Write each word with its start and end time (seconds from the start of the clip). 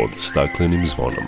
pod 0.00 0.10
staklenim 0.16 0.86
zvonom. 0.86 1.24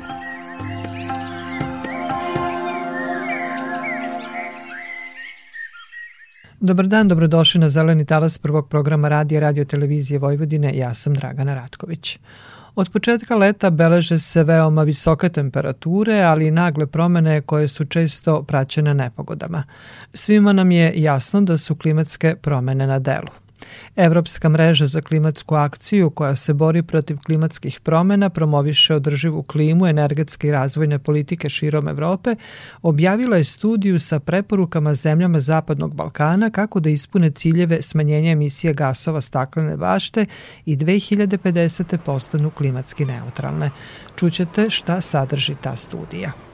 Dobar 6.60 6.86
dan, 6.86 7.08
dobrodošli 7.08 7.60
na 7.60 7.68
Zeleni 7.68 8.04
talas 8.04 8.38
prvog 8.38 8.68
programa 8.68 9.08
radija 9.08 9.40
Radio 9.40 9.64
Televizije 9.64 10.18
Vojvodine. 10.18 10.76
Ja 10.76 10.94
sam 10.94 11.14
Dragana 11.14 11.54
Ratković. 11.54 12.18
Od 12.74 12.90
početka 12.90 13.36
leta 13.36 13.70
beleže 13.70 14.18
se 14.18 14.44
veoma 14.44 14.82
visoke 14.82 15.28
temperature, 15.28 16.22
ali 16.22 16.46
i 16.46 16.50
nagle 16.50 16.86
promene 16.86 17.40
koje 17.40 17.68
su 17.68 17.84
često 17.84 18.42
praćene 18.42 18.94
nepogodama. 18.94 19.64
Svima 20.14 20.52
nam 20.52 20.70
je 20.70 20.92
jasno 20.96 21.40
da 21.40 21.58
su 21.58 21.76
klimatske 21.76 22.36
promene 22.36 22.86
na 22.86 22.98
delu. 22.98 23.28
Evropska 23.96 24.48
mreža 24.48 24.86
za 24.86 25.00
klimatsku 25.00 25.54
akciju 25.54 26.10
koja 26.10 26.36
se 26.36 26.54
bori 26.54 26.82
protiv 26.82 27.18
klimatskih 27.26 27.80
promena, 27.80 28.30
promoviše 28.30 28.94
održivu 28.94 29.42
klimu, 29.42 29.86
energetske 29.86 30.48
i 30.48 30.52
razvojne 30.52 30.98
politike 30.98 31.48
širom 31.48 31.88
Evrope, 31.88 32.34
objavila 32.82 33.36
je 33.36 33.44
studiju 33.44 33.98
sa 33.98 34.20
preporukama 34.20 34.94
zemljama 34.94 35.40
Zapadnog 35.40 35.94
Balkana 35.94 36.50
kako 36.50 36.80
da 36.80 36.90
ispune 36.90 37.30
ciljeve 37.30 37.82
smanjenja 37.82 38.30
emisije 38.30 38.74
gasova 38.74 39.20
staklene 39.20 39.76
bašte 39.76 40.26
i 40.66 40.76
2050. 40.76 41.96
postanu 41.96 42.50
klimatski 42.50 43.04
neutralne. 43.04 43.70
Čućete 44.16 44.70
šta 44.70 45.00
sadrži 45.00 45.54
ta 45.60 45.76
studija. 45.76 46.51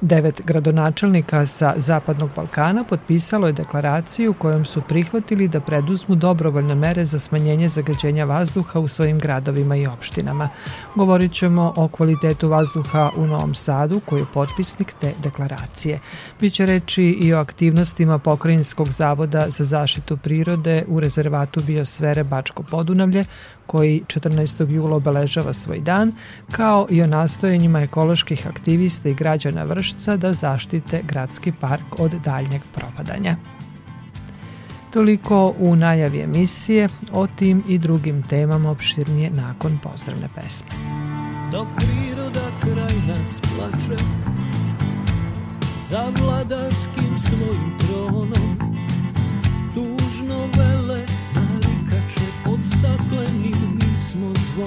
Devet 0.00 0.42
gradonačelnika 0.44 1.46
sa 1.46 1.74
Zapadnog 1.76 2.30
Balkana 2.36 2.84
potpisalo 2.84 3.46
je 3.46 3.52
deklaraciju 3.52 4.34
kojom 4.34 4.64
su 4.64 4.82
prihvatili 4.82 5.48
da 5.48 5.60
preduzmu 5.60 6.14
dobrovoljne 6.14 6.74
mere 6.74 7.04
za 7.04 7.18
smanjenje 7.18 7.68
zagađenja 7.68 8.24
vazduha 8.24 8.80
u 8.80 8.88
svojim 8.88 9.18
gradovima 9.18 9.76
i 9.76 9.86
opštinama. 9.86 10.48
Govorit 10.94 11.32
ćemo 11.32 11.72
o 11.76 11.88
kvalitetu 11.88 12.48
vazduha 12.48 13.10
u 13.16 13.26
Novom 13.26 13.54
Sadu 13.54 14.00
koji 14.00 14.20
je 14.20 14.26
potpisnik 14.34 14.94
te 15.00 15.12
deklaracije. 15.22 15.98
Biće 16.40 16.66
reči 16.66 17.04
i 17.04 17.34
o 17.34 17.40
aktivnostima 17.40 18.18
Pokrajinskog 18.18 18.88
zavoda 18.90 19.50
za 19.50 19.64
zaštitu 19.64 20.16
prirode 20.16 20.84
u 20.88 21.00
rezervatu 21.00 21.60
biosfere 21.62 22.24
Bačko 22.24 22.62
Podunavlje 22.62 23.24
koji 23.68 24.02
14. 24.06 24.70
jula 24.70 24.96
obeležava 24.96 25.52
svoj 25.52 25.80
dan, 25.80 26.12
kao 26.50 26.86
i 26.90 27.02
o 27.02 27.06
nastojanjima 27.06 27.80
ekoloških 27.80 28.46
aktivista 28.46 29.08
i 29.08 29.14
građana 29.14 29.64
Vršca 29.64 30.16
da 30.16 30.32
zaštite 30.32 31.02
gradski 31.02 31.52
park 31.52 31.98
od 31.98 32.12
daljnjeg 32.24 32.62
propadanja. 32.74 33.36
Toliko 34.92 35.54
u 35.58 35.76
najavi 35.76 36.20
emisije, 36.20 36.88
o 37.12 37.26
tim 37.26 37.62
i 37.68 37.78
drugim 37.78 38.22
temama 38.22 38.70
opširnije 38.70 39.30
nakon 39.30 39.78
pozdravne 39.82 40.28
pesme. 40.34 40.68
Dok 41.52 41.66
priroda 41.76 42.48
kraj 42.60 42.96
nas 43.08 43.40
plače, 43.40 44.02
za 45.90 46.12
vladarskim 46.20 47.18
svojim 47.18 47.78
tronom, 47.78 48.47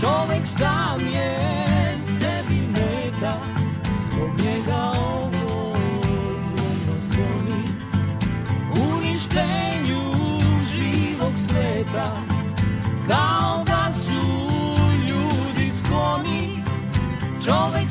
Čovek 0.00 0.46
sam 0.46 1.00
je 1.06 1.38
sebi 2.18 2.60
meta 2.68 3.32
Zbog 4.06 4.30
njega 4.38 4.92
ovo 4.98 5.74
zvono 6.38 7.00
zvoni 7.00 7.62
Uništenju 8.94 10.02
živog 10.72 11.32
sveta 11.46 12.30
Kao 13.08 13.64
da 13.66 13.92
su 13.94 14.26
ljudi 15.08 15.70
skloni. 15.78 16.64
Čovek 17.44 17.89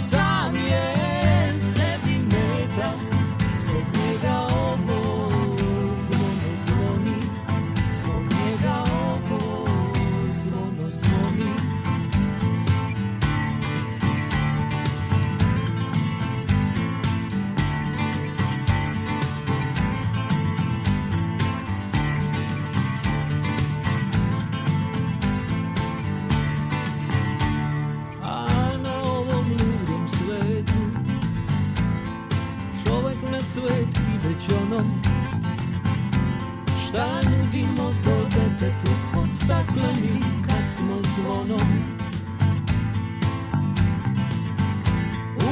da 36.99 37.21
nudimo 37.29 37.93
to 38.03 38.15
detetu 38.23 38.91
pod 39.13 39.27
staklenim 39.43 40.21
kad 40.47 40.75
smo 40.75 40.97
zvonom. 41.15 41.69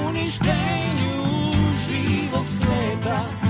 Uništenju 0.07 1.23
živog 1.85 2.45
sveta. 2.47 3.46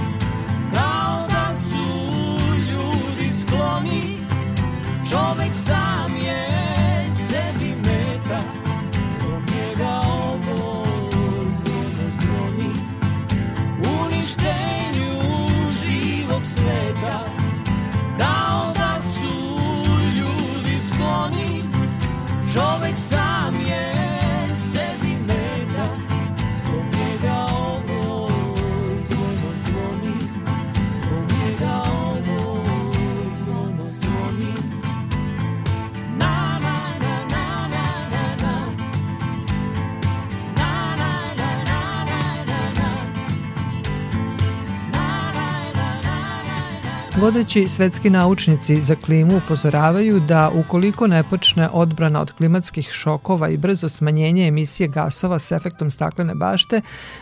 Vodeći 47.27 47.67
svetski 47.67 48.09
naučnici 48.09 48.81
za 48.81 48.95
klimu 48.95 49.37
upozoravaju 49.37 50.19
da 50.19 50.49
ukoliko 50.49 51.07
ne 51.07 51.23
počne 51.29 51.69
odbrana 51.69 52.21
od 52.21 52.31
klimatskih 52.31 52.89
šokova 52.91 53.49
i 53.49 53.57
brzo 53.57 53.89
smanjenje 53.89 54.47
emisije 54.47 54.87
gasova 54.87 55.39
s 55.39 55.51
efektom 55.51 55.91
staklene 55.91 56.35
bašte, 56.35 56.81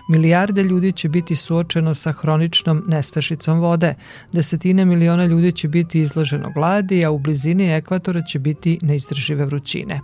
milijarde 0.10 0.64
ljudi 0.64 0.92
će 0.92 1.10
biti 1.10 1.36
suočeno 1.36 1.94
sa 1.94 2.12
hroničnom 2.12 2.84
nestašicom 2.88 3.60
vode. 3.60 3.96
Desetine 4.32 4.86
miliona 4.86 5.26
ljudi 5.26 5.52
će 5.52 5.68
biti 5.68 6.00
izloženo 6.00 6.52
gladi, 6.54 7.06
a 7.06 7.12
u 7.12 7.20
blizini 7.20 7.74
ekvatora 7.74 8.22
će 8.22 8.40
biti 8.40 8.80
neizdržive 8.82 9.46
vrućine. 9.46 10.02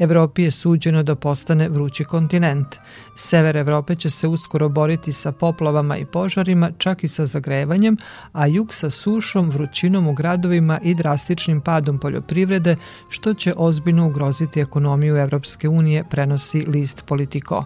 Evropi 0.00 0.42
je 0.42 0.50
suđeno 0.50 1.02
da 1.02 1.14
postane 1.14 1.68
vrući 1.68 2.04
kontinent. 2.04 2.66
Sever 3.20 3.56
Evrope 3.56 3.94
će 3.94 4.10
se 4.10 4.28
uskoro 4.28 4.68
boriti 4.68 5.12
sa 5.12 5.32
poplavama 5.32 5.96
i 5.96 6.04
požarima, 6.04 6.70
čak 6.78 7.04
i 7.04 7.08
sa 7.08 7.26
zagrevanjem, 7.26 7.96
a 8.32 8.46
jug 8.46 8.74
sa 8.74 8.90
sušom, 8.90 9.50
vrućinom 9.50 10.06
u 10.06 10.12
gradovima 10.12 10.78
i 10.82 10.94
drastičnim 10.94 11.60
padom 11.60 11.98
poljoprivrede, 11.98 12.76
što 13.08 13.34
će 13.34 13.54
ozbiljno 13.56 14.06
ugroziti 14.06 14.60
ekonomiju 14.60 15.16
Evropske 15.16 15.68
unije, 15.68 16.04
prenosi 16.10 16.62
list 16.62 17.04
Politico. 17.06 17.64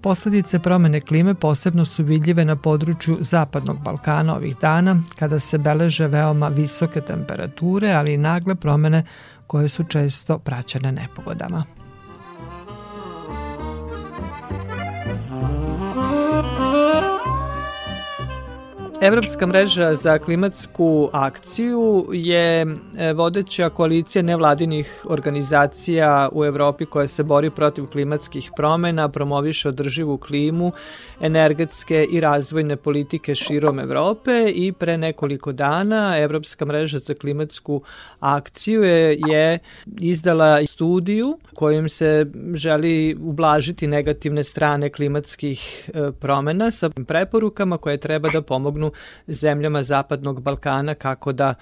Posledice 0.00 0.58
promene 0.58 1.00
klime 1.00 1.34
posebno 1.34 1.84
su 1.84 2.04
vidljive 2.04 2.44
na 2.44 2.56
području 2.56 3.16
Zapadnog 3.20 3.82
Balkana 3.82 4.36
ovih 4.36 4.56
dana, 4.60 4.96
kada 5.18 5.40
se 5.40 5.58
beleže 5.58 6.06
veoma 6.06 6.48
visoke 6.48 7.00
temperature, 7.00 7.92
ali 7.92 8.14
i 8.14 8.18
nagle 8.18 8.54
promene 8.54 9.04
koje 9.46 9.68
su 9.68 9.84
često 9.84 10.38
praćene 10.38 10.92
nepogodama. 10.92 11.79
Evropska 19.02 19.46
mreža 19.46 19.94
za 19.94 20.18
klimatsku 20.18 21.10
akciju 21.12 22.06
je 22.12 22.60
e, 22.60 23.12
vodeća 23.12 23.70
koalicija 23.70 24.22
nevladinih 24.22 25.06
organizacija 25.08 26.28
u 26.32 26.44
Evropi 26.44 26.86
koja 26.86 27.08
se 27.08 27.22
bori 27.22 27.50
protiv 27.50 27.86
klimatskih 27.86 28.50
promena, 28.56 29.08
promoviše 29.08 29.68
održivu 29.68 30.18
klimu, 30.18 30.72
energetske 31.20 32.04
i 32.10 32.20
razvojne 32.20 32.76
politike 32.76 33.34
širom 33.34 33.78
Evrope 33.78 34.50
i 34.54 34.72
pre 34.72 34.98
nekoliko 34.98 35.52
dana 35.52 36.18
Evropska 36.18 36.64
mreža 36.64 36.98
za 36.98 37.14
klimatsku 37.14 37.82
akciju 38.20 38.82
je, 38.82 39.18
je 39.26 39.58
izdala 40.00 40.66
studiju 40.66 41.38
kojim 41.54 41.88
se 41.88 42.26
želi 42.54 43.16
ublažiti 43.20 43.86
negativne 43.86 44.44
strane 44.44 44.90
klimatskih 44.90 45.90
e, 45.94 46.12
promena 46.12 46.70
sa 46.70 46.90
preporukama 47.06 47.78
koje 47.78 47.96
treba 47.96 48.28
da 48.28 48.42
pomognu 48.42 48.89
zemljama 49.26 49.82
Zapadnog 49.82 50.42
Balkana 50.42 50.94
kako 50.94 51.32
da 51.32 51.54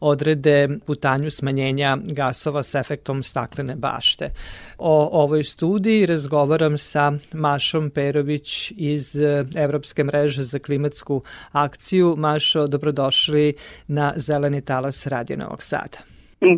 odrede 0.00 0.68
putanju 0.86 1.30
smanjenja 1.30 1.96
gasova 2.12 2.62
sa 2.62 2.78
efektom 2.78 3.22
staklene 3.22 3.76
bašte. 3.76 4.30
O 4.78 5.22
ovoj 5.22 5.44
studiji 5.44 6.06
razgovaram 6.06 6.78
sa 6.78 7.12
Mašom 7.32 7.90
Perović 7.90 8.72
iz 8.76 9.16
Evropske 9.56 10.04
mreže 10.04 10.44
za 10.44 10.58
klimatsku 10.58 11.22
akciju. 11.52 12.14
Mašo, 12.18 12.66
dobrodošli 12.66 13.54
na 13.86 14.12
Zeleni 14.16 14.60
talas 14.60 15.06
Radio 15.06 15.36
Novog 15.36 15.62
Sada. 15.62 15.98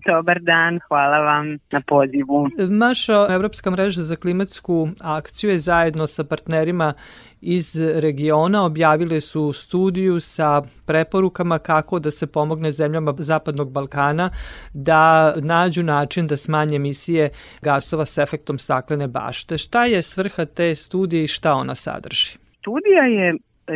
Dobar 0.06 0.40
dan, 0.42 0.80
hvala 0.88 1.18
vam 1.18 1.58
na 1.70 1.80
pozivu. 1.86 2.48
Maša, 2.70 3.26
Evropska 3.30 3.70
mreža 3.70 4.02
za 4.02 4.16
klimatsku 4.16 4.88
akciju 5.00 5.50
je 5.50 5.58
zajedno 5.58 6.06
sa 6.06 6.24
partnerima 6.24 6.92
iz 7.40 7.76
regiona 8.00 8.64
objavile 8.64 9.20
su 9.20 9.52
studiju 9.52 10.20
sa 10.20 10.62
preporukama 10.86 11.58
kako 11.58 11.98
da 11.98 12.10
se 12.10 12.32
pomogne 12.32 12.72
zemljama 12.72 13.14
Zapadnog 13.18 13.72
Balkana 13.72 14.30
da 14.74 15.34
nađu 15.36 15.82
način 15.82 16.26
da 16.26 16.36
smanje 16.36 16.76
emisije 16.76 17.30
gasova 17.62 18.04
s 18.04 18.18
efektom 18.18 18.58
staklene 18.58 19.08
bašte. 19.08 19.58
Šta 19.58 19.84
je 19.84 20.02
svrha 20.02 20.44
te 20.44 20.74
studije 20.74 21.24
i 21.24 21.26
šta 21.26 21.54
ona 21.54 21.74
sadrži? 21.74 22.38
Studija 22.58 23.04
je, 23.04 23.34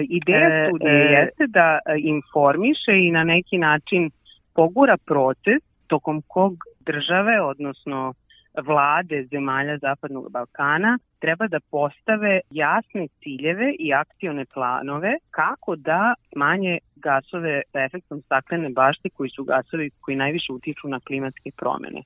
ideja 0.09 0.49
e, 0.49 0.69
studije 0.69 0.93
e, 0.93 1.13
jeste 1.13 1.47
da 1.47 1.79
informiše 1.99 2.93
i 3.06 3.11
na 3.11 3.25
neki 3.25 3.59
način 3.59 4.11
pogura 4.55 4.97
proces 4.97 5.63
tokom 5.87 6.23
kog 6.27 6.55
države, 6.81 7.41
odnosno 7.43 8.15
vlade 8.67 9.25
zemalja 9.31 9.79
Zapadnog 9.79 10.32
Balkana 10.32 10.99
treba 11.19 11.47
da 11.49 11.61
postave 11.70 12.41
jasne 12.50 13.08
ciljeve 13.23 13.75
i 13.79 13.93
akcione 13.94 14.44
planove 14.55 15.12
kako 15.31 15.76
da 15.76 16.14
smanje 16.32 16.79
gasove 16.97 17.62
sa 17.73 17.85
efektom 17.85 18.23
staklene 18.23 18.69
bašte 18.70 19.08
koji 19.08 19.31
su 19.31 19.44
gasovi 19.44 19.91
koji 20.00 20.17
najviše 20.17 20.52
utiču 20.52 20.88
na 20.88 21.00
klimatske 21.00 21.50
promene. 21.56 22.02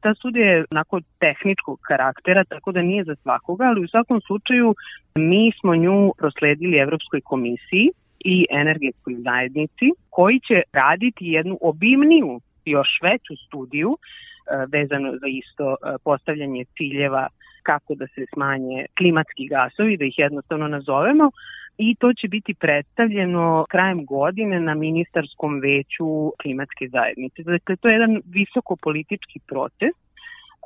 Ta 0.00 0.14
studija 0.14 0.46
je 0.46 0.64
onako 0.70 1.00
tehničkog 1.18 1.78
karaktera, 1.80 2.44
tako 2.44 2.72
da 2.72 2.82
nije 2.82 3.04
za 3.04 3.14
svakoga, 3.22 3.64
ali 3.64 3.84
u 3.84 3.88
svakom 3.88 4.20
slučaju 4.20 4.74
mi 5.14 5.52
smo 5.60 5.76
nju 5.76 6.12
prosledili 6.18 6.78
Evropskoj 6.78 7.20
komisiji 7.20 7.90
i 8.24 8.46
energetskoj 8.50 9.14
zajednici 9.14 9.86
koji 10.10 10.40
će 10.40 10.62
raditi 10.72 11.26
jednu 11.26 11.58
obimniju 11.60 12.40
još 12.64 12.88
veću 13.02 13.34
studiju 13.46 13.96
vezano 14.72 15.10
za 15.20 15.26
isto 15.26 15.66
e, 15.74 15.96
postavljanje 16.04 16.64
ciljeva 16.76 17.28
kako 17.62 17.94
da 17.94 18.06
se 18.06 18.26
smanje 18.34 18.86
klimatski 18.98 19.48
gasovi, 19.48 19.96
da 19.96 20.04
ih 20.04 20.18
jednostavno 20.18 20.68
nazovemo, 20.68 21.30
i 21.78 21.94
to 21.94 22.12
će 22.12 22.28
biti 22.28 22.54
predstavljeno 22.54 23.66
krajem 23.68 24.04
godine 24.04 24.60
na 24.60 24.74
ministarskom 24.74 25.60
veću 25.60 26.32
klimatske 26.42 26.88
zajednice. 26.88 27.42
Dakle, 27.42 27.76
to 27.76 27.88
je 27.88 27.92
jedan 27.92 28.20
visoko 28.26 28.76
politički 28.76 29.38
proces 29.46 30.05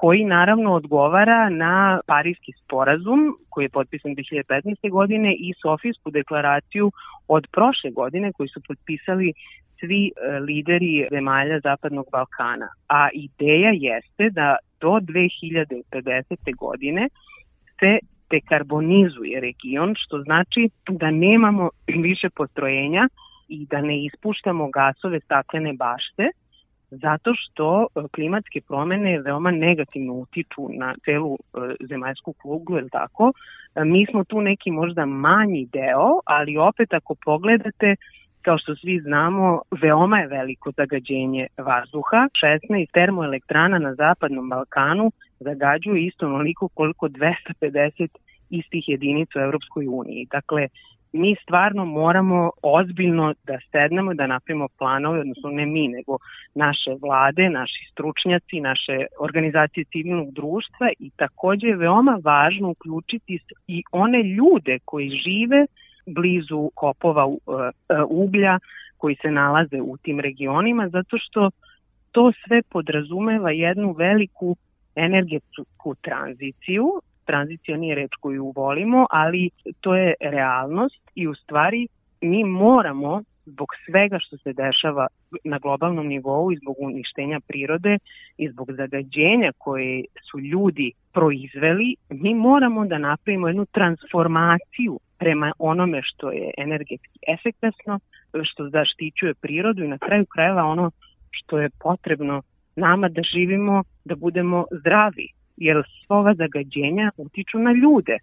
koji 0.00 0.24
naravno 0.24 0.72
odgovara 0.72 1.48
na 1.48 2.00
Parijski 2.06 2.52
sporazum 2.52 3.20
koji 3.50 3.64
je 3.64 3.68
potpisan 3.68 4.10
2015. 4.14 4.90
godine 4.90 5.34
i 5.34 5.52
Sofijsku 5.62 6.10
deklaraciju 6.10 6.92
od 7.28 7.46
prošle 7.52 7.90
godine 7.90 8.32
koji 8.32 8.48
su 8.48 8.60
potpisali 8.68 9.32
svi 9.80 10.02
e, 10.06 10.38
lideri 10.38 11.06
zemalja 11.10 11.60
Zapadnog 11.60 12.06
Balkana. 12.12 12.68
A 12.88 13.08
ideja 13.12 13.72
jeste 13.74 14.30
da 14.30 14.56
do 14.80 14.88
2050. 14.88 16.56
godine 16.56 17.08
se 17.80 17.98
dekarbonizuje 18.30 19.40
region, 19.40 19.94
što 19.96 20.22
znači 20.22 20.70
da 20.88 21.10
nemamo 21.10 21.70
više 21.86 22.28
postrojenja 22.36 23.08
i 23.48 23.66
da 23.66 23.80
ne 23.80 24.04
ispuštamo 24.04 24.70
gasove 24.70 25.20
staklene 25.20 25.72
bašte, 25.72 26.24
zato 26.90 27.32
što 27.34 27.86
e, 27.86 28.00
klimatske 28.14 28.60
promene 28.60 29.20
veoma 29.20 29.50
negativno 29.50 30.12
utiču 30.14 30.68
na 30.68 30.94
celu 31.04 31.34
e, 31.34 31.58
zemaljsku 31.88 32.32
kuglu, 32.32 32.76
je 32.76 32.88
tako? 32.88 33.32
Mi 33.84 34.06
smo 34.10 34.24
tu 34.24 34.40
neki 34.40 34.70
možda 34.70 35.06
manji 35.06 35.68
deo, 35.72 36.20
ali 36.24 36.56
opet 36.56 36.92
ako 36.92 37.14
pogledate, 37.24 37.96
Kao 38.42 38.58
što 38.58 38.76
svi 38.76 39.00
znamo, 39.00 39.60
veoma 39.82 40.18
je 40.18 40.26
veliko 40.26 40.70
zagađenje 40.76 41.46
vazduha. 41.58 42.28
16 42.42 42.92
termoelektrana 42.92 43.78
na 43.78 43.94
Zapadnom 43.94 44.48
Balkanu 44.48 45.12
zagađuju 45.40 45.96
isto 45.96 46.26
onoliko 46.26 46.68
koliko 46.68 47.08
250 47.08 48.08
istih 48.50 48.88
jedinica 48.88 49.38
u 49.38 49.42
Evropskoj 49.42 49.86
uniji. 49.86 50.26
Dakle, 50.30 50.68
mi 51.12 51.36
stvarno 51.42 51.84
moramo 51.84 52.50
ozbiljno 52.62 53.34
da 53.44 53.58
sednemo, 53.72 54.14
da 54.14 54.26
napravimo 54.26 54.68
planove, 54.78 55.20
odnosno 55.20 55.50
ne 55.50 55.66
mi, 55.66 55.88
nego 55.88 56.18
naše 56.54 56.90
vlade, 57.02 57.48
naši 57.48 57.88
stručnjaci, 57.92 58.60
naše 58.60 59.06
organizacije 59.20 59.84
civilnog 59.84 60.32
društva 60.32 60.88
i 60.98 61.10
takođe 61.16 61.66
je 61.66 61.76
veoma 61.76 62.18
važno 62.24 62.70
uključiti 62.70 63.38
i 63.66 63.82
one 63.92 64.22
ljude 64.22 64.78
koji 64.84 65.20
žive 65.24 65.66
blizu 66.06 66.70
kopova 66.74 67.24
e, 67.24 67.34
e, 67.94 68.02
uglja 68.08 68.58
koji 68.96 69.16
se 69.22 69.30
nalaze 69.30 69.80
u 69.80 69.96
tim 69.96 70.20
regionima, 70.20 70.88
zato 70.88 71.18
što 71.18 71.50
to 72.12 72.32
sve 72.46 72.62
podrazumeva 72.62 73.50
jednu 73.50 73.92
veliku 73.92 74.56
energetsku 74.94 75.94
tranziciju. 76.00 77.00
Tranzicija 77.24 77.76
nije 77.76 77.94
reč 77.94 78.10
koju 78.20 78.52
volimo, 78.56 79.06
ali 79.10 79.50
to 79.80 79.96
je 79.96 80.14
realnost 80.20 81.10
i 81.14 81.28
u 81.28 81.34
stvari 81.34 81.88
mi 82.20 82.44
moramo 82.44 83.22
zbog 83.46 83.68
svega 83.86 84.18
što 84.18 84.36
se 84.36 84.52
dešava 84.52 85.06
na 85.44 85.58
globalnom 85.58 86.06
nivou 86.06 86.52
i 86.52 86.56
zbog 86.56 86.76
uništenja 86.78 87.40
prirode 87.48 87.98
i 88.38 88.48
zbog 88.48 88.72
zagađenja 88.72 89.52
koje 89.58 90.04
su 90.30 90.40
ljudi 90.40 90.92
proizveli, 91.12 91.94
mi 92.10 92.34
moramo 92.34 92.86
da 92.86 92.98
napravimo 92.98 93.48
jednu 93.48 93.66
transformaciju 93.66 94.98
prema 95.18 95.52
onome 95.58 96.00
što 96.02 96.30
je 96.30 96.50
energetski 96.56 97.18
efektasno, 97.28 97.98
što 98.42 98.68
zaštićuje 98.68 99.34
prirodu 99.34 99.84
i 99.84 99.88
na 99.88 99.98
kraju 99.98 100.26
krajeva 100.26 100.64
ono 100.64 100.90
što 101.30 101.58
je 101.58 101.70
potrebno 101.80 102.42
nama 102.76 103.08
da 103.08 103.22
živimo, 103.22 103.82
da 104.04 104.14
budemo 104.14 104.66
zdravi, 104.80 105.28
jer 105.60 105.82
sva 106.06 106.34
zagađenja 106.34 107.10
utiču 107.16 107.58
na 107.58 107.72
ljude, 107.72 108.18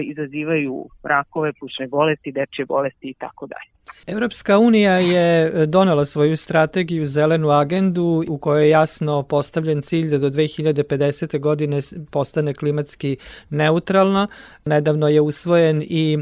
izazivaju 0.00 0.88
rakove, 1.02 1.52
plućne 1.52 1.86
bolesti, 1.86 2.32
dečje 2.32 2.64
bolesti 2.64 3.08
i 3.08 3.14
tako 3.14 3.46
dalje. 3.46 3.76
Evropska 4.06 4.58
unija 4.58 4.92
je 4.92 5.66
donela 5.66 6.04
svoju 6.04 6.36
strategiju 6.36 7.06
zelenu 7.06 7.50
agendu 7.50 8.24
u 8.28 8.38
kojoj 8.38 8.64
je 8.64 8.70
jasno 8.70 9.22
postavljen 9.22 9.82
cilj 9.82 10.08
da 10.10 10.18
do 10.18 10.30
2050. 10.30 11.40
godine 11.40 11.78
postane 12.10 12.54
klimatski 12.54 13.16
neutralna. 13.50 14.28
Nedavno 14.64 15.08
je 15.08 15.20
usvojen 15.20 15.82
i 15.82 16.18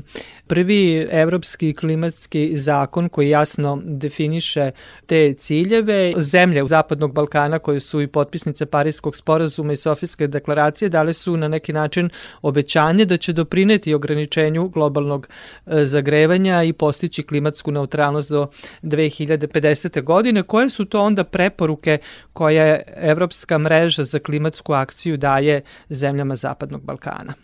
prvi 0.47 1.07
evropski 1.11 1.75
klimatski 1.75 2.57
zakon 2.57 3.09
koji 3.09 3.29
jasno 3.29 3.83
definiše 3.85 4.71
te 5.07 5.35
ciljeve. 5.35 6.13
Zemlje 6.17 6.67
Zapadnog 6.67 7.15
Balkana 7.15 7.59
koje 7.59 7.81
su 7.81 8.01
i 8.01 8.07
potpisnice 8.07 8.67
Parijskog 8.67 9.17
sporazuma 9.17 9.73
i 9.73 9.77
Sofijske 9.77 10.27
deklaracije 10.27 10.89
dale 10.89 11.13
su 11.13 11.37
na 11.37 11.49
neki 11.49 11.73
način 11.73 12.11
obećanje 12.43 13.05
da 13.05 13.17
će 13.17 13.33
doprineti 13.65 13.95
ograničenju 13.95 14.69
globalnog 14.69 15.27
e, 15.27 15.85
zagrevanja 15.85 16.63
i 16.63 16.73
postići 16.73 17.23
klimatsku 17.23 17.71
neutralnost 17.71 18.31
do 18.31 18.47
2050. 18.83 20.03
godine. 20.03 20.43
Koje 20.43 20.71
su 20.71 20.85
to 20.85 21.03
onda 21.03 21.25
preporuke 21.25 21.99
koje 22.33 22.83
Evropska 22.97 23.59
mreža 23.59 24.05
za 24.05 24.19
klimatsku 24.19 24.73
akciju 24.73 25.17
daje 25.17 25.63
zemljama 25.89 26.37
Zapadnog 26.37 26.83
Balkana? 26.85 27.35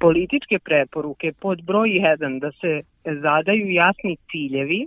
Političke 0.00 0.58
preporuke 0.58 1.32
pod 1.40 1.62
broj 1.62 1.88
1 1.88 2.40
da 2.40 2.50
se 2.52 2.80
zadaju 3.04 3.70
jasni 3.70 4.16
ciljevi 4.30 4.86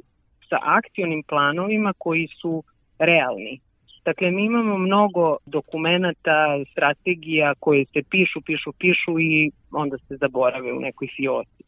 sa 0.50 0.58
akcionim 0.62 1.24
planovima 1.24 1.94
koji 1.98 2.28
su 2.42 2.64
realni. 3.00 3.60
Dakle, 4.08 4.32
mi 4.32 4.46
imamo 4.46 4.78
mnogo 4.78 5.38
dokumenta, 5.46 6.64
strategija 6.72 7.54
koje 7.60 7.86
se 7.86 8.02
pišu, 8.10 8.42
pišu, 8.42 8.72
pišu 8.80 9.20
i 9.20 9.52
onda 9.72 9.98
se 9.98 10.18
zaborave 10.18 10.74
u 10.74 10.80
nekoj 10.80 11.08
fioci. 11.16 11.64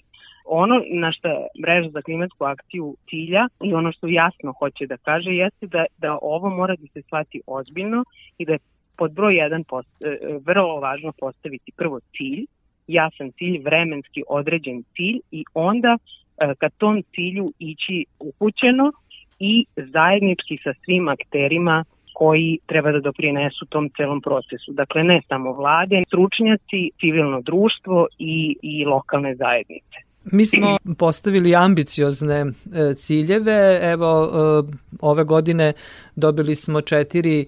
Ono 0.45 0.75
na 0.91 1.11
što 1.11 1.29
mreža 1.61 1.89
za 1.89 2.01
klimatsku 2.01 2.43
akciju 2.45 2.95
cilja 3.09 3.47
i 3.63 3.73
ono 3.73 3.91
što 3.91 4.07
jasno 4.07 4.53
hoće 4.59 4.85
da 4.87 4.97
kaže 4.97 5.31
jeste 5.31 5.67
da, 5.67 5.85
da 5.97 6.17
ovo 6.21 6.49
mora 6.49 6.75
da 6.75 6.87
se 6.93 7.01
shvati 7.01 7.41
ozbiljno 7.47 8.03
i 8.37 8.45
da 8.45 8.53
je 8.53 8.59
pod 8.97 9.11
broj 9.11 9.35
jedan 9.35 9.63
post, 9.63 9.89
e, 10.05 10.17
vrlo 10.45 10.79
važno 10.79 11.11
postaviti 11.19 11.71
prvo 11.77 11.99
cilj, 11.99 12.45
jasan 12.87 13.31
cilj, 13.31 13.57
vremenski 13.63 14.23
određen 14.27 14.83
cilj 14.95 15.19
i 15.31 15.43
onda 15.53 15.97
e, 15.97 16.53
ka 16.59 16.69
tom 16.69 17.03
cilju 17.15 17.51
ići 17.59 18.05
upućeno 18.19 18.91
i 19.39 19.65
zajednički 19.75 20.57
sa 20.63 20.73
svim 20.85 21.07
akterima 21.07 21.85
koji 22.19 22.59
treba 22.65 22.91
da 22.91 22.99
doprinesu 22.99 23.65
tom 23.65 23.89
celom 23.97 24.21
procesu. 24.21 24.71
Dakle, 24.81 25.03
ne 25.03 25.21
samo 25.27 25.53
vlade, 25.53 26.03
stručnjaci, 26.07 26.81
civilno 26.99 27.41
društvo 27.41 28.07
i, 28.17 28.55
i 28.61 28.85
lokalne 28.85 29.35
zajednice. 29.35 29.97
Mi 30.31 30.45
smo 30.45 30.77
postavili 30.97 31.55
ambiciozne 31.55 32.39
e, 32.39 32.93
ciljeve. 32.93 33.79
Evo, 33.81 34.09
e, 34.23 34.29
ove 35.01 35.23
godine 35.23 35.73
dobili 36.15 36.55
smo 36.55 36.81
četiri 36.81 37.39
e, 37.41 37.45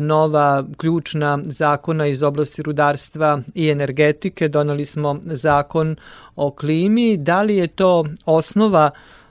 nova 0.00 0.64
ključna 0.76 1.38
zakona 1.42 2.06
iz 2.06 2.22
oblasti 2.22 2.62
rudarstva 2.62 3.38
i 3.54 3.68
energetike. 3.68 4.48
Donali 4.48 4.84
smo 4.84 5.18
zakon 5.22 5.96
o 6.36 6.50
klimi. 6.50 7.16
Da 7.16 7.42
li 7.42 7.56
je 7.56 7.66
to 7.66 8.04
osnova 8.26 8.90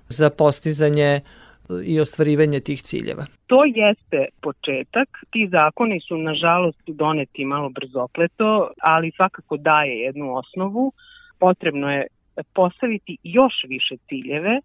za 0.09 0.29
postizanje 0.29 1.21
i 1.85 1.99
ostvarivanje 1.99 2.59
tih 2.59 2.81
ciljeva? 2.81 3.25
To 3.47 3.63
jeste 3.65 4.25
početak. 4.41 5.09
Ti 5.29 5.47
zakoni 5.51 5.99
su 5.99 6.17
nažalost 6.17 6.81
doneti 6.87 7.45
malo 7.45 7.69
brzopleto, 7.69 8.69
ali 8.81 9.11
svakako 9.15 9.57
daje 9.57 9.99
jednu 9.99 10.35
osnovu. 10.37 10.91
Potrebno 11.39 11.91
je 11.91 12.07
postaviti 12.53 13.17
još 13.23 13.53
više 13.67 13.95
ciljeve 14.09 14.59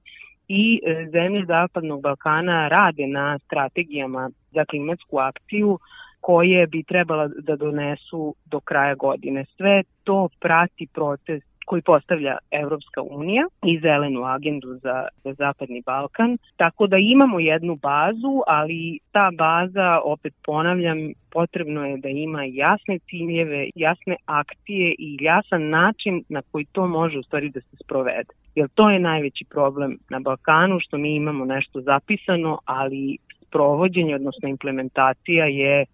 i 0.48 0.80
e, 0.86 1.06
zemlje 1.10 1.44
Zapadnog 1.46 2.02
Balkana 2.02 2.68
rade 2.68 3.06
na 3.06 3.38
strategijama 3.38 4.30
za 4.50 4.64
klimatsku 4.64 5.18
akciju 5.18 5.78
koje 6.20 6.66
bi 6.66 6.82
trebala 6.82 7.28
da 7.28 7.56
donesu 7.56 8.34
do 8.44 8.60
kraja 8.60 8.94
godine. 8.94 9.44
Sve 9.56 9.82
to 10.04 10.28
prati 10.40 10.86
proces 10.94 11.42
koji 11.66 11.82
postavlja 11.82 12.38
Evropska 12.50 13.02
unija 13.02 13.46
i 13.64 13.80
zelenu 13.80 14.24
agendu 14.24 14.68
za, 14.74 15.06
za 15.24 15.32
Zapadni 15.32 15.82
Balkan. 15.86 16.38
Tako 16.56 16.86
da 16.86 16.96
imamo 16.96 17.40
jednu 17.40 17.76
bazu, 17.76 18.42
ali 18.46 18.98
ta 19.12 19.30
baza, 19.38 20.00
opet 20.04 20.34
ponavljam, 20.44 20.98
potrebno 21.30 21.86
je 21.86 21.96
da 21.96 22.08
ima 22.08 22.44
jasne 22.44 22.98
ciljeve, 22.98 23.70
jasne 23.74 24.16
akcije 24.26 24.94
i 24.98 25.18
jasan 25.20 25.68
način 25.68 26.24
na 26.28 26.42
koji 26.52 26.64
to 26.64 26.86
može 26.86 27.18
u 27.18 27.22
stvari 27.22 27.50
da 27.50 27.60
se 27.60 27.76
sprovede. 27.84 28.32
Jer 28.54 28.68
to 28.74 28.90
je 28.90 28.98
najveći 28.98 29.44
problem 29.50 29.98
na 30.10 30.20
Balkanu, 30.20 30.80
što 30.80 30.98
mi 30.98 31.14
imamo 31.14 31.44
nešto 31.44 31.80
zapisano, 31.80 32.58
ali 32.64 33.18
sprovođenje, 33.46 34.14
odnosno 34.14 34.48
implementacija 34.48 35.44
je 35.46 35.84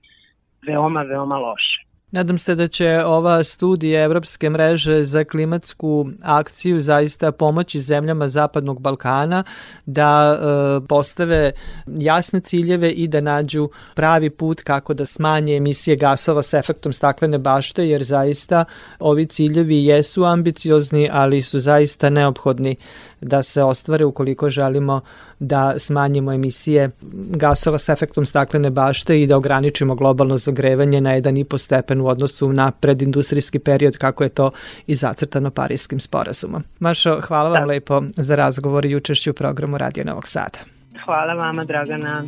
veoma, 0.66 1.02
veoma 1.02 1.38
loše. 1.38 1.87
Nadam 2.10 2.38
se 2.38 2.54
da 2.54 2.68
će 2.68 3.04
ova 3.04 3.44
studija 3.44 4.04
Evropske 4.04 4.50
mreže 4.50 5.04
za 5.04 5.24
klimatsku 5.24 6.08
akciju 6.22 6.80
zaista 6.80 7.32
pomoći 7.32 7.80
zemljama 7.80 8.28
Zapadnog 8.28 8.80
Balkana 8.80 9.44
da 9.86 10.38
e, 10.40 10.86
postave 10.86 11.52
jasne 11.86 12.40
ciljeve 12.40 12.90
i 12.90 13.08
da 13.08 13.20
nađu 13.20 13.68
pravi 13.94 14.30
put 14.30 14.60
kako 14.60 14.94
da 14.94 15.06
smanje 15.06 15.56
emisije 15.56 15.96
gasova 15.96 16.42
sa 16.42 16.58
efektom 16.58 16.92
staklene 16.92 17.38
bašte, 17.38 17.88
jer 17.88 18.04
zaista 18.04 18.64
ovi 18.98 19.26
ciljevi 19.26 19.84
jesu 19.84 20.24
ambiciozni, 20.24 21.08
ali 21.12 21.40
su 21.40 21.60
zaista 21.60 22.10
neophodni 22.10 22.76
da 23.20 23.42
se 23.42 23.62
ostvare 23.62 24.04
ukoliko 24.04 24.50
želimo 24.50 25.00
da 25.38 25.74
smanjimo 25.78 26.32
emisije 26.32 26.90
gasova 27.30 27.78
sa 27.78 27.92
efektom 27.92 28.26
staklene 28.26 28.70
bašte 28.70 29.22
i 29.22 29.26
da 29.26 29.36
ograničimo 29.36 29.94
globalno 29.94 30.36
zagrevanje 30.36 31.00
na 31.00 31.10
1,5 31.10 31.58
stepen 31.58 32.00
u 32.00 32.06
odnosu 32.06 32.52
na 32.52 32.70
predindustrijski 32.70 33.58
period 33.58 33.96
kako 33.96 34.24
je 34.24 34.28
to 34.28 34.50
i 34.86 34.94
zacrtano 34.94 35.50
Parijskim 35.50 36.00
sporazumom. 36.00 36.62
Mašo, 36.78 37.20
hvala 37.20 37.48
vam 37.48 37.60
da. 37.60 37.66
lepo 37.66 38.02
za 38.16 38.36
razgovor 38.36 38.86
i 38.86 38.96
učešću 38.96 39.30
u 39.30 39.34
programu 39.34 39.78
Radio 39.78 40.04
Novog 40.04 40.28
Sada. 40.28 40.58
Hvala 41.04 41.34
vama, 41.34 41.64
Dragana. 41.64 42.24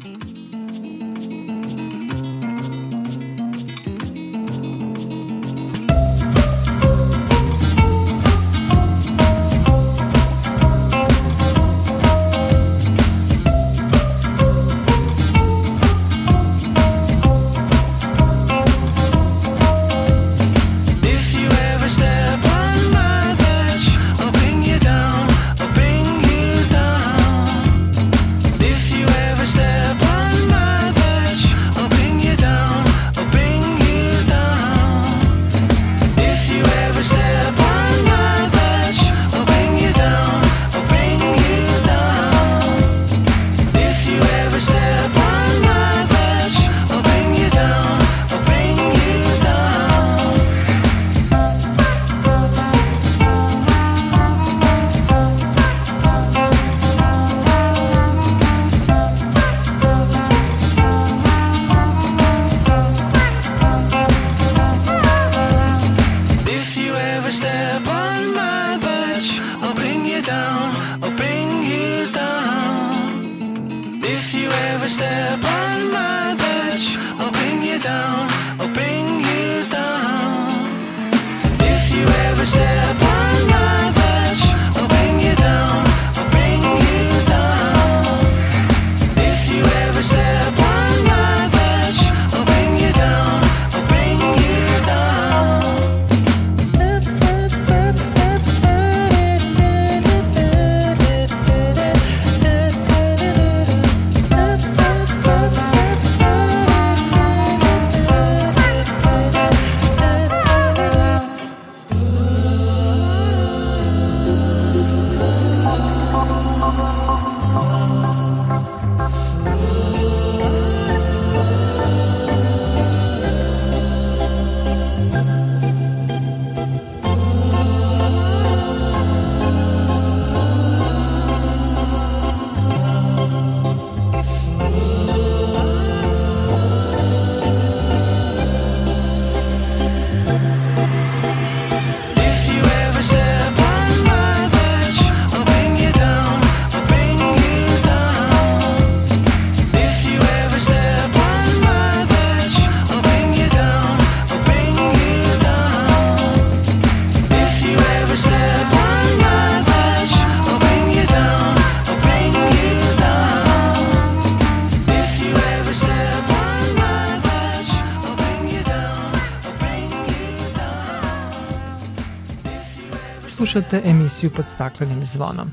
Slušate 173.51 173.83
emisiju 173.85 174.31
pod 174.31 174.49
staklenim 174.49 175.05
zvonom. 175.05 175.51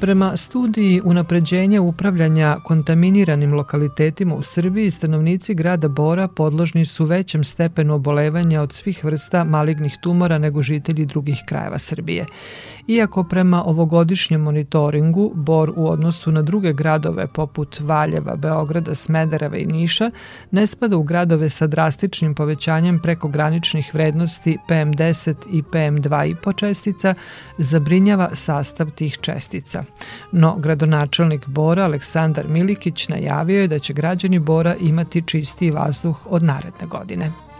Prema 0.00 0.36
studiji 0.36 1.00
unapređenja 1.04 1.82
upravljanja 1.82 2.56
kontaminiranim 2.64 3.54
lokalitetima 3.54 4.34
u 4.34 4.42
Srbiji, 4.42 4.90
stanovnici 4.90 5.54
grada 5.54 5.88
Bora 5.88 6.28
podložni 6.28 6.86
su 6.86 7.04
većem 7.04 7.44
stepenu 7.44 7.94
obolevanja 7.94 8.62
od 8.62 8.72
svih 8.72 9.04
vrsta 9.04 9.44
malignih 9.44 9.96
tumora 10.02 10.38
nego 10.38 10.62
žitelji 10.62 11.06
drugih 11.06 11.42
krajeva 11.48 11.78
Srbije. 11.78 12.26
Iako 12.86 13.24
prema 13.24 13.64
ovogodišnjem 13.64 14.40
monitoringu 14.40 15.32
Bor 15.34 15.72
u 15.76 15.88
odnosu 15.88 16.32
na 16.32 16.42
druge 16.42 16.72
gradove 16.72 17.26
poput 17.26 17.80
Valjeva, 17.80 18.36
Beograda, 18.36 18.94
Smedereva 18.94 19.56
i 19.56 19.66
Niša 19.66 20.10
ne 20.50 20.66
spada 20.66 20.96
u 20.96 21.02
gradove 21.02 21.48
sa 21.48 21.66
drastičnim 21.66 22.34
povećanjem 22.34 22.98
prekograničnih 22.98 23.90
vrednosti 23.94 24.58
PM10 24.68 25.34
i 25.52 25.62
PM2,5 25.62 26.56
čestica, 26.56 27.14
zabrinjava 27.58 28.30
sastav 28.34 28.90
tih 28.90 29.18
čestica. 29.20 29.84
No, 30.32 30.56
gradonačelnik 30.56 31.46
Bora 31.46 31.84
Aleksandar 31.84 32.48
Milikić 32.48 33.08
najavio 33.08 33.60
je 33.60 33.68
da 33.68 33.78
će 33.78 33.92
građani 33.92 34.38
Bora 34.38 34.74
imati 34.80 35.22
čistiji 35.22 35.70
vazduh 35.70 36.26
od 36.30 36.42
naredne 36.42 36.86
godine. 36.86 37.51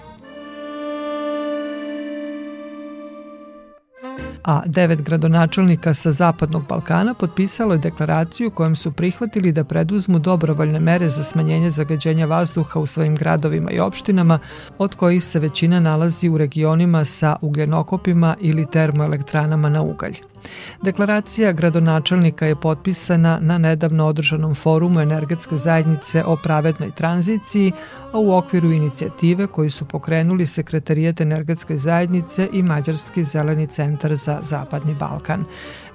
A 4.45 4.63
devet 4.67 5.03
gradonačelnika 5.03 5.95
sa 5.95 6.13
Zapadnog 6.13 6.67
Balkana 6.69 7.15
potpisalo 7.15 7.75
je 7.75 7.79
deklaraciju 7.79 8.51
kojom 8.51 8.77
su 8.77 8.93
prihvatili 8.93 9.53
da 9.53 9.65
preduzmu 9.65 10.19
dobrovoljne 10.19 10.81
mere 10.81 11.09
za 11.09 11.23
smanjenje 11.23 11.71
zagađenja 11.71 12.27
vazduha 12.27 12.81
u 12.81 12.87
svojim 12.87 13.17
gradovima 13.17 13.71
i 13.71 13.81
opštinama, 13.81 14.39
od 14.79 14.95
kojih 14.95 15.25
se 15.25 15.39
većina 15.39 15.81
nalazi 15.81 16.29
u 16.29 16.39
regionima 16.39 17.05
sa 17.05 17.37
ugljenokopima 17.41 18.37
ili 18.41 18.71
termoelektranama 18.71 19.69
na 19.69 19.83
ugalj. 19.83 20.32
Deklaracija 20.83 21.53
gradonačelnika 21.53 22.47
je 22.47 22.57
potpisana 22.57 23.39
na 23.41 23.59
nedavno 23.59 24.07
održanom 24.07 24.55
forumu 24.55 25.01
energetske 25.01 25.57
zajednice 25.57 26.25
o 26.25 26.37
pravednoj 26.37 26.91
tranziciji, 26.91 27.73
a 28.13 28.19
u 28.19 28.33
okviru 28.33 28.73
inicijative 28.73 29.47
koju 29.47 29.71
su 29.71 29.85
pokrenuli 29.85 30.47
Sekretarijat 30.47 31.21
energetske 31.21 31.77
zajednice 31.77 32.49
i 32.53 32.63
Mađarski 32.63 33.25
zeleni 33.25 33.67
centar 33.67 34.17
za 34.17 34.39
Zapadni 34.43 34.95
Balkan. 34.95 35.45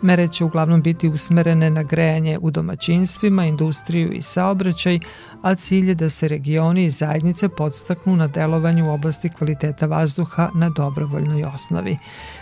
Mere 0.01 0.27
će 0.27 0.45
uglavnom 0.45 0.81
biti 0.81 1.09
usmerene 1.09 1.69
na 1.69 1.83
grejanje 1.83 2.37
u 2.41 2.51
domaćinstvima, 2.51 3.45
industriju 3.45 4.11
i 4.13 4.21
saobraćaj, 4.21 4.99
a 5.41 5.55
cilj 5.55 5.89
je 5.89 5.95
da 5.95 6.09
se 6.09 6.27
regioni 6.27 6.85
i 6.85 6.89
zajednice 6.89 7.49
podstaknu 7.49 8.15
na 8.15 8.27
delovanju 8.27 8.89
u 8.89 8.93
oblasti 8.93 9.29
kvaliteta 9.29 9.85
vazduha 9.85 10.49
na 10.53 10.69
dobrovoljnoj 10.69 11.43
osnovi. 11.43 11.97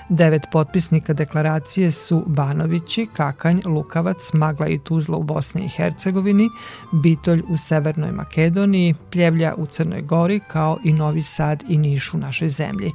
Devet 0.09 0.41
potpisnika 0.51 1.13
deklaracije 1.13 1.91
su 1.95 2.23
Banovići, 2.27 3.07
Kakanj, 3.13 3.59
Lukavac, 3.65 4.33
Magla 4.33 4.67
i 4.67 4.79
Tuzla 4.79 5.17
u 5.17 5.23
Bosni 5.23 5.65
i 5.65 5.69
Hercegovini, 5.69 6.49
Bitolj 6.91 7.43
u 7.47 7.57
Severnoj 7.57 8.11
Makedoniji, 8.11 8.95
Pljevlja 9.11 9.53
u 9.57 9.65
Crnoj 9.65 10.01
Gori, 10.01 10.39
kao 10.47 10.77
i 10.83 10.93
Novi 10.93 11.21
Sad 11.21 11.63
i 11.67 11.77
Niš 11.77 12.13
u 12.13 12.17
našoj 12.17 12.47
zemlji. 12.47 12.91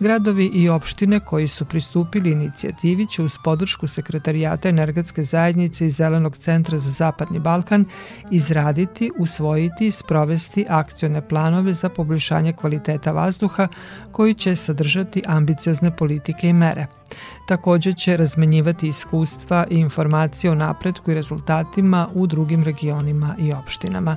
Gradovi 0.00 0.46
i 0.46 0.68
opštine 0.68 1.20
koji 1.20 1.48
su 1.48 1.64
pristupili 1.64 2.32
inicijativi 2.32 3.06
će 3.06 3.22
uz 3.22 3.38
podršku 3.44 3.86
Sekretarijata 3.86 4.68
energetske 4.68 5.22
zajednice 5.22 5.86
i 5.86 5.90
Zelenog 5.90 6.36
centra 6.36 6.78
za 6.78 6.90
Zapadni 6.90 7.38
Balkan 7.38 7.84
izraditi, 8.30 9.10
usvojiti 9.18 9.86
i 9.86 9.90
sprovesti 9.90 10.66
akcione 10.68 11.28
planove 11.28 11.74
za 11.74 11.88
poboljšanje 11.88 12.52
kvaliteta 12.52 13.12
vazduha 13.12 13.68
koji 14.12 14.34
će 14.34 14.56
sadržati 14.56 15.22
ambiciozne 15.26 15.96
politike 15.96 16.48
i 16.48 16.52
mere. 16.52 16.97
Takođe 17.48 17.92
će 17.92 18.16
razmenjivati 18.16 18.88
iskustva 18.88 19.66
i 19.70 19.74
informacije 19.74 20.50
o 20.50 20.54
napretku 20.54 21.10
i 21.10 21.14
rezultatima 21.14 22.08
u 22.14 22.26
drugim 22.26 22.64
regionima 22.64 23.34
i 23.38 23.52
opštinama. 23.52 24.16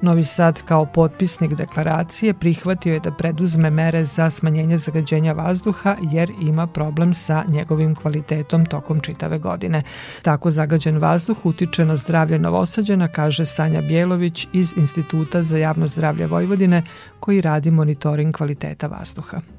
Novi 0.00 0.24
Sad 0.24 0.62
kao 0.62 0.86
potpisnik 0.86 1.54
deklaracije 1.54 2.34
prihvatio 2.34 2.94
je 2.94 3.00
da 3.00 3.10
preduzme 3.10 3.70
mere 3.70 4.04
za 4.04 4.30
smanjenje 4.30 4.76
zagađenja 4.76 5.32
vazduha 5.32 5.96
jer 6.02 6.32
ima 6.40 6.66
problem 6.66 7.14
sa 7.14 7.44
njegovim 7.48 7.94
kvalitetom 7.94 8.66
tokom 8.66 9.00
čitave 9.00 9.38
godine. 9.38 9.82
Tako 10.22 10.50
zagađen 10.50 10.98
vazduh 10.98 11.46
utiče 11.46 11.84
na 11.84 11.96
zdravlje 11.96 12.38
Novosađana, 12.38 13.08
kaže 13.08 13.46
Sanja 13.46 13.80
Bjelović 13.80 14.48
iz 14.52 14.74
Instituta 14.76 15.42
za 15.42 15.58
javno 15.58 15.86
zdravlje 15.86 16.26
Vojvodine 16.26 16.82
koji 17.20 17.40
radi 17.40 17.70
monitoring 17.70 18.36
kvaliteta 18.36 18.86
vazduha. 18.86 19.55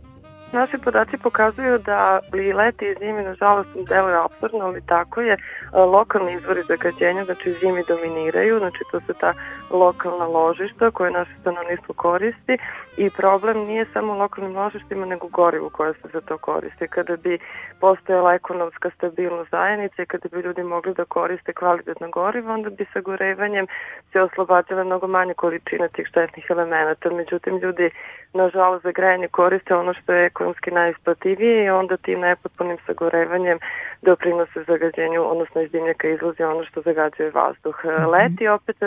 Naši 0.51 0.77
podaci 0.77 1.17
pokazuju 1.17 1.77
da 1.77 2.19
i 2.33 2.53
leti 2.53 2.85
i 2.85 2.95
zimi, 2.99 3.23
nažalost, 3.23 3.69
deluje 3.89 4.15
absurdno, 4.15 4.65
ali 4.65 4.81
tako 4.85 5.21
je. 5.21 5.37
Lokalni 5.73 6.33
izvori 6.33 6.61
zagađenja, 6.61 7.23
znači 7.23 7.51
zimi 7.51 7.83
dominiraju, 7.87 8.59
znači 8.59 8.79
to 8.91 8.99
su 8.99 9.13
ta 9.13 9.33
lokalna 9.71 10.25
ložišta 10.25 10.91
koje 10.91 11.11
naše 11.11 11.31
stanovništvo 11.41 11.93
koristi 11.95 12.57
i 12.97 13.09
problem 13.09 13.57
nije 13.57 13.85
samo 13.93 14.13
u 14.13 14.17
lokalnim 14.17 14.55
ložištima, 14.55 15.05
nego 15.05 15.27
gorivu 15.27 15.69
koja 15.69 15.93
se 15.93 16.07
za 16.13 16.21
to 16.21 16.37
koristi. 16.37 16.87
Kada 16.87 17.15
bi 17.15 17.39
postojala 17.79 18.33
ekonomska 18.33 18.89
stabilnost 18.89 19.51
zajednice 19.51 20.03
i 20.03 20.05
kada 20.05 20.29
bi 20.31 20.41
ljudi 20.41 20.63
mogli 20.63 20.93
da 20.93 21.05
koriste 21.05 21.53
kvalitetno 21.53 22.09
gorivo, 22.09 22.53
onda 22.53 22.69
bi 22.69 22.85
sa 22.93 22.99
gorevanjem 23.01 23.67
se 24.11 24.21
oslobadile 24.21 24.83
mnogo 24.83 25.07
manje 25.07 25.33
količine 25.33 25.87
tih 25.89 26.07
štetnih 26.07 26.45
elemenata. 26.49 27.09
Međutim, 27.09 27.57
ljudi, 27.57 27.89
nažalost, 28.33 28.83
za 28.83 28.91
grejanje 28.91 29.27
koriste 29.27 29.75
ono 29.75 29.93
što 29.93 30.13
je 30.13 30.25
ekonomski 30.25 30.71
najisplativije 30.71 31.65
i 31.65 31.69
onda 31.69 31.97
tim 31.97 32.19
nepotpunim 32.19 32.77
sagorevanjem 32.85 33.59
doprinose 34.01 34.63
zagađenju, 34.67 35.31
odnosno 35.31 35.56
iz 35.61 35.71
dimnjaka 35.71 36.07
izlazi 36.07 36.43
ono 36.43 36.63
što 36.65 36.81
zagađuje 36.81 37.31
vazduh. 37.31 37.85
Mm 37.85 37.87
-hmm. 37.87 38.11
Leti 38.11 38.47
opet 38.47 38.77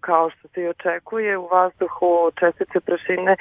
kao 0.00 0.30
što 0.30 0.48
se 0.48 0.62
i 0.62 0.68
očekuje 0.68 1.38
u 1.38 1.48
vazduhu 1.52 2.30
čestice 2.40 2.80
prašine 2.80 3.36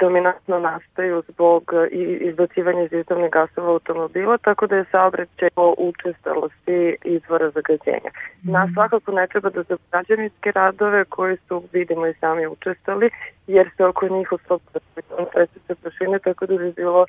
dominantno 0.00 0.58
nastaju 0.58 1.22
zbog 1.28 1.72
izbacivanja 2.20 2.82
izvjetovnih 2.82 3.30
gasova 3.30 3.68
automobila, 3.68 4.38
tako 4.38 4.66
da 4.66 4.76
je 4.76 4.84
saobraćaj 4.90 5.50
po 5.54 5.74
učestalosti 5.78 6.96
izvora 7.04 7.50
zagađenja. 7.50 8.10
Mm. 8.14 8.52
Nas 8.52 8.70
svakako 8.74 9.12
ne 9.12 9.26
treba 9.26 9.50
da 9.50 9.62
za 9.62 9.76
građevinske 9.90 10.52
radove 10.52 11.04
koji 11.04 11.36
su, 11.48 11.62
vidimo 11.72 12.06
i 12.06 12.14
sami 12.14 12.46
učestali, 12.46 13.10
jer 13.46 13.70
se 13.76 13.84
oko 13.84 14.08
njih 14.08 14.32
uslobodaju 14.32 15.26
čestice 15.34 15.74
prašine, 15.74 16.18
tako 16.18 16.46
da 16.46 16.56
bi 16.56 16.72
bilo 16.72 17.06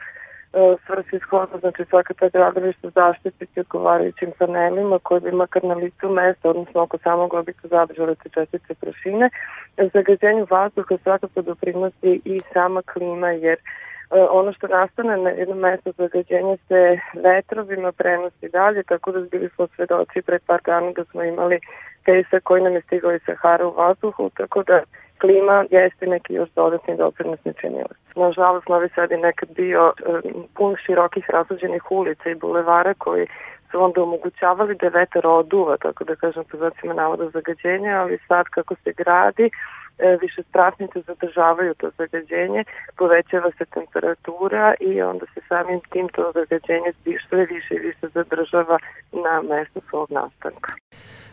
svrsishodno, 0.87 1.59
znači 1.59 1.85
svaka 1.89 2.13
ta 2.13 2.29
gradilišta 2.29 2.89
zaštititi 2.89 3.59
odgovarajućim 3.59 4.31
panelima 4.39 4.99
koji 4.99 5.21
bi 5.21 5.31
makar 5.31 5.63
na 5.63 5.73
licu 5.73 6.09
mesta, 6.09 6.49
odnosno 6.49 6.81
oko 6.81 6.97
samog 6.97 7.33
objekta 7.33 7.67
zadržale 7.67 8.15
te 8.15 8.29
čestice 8.29 8.73
prašine. 8.73 9.29
Zagađenju 9.93 10.47
vazduha 10.49 10.97
svakako 11.03 11.41
doprinosi 11.41 12.21
i 12.25 12.41
sama 12.53 12.81
klima, 12.81 13.31
jer 13.31 13.57
e, 13.57 13.61
ono 14.09 14.53
što 14.53 14.67
nastane 14.67 15.17
na 15.17 15.29
jednom 15.29 15.59
mestu 15.59 15.93
zagađenja 15.97 16.57
se 16.67 16.99
vetrovima 17.13 17.91
prenosi 17.91 18.49
dalje, 18.49 18.83
tako 18.83 19.11
da 19.11 19.19
bili 19.19 19.49
smo 19.55 19.67
svedoci 19.67 20.21
pred 20.21 20.41
par 20.45 20.61
dana 20.65 20.91
da 20.91 21.03
smo 21.03 21.23
imali 21.23 21.59
pesak 22.05 22.43
koji 22.43 22.63
nam 22.63 22.73
je 22.73 22.81
stigao 22.81 23.13
iz 23.13 23.21
Sahara 23.25 23.67
u 23.67 23.73
vazduhu, 23.77 24.29
tako 24.29 24.63
da 24.63 24.81
klima 25.21 25.65
jeste 25.69 26.07
neki 26.07 26.33
još 26.33 26.49
dodatni 26.55 26.97
doprinosni 26.97 27.53
činilac. 27.61 27.97
Nažalost, 28.15 28.67
Novi 28.69 28.89
Sad 28.95 29.11
je 29.11 29.17
nekad 29.17 29.49
bio 29.55 29.93
pun 30.55 30.75
širokih 30.85 31.29
razlođenih 31.29 31.91
ulica 31.91 32.29
i 32.29 32.35
bulevara 32.35 32.93
koji 32.93 33.27
su 33.71 33.83
onda 33.83 34.03
omogućavali 34.03 34.75
da 34.75 34.87
vetar 34.87 35.27
oduva, 35.27 35.77
tako 35.77 36.03
da 36.03 36.15
kažem 36.15 36.43
po 36.51 36.57
zacima 36.57 36.93
navoda 36.93 37.29
zagađenja, 37.29 38.01
ali 38.01 38.19
sad 38.27 38.45
kako 38.45 38.75
se 38.75 38.93
gradi, 38.93 39.45
e, 39.45 39.49
više 40.21 40.43
strasnice 40.49 41.01
zadržavaju 41.07 41.73
to 41.73 41.89
zagađenje, 41.97 42.63
povećava 42.97 43.51
se 43.57 43.65
temperatura 43.65 44.73
i 44.79 45.01
onda 45.01 45.25
se 45.33 45.39
samim 45.47 45.79
tim 45.91 46.07
to 46.15 46.31
zagađenje 46.33 46.91
sve 47.29 47.45
više 47.45 47.73
i 47.75 47.79
više 47.79 48.07
zadržava 48.13 48.77
na 49.11 49.41
mestu 49.49 49.81
svog 49.89 50.11
nastanka. 50.11 50.73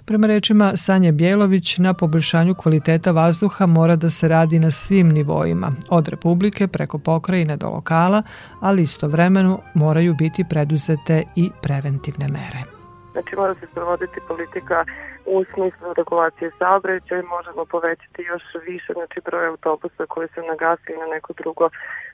Prema 0.06 0.26
rečima 0.26 0.72
Sanje 0.76 1.12
Bjelović, 1.12 1.78
na 1.78 1.94
poboljšanju 1.94 2.54
kvaliteta 2.54 3.10
vazduha 3.10 3.66
mora 3.66 3.96
da 3.96 4.10
se 4.10 4.28
radi 4.28 4.58
na 4.58 4.70
svim 4.70 5.08
nivoima, 5.08 5.72
od 5.90 6.08
republike 6.08 6.68
preko 6.68 6.98
pokrajine 6.98 7.56
do 7.56 7.68
lokala, 7.68 8.22
ali 8.60 8.82
istovremeno 8.82 9.60
moraju 9.74 10.14
biti 10.18 10.44
preduzete 10.50 11.22
i 11.36 11.50
preventivne 11.62 12.28
mere. 12.28 12.73
Znači 13.14 13.36
mora 13.36 13.54
se 13.54 13.66
provoditi 13.74 14.26
politika 14.28 14.84
u 15.26 15.44
smislu 15.52 15.92
regulacije 16.00 16.50
saobraćaja 16.58 17.20
i 17.20 17.32
možemo 17.36 17.64
povećati 17.64 18.22
još 18.22 18.42
više 18.66 18.92
znači 18.92 19.18
broj 19.24 19.46
autobusa 19.46 20.06
koji 20.06 20.28
se 20.28 20.40
nagasi 20.52 20.92
na 21.00 21.06
neko 21.14 21.32
drugo 21.32 21.68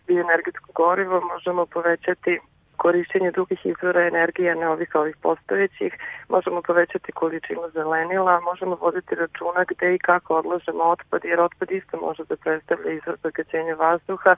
bioenergetsko 0.07 0.69
gorivo, 0.75 1.21
možemo 1.33 1.67
povećati 1.67 2.41
korišćenje 2.83 3.31
drugih 3.31 3.61
izvora 3.67 4.01
energije 4.07 4.55
neovisno 4.55 5.01
ovih 5.01 5.17
postojećih, 5.23 5.93
možemo 6.29 6.63
povećati 6.63 7.13
količinu 7.13 7.65
zelenila, 7.79 8.41
možemo 8.41 8.75
voditi 8.85 9.15
računa 9.15 9.63
gde 9.71 9.95
i 9.95 9.99
kako 10.09 10.31
odlažemo 10.41 10.85
otpad, 10.95 11.21
jer 11.25 11.41
otpad 11.41 11.71
isto 11.71 11.97
može 12.07 12.23
da 12.31 12.37
predstavlja 12.37 12.91
izvor 12.93 13.17
zagađenja 13.23 13.75
vazduha. 13.75 14.33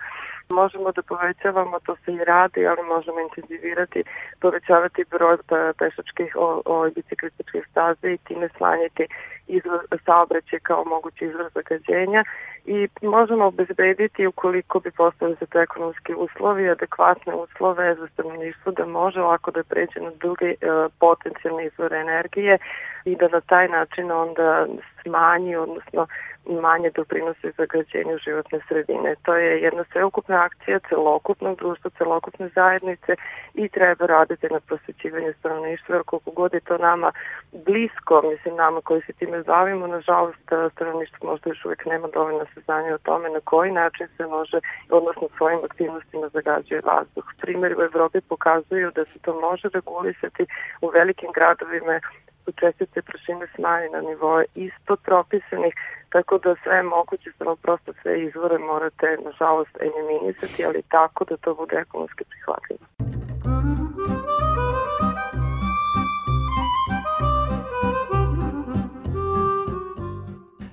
Možemo 0.61 0.93
da 0.93 1.03
povećavamo, 1.03 1.77
to 1.87 1.97
se 2.03 2.13
i 2.13 2.25
radi, 2.25 2.67
ali 2.67 2.83
možemo 2.95 3.19
intenzivirati, 3.21 4.05
povećavati 4.41 5.11
broj 5.11 5.37
pešačkih 5.79 6.31
o, 6.37 6.63
o 6.65 6.91
biciklističkih 6.97 7.63
staze 7.71 8.09
i 8.13 8.23
time 8.27 8.49
smanjiti 8.57 9.05
izvor 9.57 9.81
saobraćaja 10.07 10.61
kao 10.61 10.85
mogući 10.85 11.25
izvor 11.25 11.49
zagađenja 11.55 12.25
i 12.65 12.89
možemo 13.03 13.45
obezbediti 13.47 14.27
ukoliko 14.27 14.81
bi 14.81 14.91
postali 14.91 15.37
za 15.41 15.47
to 15.47 15.61
ekonomski 15.61 16.15
uslovi, 16.15 16.71
adekvatne 16.71 17.35
uslove 17.35 17.95
za 17.95 18.07
stanovništvo 18.07 18.73
da 18.73 18.87
može 18.87 19.21
lako 19.21 19.51
da 19.51 19.63
pređe 19.63 20.01
na 20.01 20.11
druge 20.11 20.47
e, 20.47 20.55
potencijalne 20.99 21.67
izvore 21.67 21.97
energije 22.01 22.59
i 23.05 23.17
da 23.17 23.29
na 23.29 23.41
taj 23.41 23.69
način 23.69 24.11
onda 24.11 24.67
smanji, 25.03 25.57
odnosno 25.57 26.07
manje 26.47 26.91
doprinose 26.91 27.53
zagađenju 27.57 28.19
životne 28.25 28.61
sredine. 28.69 29.15
To 29.23 29.35
je 29.37 29.63
jedna 29.63 29.85
sveukupna 29.93 30.45
akcija 30.45 30.79
celokupnog 30.89 31.59
društva, 31.59 31.91
celokupne 31.99 32.49
zajednice 32.55 33.15
i 33.55 33.69
treba 33.69 34.07
raditi 34.07 34.47
na 34.51 34.61
prosvećivanju 34.61 35.33
stanovništva, 35.39 35.95
jer 35.95 36.03
koliko 36.05 36.31
god 36.31 36.55
je 36.55 36.61
to 36.61 36.79
nama 36.79 37.13
blisko, 37.53 38.23
mislim 38.31 38.57
nama 38.57 38.81
koji 38.81 39.03
se 39.03 39.13
time 39.13 39.43
bavimo, 39.43 39.87
nažalost 39.87 40.39
stanovništvo 40.73 41.31
možda 41.31 41.51
još 41.51 41.65
uvek 41.65 41.87
nema 41.87 42.09
dovoljno 42.15 42.47
saznanja 42.55 42.95
o 42.95 42.99
tome 42.99 43.31
na 43.31 43.41
koji 43.45 43.71
način 43.73 44.07
se 44.17 44.27
može, 44.27 44.61
odnosno 44.91 45.29
svojim 45.37 45.61
aktivnostima 45.65 46.29
zagađuje 46.29 46.81
vazduh. 46.85 47.25
Primjer 47.41 47.75
u 47.79 47.83
Evropi 47.83 48.21
pokazuju 48.21 48.91
da 48.95 49.05
se 49.05 49.19
to 49.19 49.41
može 49.41 49.69
regulisati 49.69 50.47
u 50.81 50.89
velikim 50.89 51.31
gradovima 51.35 52.01
su 52.45 52.53
čestice 52.53 53.03
prašine 53.03 53.47
smanje 53.55 53.89
na 53.93 54.01
nivoje 54.01 54.47
ispod 54.55 54.99
propisanih, 55.09 55.75
tako 56.09 56.39
da 56.39 56.55
sve 56.63 56.83
moguće, 56.83 57.31
samo 57.39 57.57
prosto 57.57 57.93
sve 58.03 58.23
izvore 58.27 58.59
morate, 58.59 59.09
nažalost, 59.25 59.75
eliminisati, 59.87 60.65
ali 60.65 60.83
tako 60.83 61.25
da 61.25 61.37
to 61.37 61.55
bude 61.55 61.77
ekonomski 61.77 62.25
prihvatljivo. 62.31 62.85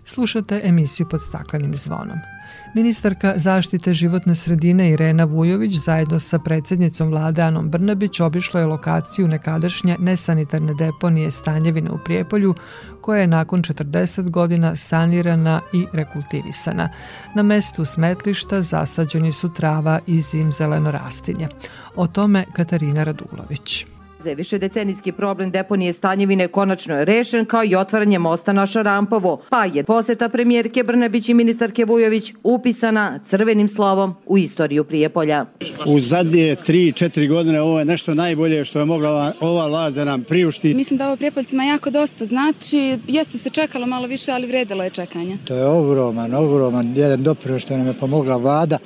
Slušate 0.03 0.61
emisiju 0.63 1.07
pod 1.11 1.21
staklenim 1.21 1.73
zvonom. 1.75 2.38
Ministarka 2.73 3.33
zaštite 3.35 3.93
životne 3.93 4.35
sredine 4.35 4.91
Irena 4.91 5.23
Vujović 5.23 5.73
zajedno 5.73 6.19
sa 6.19 6.39
predsednicom 6.39 7.07
vlade 7.09 7.41
Anom 7.41 7.69
Brnabić 7.69 8.19
obišla 8.19 8.59
je 8.59 8.65
lokaciju 8.65 9.27
nekadašnje 9.27 9.95
nesanitarne 9.99 10.73
deponije 10.73 11.31
Stanjevine 11.31 11.91
u 11.91 11.97
Prijepolju 12.05 12.55
koja 13.01 13.21
je 13.21 13.27
nakon 13.27 13.61
40 13.61 14.29
godina 14.29 14.75
sanirana 14.75 15.61
i 15.73 15.85
rekultivisana. 15.93 16.89
Na 17.35 17.43
mestu 17.43 17.85
smetlišta 17.85 18.61
zasađeni 18.61 19.31
su 19.31 19.53
trava 19.53 19.99
i 20.07 20.21
zim 20.21 20.51
zeleno 20.51 20.91
rastinje. 20.91 21.47
O 21.95 22.07
tome 22.07 22.45
Katarina 22.53 23.03
Radulović. 23.03 23.85
Za 24.23 24.33
više 24.33 24.57
decenijski 24.57 25.11
problem 25.11 25.51
deponije 25.51 25.93
Stanjevine 25.93 26.47
konačno 26.47 26.95
je 26.95 27.05
rešen 27.05 27.45
kao 27.45 27.63
i 27.63 27.75
otvaranje 27.75 28.19
mosta 28.19 28.53
na 28.53 28.65
Šarampovo, 28.65 29.41
pa 29.49 29.65
je 29.65 29.83
poseta 29.83 30.29
premijerke 30.29 30.83
Brnebić 30.83 31.29
i 31.29 31.33
ministarke 31.33 31.85
Vujović 31.85 32.33
upisana 32.43 33.19
crvenim 33.25 33.69
slovom 33.69 34.15
u 34.25 34.37
istoriju 34.37 34.83
Prijepolja. 34.83 35.45
U 35.85 35.99
zadnje 35.99 36.55
3-4 36.67 37.29
godine 37.29 37.61
ovo 37.61 37.79
je 37.79 37.85
nešto 37.85 38.13
najbolje 38.13 38.65
što 38.65 38.79
je 38.79 38.85
mogla 38.85 39.33
ova 39.39 39.67
laza 39.67 40.05
nam 40.05 40.23
priuštiti. 40.23 40.73
Mislim 40.73 40.97
da 40.97 41.07
ovo 41.07 41.15
Prijepoljcima 41.15 41.63
jako 41.63 41.89
dosta 41.89 42.25
znači. 42.25 42.97
Jeste 43.07 43.37
se 43.37 43.49
čekalo 43.49 43.85
malo 43.85 44.07
više, 44.07 44.31
ali 44.31 44.47
vredilo 44.47 44.83
je 44.83 44.89
čekanje. 44.89 45.37
To 45.45 45.55
je 45.55 45.65
ogroman, 45.65 46.33
ogroman 46.33 46.97
jedan 46.97 47.23
doprino 47.23 47.59
što 47.59 47.77
nam 47.77 47.87
je 47.87 47.93
pomogla 47.93 48.37
vlada. 48.37 48.77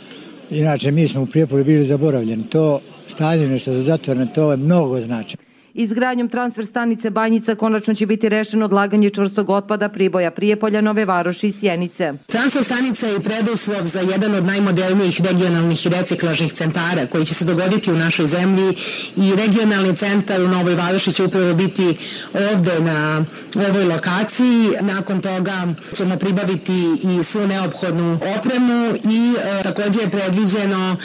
Inače, 0.49 0.91
mi 0.91 1.07
smo 1.07 1.21
u 1.21 1.25
Prijepolju 1.25 1.63
bili 1.63 1.85
zaboravljeni. 1.85 2.43
To 2.49 2.79
stanje 3.07 3.47
nešto 3.47 3.73
da 3.73 3.81
zatvorene, 3.81 4.27
to 4.35 4.51
je 4.51 4.57
mnogo 4.57 5.01
znači. 5.01 5.37
Izgradnjom 5.75 6.29
transfer 6.29 6.65
stanice 6.65 7.09
Banjica 7.09 7.55
konačno 7.55 7.95
će 7.95 8.05
biti 8.05 8.29
rešeno 8.29 8.65
odlaganje 8.65 9.09
čvrstog 9.09 9.49
otpada 9.49 9.89
Priboja, 9.89 10.31
Prijepolja, 10.31 10.81
Nove 10.81 11.05
Varoši 11.05 11.47
i 11.47 11.51
Sjenice. 11.51 12.13
Transfer 12.27 12.63
stanica 12.63 13.07
je 13.07 13.19
preduslov 13.19 13.85
za 13.85 13.99
jedan 13.99 14.35
od 14.35 14.45
najmodernijih 14.45 15.21
regionalnih 15.21 15.87
reciklažnih 15.87 16.53
centara 16.53 17.05
koji 17.11 17.25
će 17.25 17.33
se 17.33 17.45
dogoditi 17.45 17.91
u 17.91 17.95
našoj 17.95 18.27
zemlji 18.27 18.73
i 19.15 19.35
regionalni 19.35 19.95
centar 19.95 20.41
u 20.41 20.47
Novoj 20.47 20.75
Varoši 20.75 21.11
će 21.11 21.23
upravo 21.23 21.53
biti 21.53 21.97
ovde 22.53 22.79
na 22.79 23.25
ovoj 23.69 23.83
lokaciji. 23.83 24.71
Nakon 24.81 25.21
toga 25.21 25.67
ćemo 25.95 26.17
pribaviti 26.17 26.97
i 27.03 27.23
svu 27.23 27.47
neophodnu 27.47 28.19
opremu 28.39 28.95
i 29.11 29.33
e, 29.59 29.63
takođe 29.63 30.01
je 30.01 30.09
predviđeno 30.09 30.95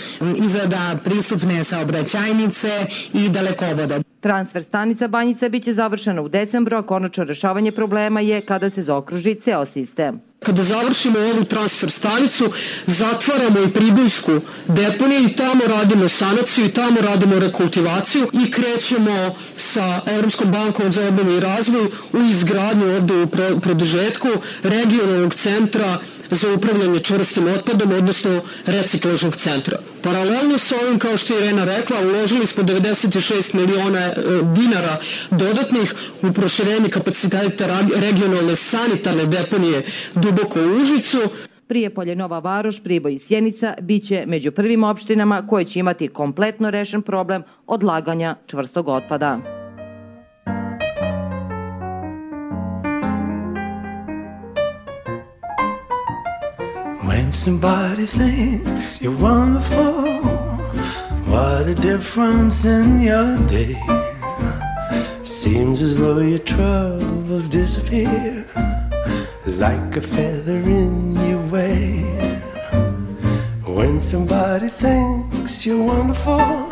izrada 0.45 0.97
pristupne 1.05 1.65
saobraćajnice 1.65 2.87
i 3.13 3.29
dalekovoda. 3.29 4.01
Transfer 4.21 4.63
stanica 4.63 5.09
Banjica 5.09 5.49
biće 5.49 5.75
završena 5.75 6.23
u 6.23 6.29
decembru, 6.29 6.77
a 6.77 6.83
konačno 6.83 7.25
rešavanje 7.25 7.73
problema 7.73 8.21
je 8.21 8.41
kada 8.41 8.71
se 8.71 8.83
zaokruži 8.83 9.35
ceo 9.35 9.67
sistem. 9.67 10.21
Kada 10.41 10.63
završimo 10.63 11.19
ovu 11.19 11.45
transfer 11.45 11.91
stanicu, 11.91 12.51
zatvaramo 12.87 13.61
i 13.61 13.73
pribojsku 13.73 14.33
deponiju 14.69 15.21
i 15.21 15.33
tamo 15.33 15.61
radimo 15.69 16.09
sanaciju 16.09 16.65
i 16.65 16.69
tamo 16.69 17.01
radimo 17.01 17.39
rekultivaciju 17.39 18.29
i 18.33 18.51
krećemo 18.51 19.37
sa 19.57 20.01
Evropskom 20.07 20.51
bankom 20.53 20.93
za 20.93 21.09
obnovu 21.09 21.37
i 21.37 21.41
razvoj 21.41 21.87
u 22.13 22.19
izgradnju 22.31 22.87
ovde 22.87 23.15
u 23.23 23.61
produžetku 23.61 24.29
regionalnog 24.63 25.35
centra 25.35 25.99
za 26.31 26.55
upravljanje 26.55 26.99
čvrstim 26.99 27.49
otpadom, 27.49 27.93
odnosno 27.93 28.41
reciklažnog 28.67 29.37
centra. 29.37 29.79
Paralelno 30.03 30.59
sa 30.59 30.75
ovim, 30.87 30.99
kao 30.99 31.17
što 31.17 31.35
je 31.35 31.45
Irena 31.45 31.65
rekla, 31.65 31.97
uložili 32.01 32.47
smo 32.47 32.63
96 32.63 33.55
miliona 33.55 34.01
e, 34.01 34.13
dinara 34.55 34.97
dodatnih 35.31 35.95
u 36.23 36.33
proširenje 36.33 36.89
kapaciteta 36.89 37.67
regionalne 37.97 38.57
sanitarne 38.57 39.27
deponije 39.27 39.83
duboko 40.15 40.61
u 40.61 40.83
Užicu, 40.83 41.19
Prijepolje, 41.69 42.17
Nova 42.17 42.39
Varoš, 42.39 42.83
Priboj 42.83 43.15
i 43.15 43.19
Sjenica 43.19 43.75
biće 43.81 44.25
među 44.27 44.53
prvim 44.53 44.85
opštinama 44.85 45.47
koje 45.47 45.65
će 45.65 45.79
imati 45.79 46.09
kompletno 46.09 46.71
rešen 46.71 47.03
problem 47.03 47.43
odlaganja 47.67 48.37
čvrstog 48.47 48.89
otpada. 48.89 49.58
When 57.09 57.33
somebody 57.33 58.05
thinks 58.05 59.01
you're 59.01 59.17
wonderful, 59.17 60.21
what 61.33 61.67
a 61.67 61.75
difference 61.75 62.67
in 62.67 63.01
your 63.01 63.39
day. 63.49 63.81
Seems 65.23 65.81
as 65.81 65.97
though 65.97 66.19
your 66.19 66.45
troubles 66.55 67.49
disappear 67.49 68.45
like 69.47 69.97
a 69.97 70.03
feather 70.03 70.59
in 70.59 71.15
your 71.27 71.41
way. 71.47 72.03
When 73.65 74.03
somebody 74.03 74.69
thinks 74.69 75.65
you're 75.65 75.83
wonderful, 75.83 76.69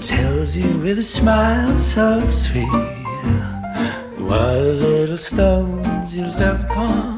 tells 0.00 0.56
you 0.56 0.68
with 0.78 0.98
a 0.98 1.04
smile 1.04 1.78
so 1.78 2.26
sweet, 2.28 2.66
what 4.18 4.58
little 4.82 5.16
stones 5.16 6.12
you'll 6.12 6.26
step 6.26 6.58
upon 6.68 7.11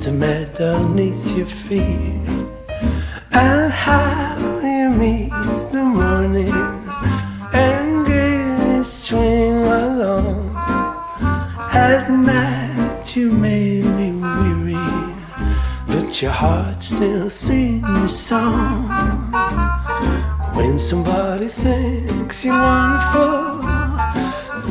Testament 0.00 0.58
underneath 0.58 1.36
your 1.36 1.44
feet. 1.44 2.24
And 3.32 3.70
how 3.70 4.38
you 4.62 4.88
meet 4.88 5.28
the 5.72 5.84
morning 5.84 6.54
And 7.52 8.06
gaily 8.06 8.82
swing 8.82 9.62
along. 9.66 10.56
At 11.74 12.10
night 12.10 13.14
you 13.14 13.30
may 13.30 13.82
be 13.82 14.10
weary 14.12 15.14
But 15.86 16.22
your 16.22 16.30
heart 16.30 16.82
still 16.82 17.28
sings 17.28 17.82
your 17.82 18.08
song. 18.08 18.88
When 20.54 20.78
somebody 20.78 21.48
thinks 21.48 22.42
you're 22.42 22.54
wonderful 22.54 23.50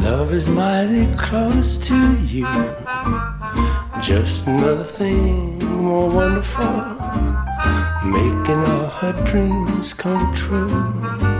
Love 0.02 0.34
is 0.34 0.48
mighty 0.48 1.06
close 1.18 1.78
to 1.78 2.16
you 2.24 2.48
just 4.10 4.48
another 4.48 4.84
thing 4.84 5.60
more 5.60 6.10
wonderful, 6.10 6.66
making 8.06 8.58
all 8.66 8.88
her 8.88 9.14
dreams 9.24 9.94
come 9.94 10.34
true. 10.34 11.39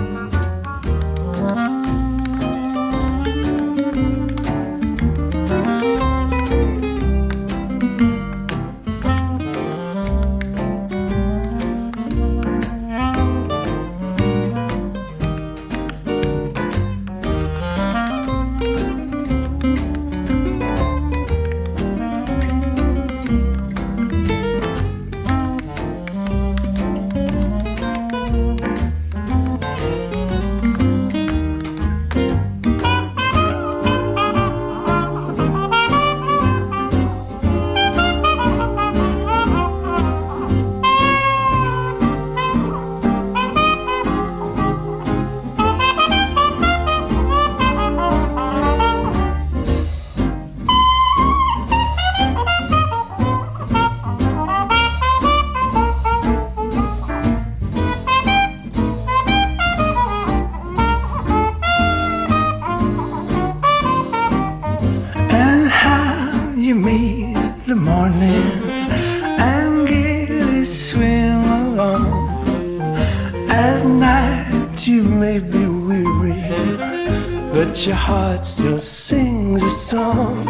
Your 77.86 77.96
heart 77.96 78.46
still 78.46 78.80
sings 78.80 79.64
a 79.64 79.70
song. 79.70 80.46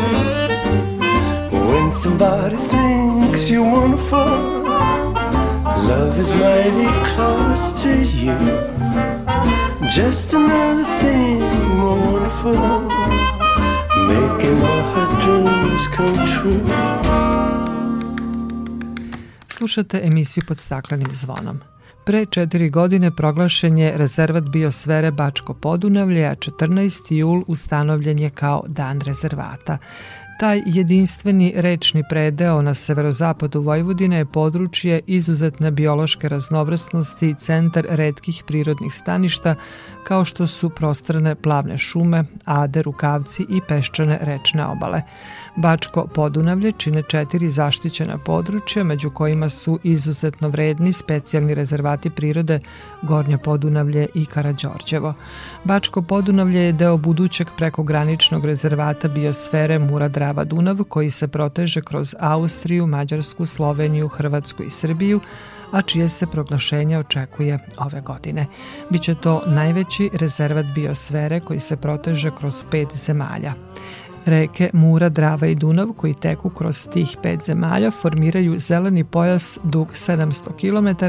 When 1.51 1.91
somebody 1.91 2.55
thinks 2.55 3.49
you're 3.49 3.69
wonderful, 3.69 4.63
love 5.89 6.19
is 6.19 6.29
mighty 6.31 6.87
close 7.11 7.71
to 7.83 7.89
you. 8.03 8.37
Just 9.95 10.33
another 10.33 10.85
thing 11.01 11.39
more 11.77 11.97
wonderful, 11.97 12.53
making 14.07 14.57
all 14.63 14.83
her 14.93 15.09
dreams 15.21 15.87
come 15.95 16.27
true. 16.27 16.65
Slušate 19.47 20.01
emisiju 20.03 20.43
pod 20.47 20.57
staklenim 20.57 21.11
zvonom. 21.11 21.61
Pre 22.05 22.25
četiri 22.25 22.69
godine 22.69 23.11
proglašen 23.11 23.77
je 23.77 23.97
rezervat 23.97 24.43
biosfere 24.43 25.11
Bačko 25.11 25.53
Podunavlje, 25.53 26.25
a 26.25 26.35
14. 26.35 27.13
jul 27.13 27.43
ustanovljen 27.47 28.19
je 28.19 28.29
kao 28.29 28.63
dan 28.67 29.01
rezervata. 29.01 29.77
Taj 30.39 30.61
jedinstveni 30.65 31.53
rečni 31.55 32.03
predeo 32.09 32.61
na 32.61 32.73
severozapadu 32.73 33.61
Vojvodine 33.61 34.17
je 34.17 34.25
područje 34.25 35.01
izuzetne 35.07 35.71
biološke 35.71 36.29
raznovrsnosti 36.29 37.29
i 37.29 37.35
centar 37.35 37.85
redkih 37.89 38.43
prirodnih 38.47 38.93
staništa 38.93 39.55
kao 40.03 40.25
što 40.25 40.47
su 40.47 40.69
prostrane 40.69 41.35
plavne 41.35 41.77
šume, 41.77 42.23
ade, 42.45 42.81
rukavci 42.81 43.45
i 43.49 43.61
peščane 43.67 44.19
rečne 44.21 44.65
obale. 44.65 45.01
Bačko 45.55 46.07
Podunavlje 46.07 46.71
čine 46.71 47.03
četiri 47.03 47.49
zaštićena 47.49 48.17
područja, 48.17 48.83
među 48.83 49.09
kojima 49.09 49.49
su 49.49 49.79
izuzetno 49.83 50.49
vredni 50.49 50.93
specijalni 50.93 51.55
rezervati 51.55 52.09
prirode 52.09 52.59
Gornje 53.01 53.37
Podunavlje 53.37 54.07
i 54.13 54.25
Karađorđevo. 54.25 55.13
Bačko 55.63 56.01
Podunavlje 56.01 56.59
je 56.59 56.73
deo 56.73 56.97
budućeg 56.97 57.47
prekograničnog 57.57 58.45
rezervata 58.45 59.07
biosfere 59.07 59.79
Mura-Drava-Dunav 59.79 60.83
koji 60.83 61.09
se 61.09 61.27
proteže 61.27 61.81
kroz 61.81 62.15
Austriju, 62.19 62.87
Mađarsku, 62.87 63.45
Sloveniju, 63.45 64.07
Hrvatsku 64.07 64.63
i 64.63 64.69
Srbiju, 64.69 65.19
a 65.71 65.81
čije 65.81 66.09
se 66.09 66.27
proglašenje 66.27 66.99
očekuje 66.99 67.59
ove 67.77 68.01
godine. 68.01 68.45
Biće 68.89 69.15
to 69.15 69.41
najveći 69.47 70.09
rezervat 70.13 70.65
biosfere 70.75 71.39
koji 71.39 71.59
se 71.59 71.77
proteže 71.77 72.31
kroz 72.39 72.63
pet 72.71 72.87
zemalja. 72.95 73.53
Reke 74.25 74.69
Mura, 74.73 75.09
Drava 75.09 75.47
i 75.47 75.55
Dunav 75.55 75.93
koji 75.93 76.13
teku 76.13 76.49
kroz 76.49 76.87
tih 76.93 77.17
pet 77.23 77.43
zemalja 77.43 77.91
formiraju 77.91 78.59
zeleni 78.59 79.03
pojas 79.03 79.59
dug 79.63 79.87
700 79.87 80.49
km 80.59 81.05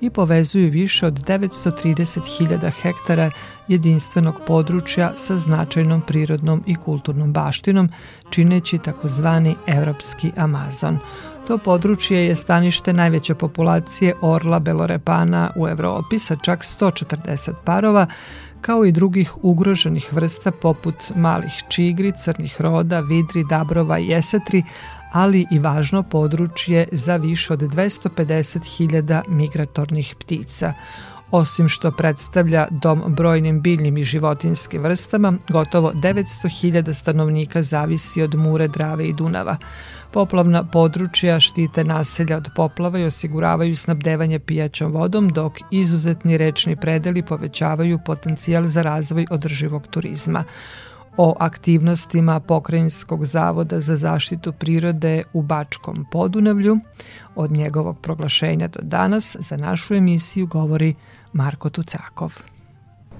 i 0.00 0.10
povezuju 0.10 0.70
više 0.70 1.06
od 1.06 1.14
930.000 1.14 2.70
hektara 2.82 3.30
jedinstvenog 3.68 4.34
područja 4.46 5.12
sa 5.16 5.38
značajnom 5.38 6.00
prirodnom 6.00 6.62
i 6.66 6.74
kulturnom 6.74 7.32
baštinom, 7.32 7.88
čineći 8.30 8.78
takozvani 8.78 9.54
Evropski 9.66 10.32
Amazon. 10.36 10.98
To 11.46 11.58
područje 11.58 12.26
je 12.26 12.34
stanište 12.34 12.92
najveće 12.92 13.34
populacije 13.34 14.14
orla 14.20 14.58
belorepana 14.58 15.50
u 15.56 15.68
Evropi 15.68 16.18
sa 16.18 16.36
čak 16.36 16.64
140 16.64 17.52
parova, 17.64 18.06
kao 18.66 18.84
i 18.84 18.92
drugih 18.92 19.32
ugroženih 19.42 20.12
vrsta 20.12 20.50
poput 20.50 21.12
malih 21.16 21.52
čigri, 21.68 22.12
crnih 22.24 22.60
roda, 22.60 23.00
vidri, 23.00 23.44
dabrova 23.50 23.98
i 23.98 24.12
esetri, 24.12 24.62
ali 25.12 25.46
i 25.50 25.58
važno 25.58 26.02
područje 26.02 26.88
za 26.92 27.16
više 27.16 27.52
od 27.52 27.60
250.000 27.60 29.22
migratornih 29.28 30.14
ptica. 30.18 30.72
Osim 31.30 31.68
što 31.68 31.90
predstavlja 31.90 32.66
dom 32.70 33.02
brojnim 33.06 33.60
biljnim 33.60 33.96
i 33.96 34.04
životinskim 34.04 34.82
vrstama, 34.82 35.32
gotovo 35.48 35.92
900.000 35.92 36.92
stanovnika 36.92 37.62
zavisi 37.62 38.22
od 38.22 38.34
Mure, 38.34 38.68
Drave 38.68 39.08
i 39.08 39.12
Dunava. 39.12 39.56
Poplavna 40.16 40.64
područja 40.64 41.40
štite 41.40 41.84
naselja 41.84 42.36
od 42.36 42.48
poplava 42.56 42.98
i 42.98 43.04
osiguravaju 43.04 43.76
snabdevanje 43.76 44.38
pijaćom 44.38 44.92
vodom, 44.92 45.28
dok 45.28 45.52
izuzetni 45.70 46.36
rečni 46.36 46.76
predeli 46.76 47.22
povećavaju 47.22 47.98
potencijal 48.06 48.64
za 48.64 48.82
razvoj 48.82 49.26
održivog 49.30 49.86
turizma 49.86 50.44
o 51.16 51.34
aktivnostima 51.40 52.40
Pokrajinskog 52.40 53.24
zavoda 53.24 53.80
za 53.80 53.96
zaštitu 53.96 54.52
prirode 54.52 55.22
u 55.32 55.42
Bačkom 55.42 56.06
Podunavlju. 56.12 56.78
Od 57.34 57.52
njegovog 57.52 58.00
proglašenja 58.00 58.68
do 58.68 58.80
danas 58.82 59.36
za 59.40 59.56
našu 59.56 59.94
emisiju 59.94 60.46
govori 60.46 60.94
Marko 61.32 61.70
Tucakov. 61.70 62.55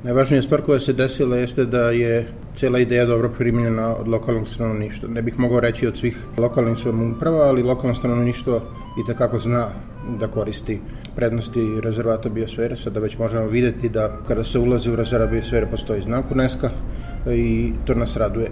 Najvažnija 0.07 0.43
stvar 0.43 0.61
koja 0.63 0.81
se 0.81 0.93
desila 0.93 1.37
jeste 1.37 1.65
da 1.65 1.91
je 1.91 2.29
cela 2.55 2.79
ideja 2.79 3.07
dobro 3.07 3.29
primljena 3.39 3.97
od 3.97 4.09
lokalnog 4.09 4.49
stanovništva. 4.49 5.09
Ne 5.09 5.23
bih 5.23 5.39
mogao 5.39 5.61
reći 5.61 5.87
od 5.87 5.97
svih 5.97 6.19
lokalnih 6.39 6.79
samouprava, 6.79 7.49
ali 7.49 7.63
lokalno 7.63 7.95
stanovništvo 7.95 8.61
i 9.01 9.07
takako 9.07 9.41
zna 9.41 9.69
da 10.21 10.29
koristi 10.29 10.81
prednosti 11.17 11.81
rezervata 11.83 12.29
biosfere. 12.29 12.77
Sada 12.77 13.01
već 13.01 13.19
možemo 13.19 13.47
videti 13.47 13.89
da 13.89 14.19
kada 14.29 14.45
se 14.45 14.59
ulazi 14.59 14.91
u 14.91 14.97
rezervat 14.97 15.31
biosfere 15.31 15.67
postoji 15.67 16.03
znak 16.03 16.31
UNESCO 16.31 16.69
i 17.33 17.73
to 17.87 17.95
nas 17.95 18.17
raduje. 18.17 18.51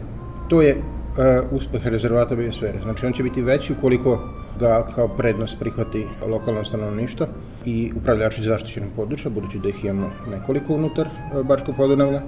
To 0.49 0.63
je 0.63 0.77
uh, 0.77 1.53
uspeh 1.53 1.87
rezervata 1.87 2.37
biosfere. 2.37 2.81
Znači 2.83 3.07
on 3.07 3.13
će 3.13 3.23
biti 3.23 3.43
veći 3.43 3.73
ukoliko 3.73 4.29
ga 4.61 4.87
kao 4.95 5.09
prednost 5.09 5.59
prihvati 5.59 6.07
lokalno 6.27 6.65
stanovništvo 6.65 7.27
i 7.65 7.93
upravljači 7.97 8.43
zaštićenog 8.43 8.91
područja, 8.97 9.31
budući 9.31 9.59
da 9.59 9.69
ih 9.69 9.85
imamo 9.85 10.11
nekoliko 10.31 10.75
unutar 10.75 11.07
e, 11.07 11.43
Bačko 11.43 11.73
podunavlja, 11.73 12.23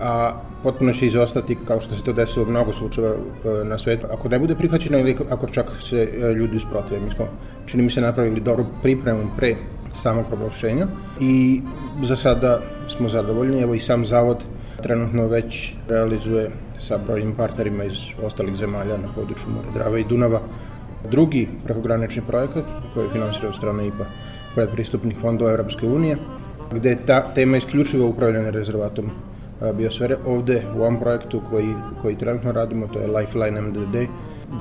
a 0.00 0.32
potpuno 0.62 0.92
će 0.92 1.06
izostati, 1.06 1.58
kao 1.66 1.80
što 1.80 1.94
se 1.94 2.04
to 2.04 2.12
desilo 2.12 2.44
u 2.44 2.50
mnogo 2.50 2.72
slučajeva 2.72 3.14
e, 3.14 3.64
na 3.64 3.78
svetu, 3.78 4.06
ako 4.10 4.28
ne 4.28 4.38
bude 4.38 4.54
prihvaćeno 4.54 4.98
ili 4.98 5.16
ako 5.30 5.46
čak 5.46 5.66
se 5.80 6.08
e, 6.12 6.32
ljudi 6.32 6.56
usprotive. 6.56 7.00
Mi 7.00 7.10
smo, 7.10 7.26
čini 7.66 7.82
mi 7.82 7.90
se, 7.90 8.00
napravili 8.00 8.40
dobru 8.40 8.66
pripremu 8.82 9.22
pre 9.36 9.56
samog 9.92 10.26
proglašenja 10.26 10.86
i 11.20 11.60
za 12.02 12.16
sada 12.16 12.60
smo 12.88 13.08
zadovoljni. 13.08 13.60
Evo 13.60 13.74
i 13.74 13.80
sam 13.80 14.04
zavod 14.04 14.44
trenutno 14.82 15.26
već 15.26 15.74
realizuje 15.88 16.50
sa 16.78 16.98
brojnim 17.06 17.34
partnerima 17.36 17.84
iz 17.84 17.98
ostalih 18.22 18.56
zemalja 18.56 18.96
na 18.96 19.08
području 19.14 19.46
More 19.48 19.68
Drava 19.74 19.98
i 19.98 20.04
Dunava 20.04 20.40
drugi 21.10 21.48
prekogranični 21.64 22.22
projekat 22.26 22.64
koji 22.94 23.04
je 23.04 23.12
finansira 23.12 23.48
od 23.48 23.56
strane 23.56 23.86
IPA 23.86 24.04
predpristupnih 24.54 25.16
fondova 25.20 25.50
Evropske 25.50 25.86
unije, 25.86 26.16
gde 26.72 26.90
je 26.90 27.06
ta 27.06 27.34
tema 27.34 27.56
isključivo 27.56 28.06
upravljanje 28.08 28.50
rezervatom 28.50 29.10
biosfere. 29.74 30.16
Ovde 30.26 30.62
u 30.76 30.80
ovom 30.80 31.00
projektu 31.00 31.42
koji, 31.50 31.74
koji 32.02 32.16
trenutno 32.16 32.52
radimo, 32.52 32.86
to 32.86 32.98
je 32.98 33.06
Lifeline 33.06 33.60
MDD, 33.60 33.96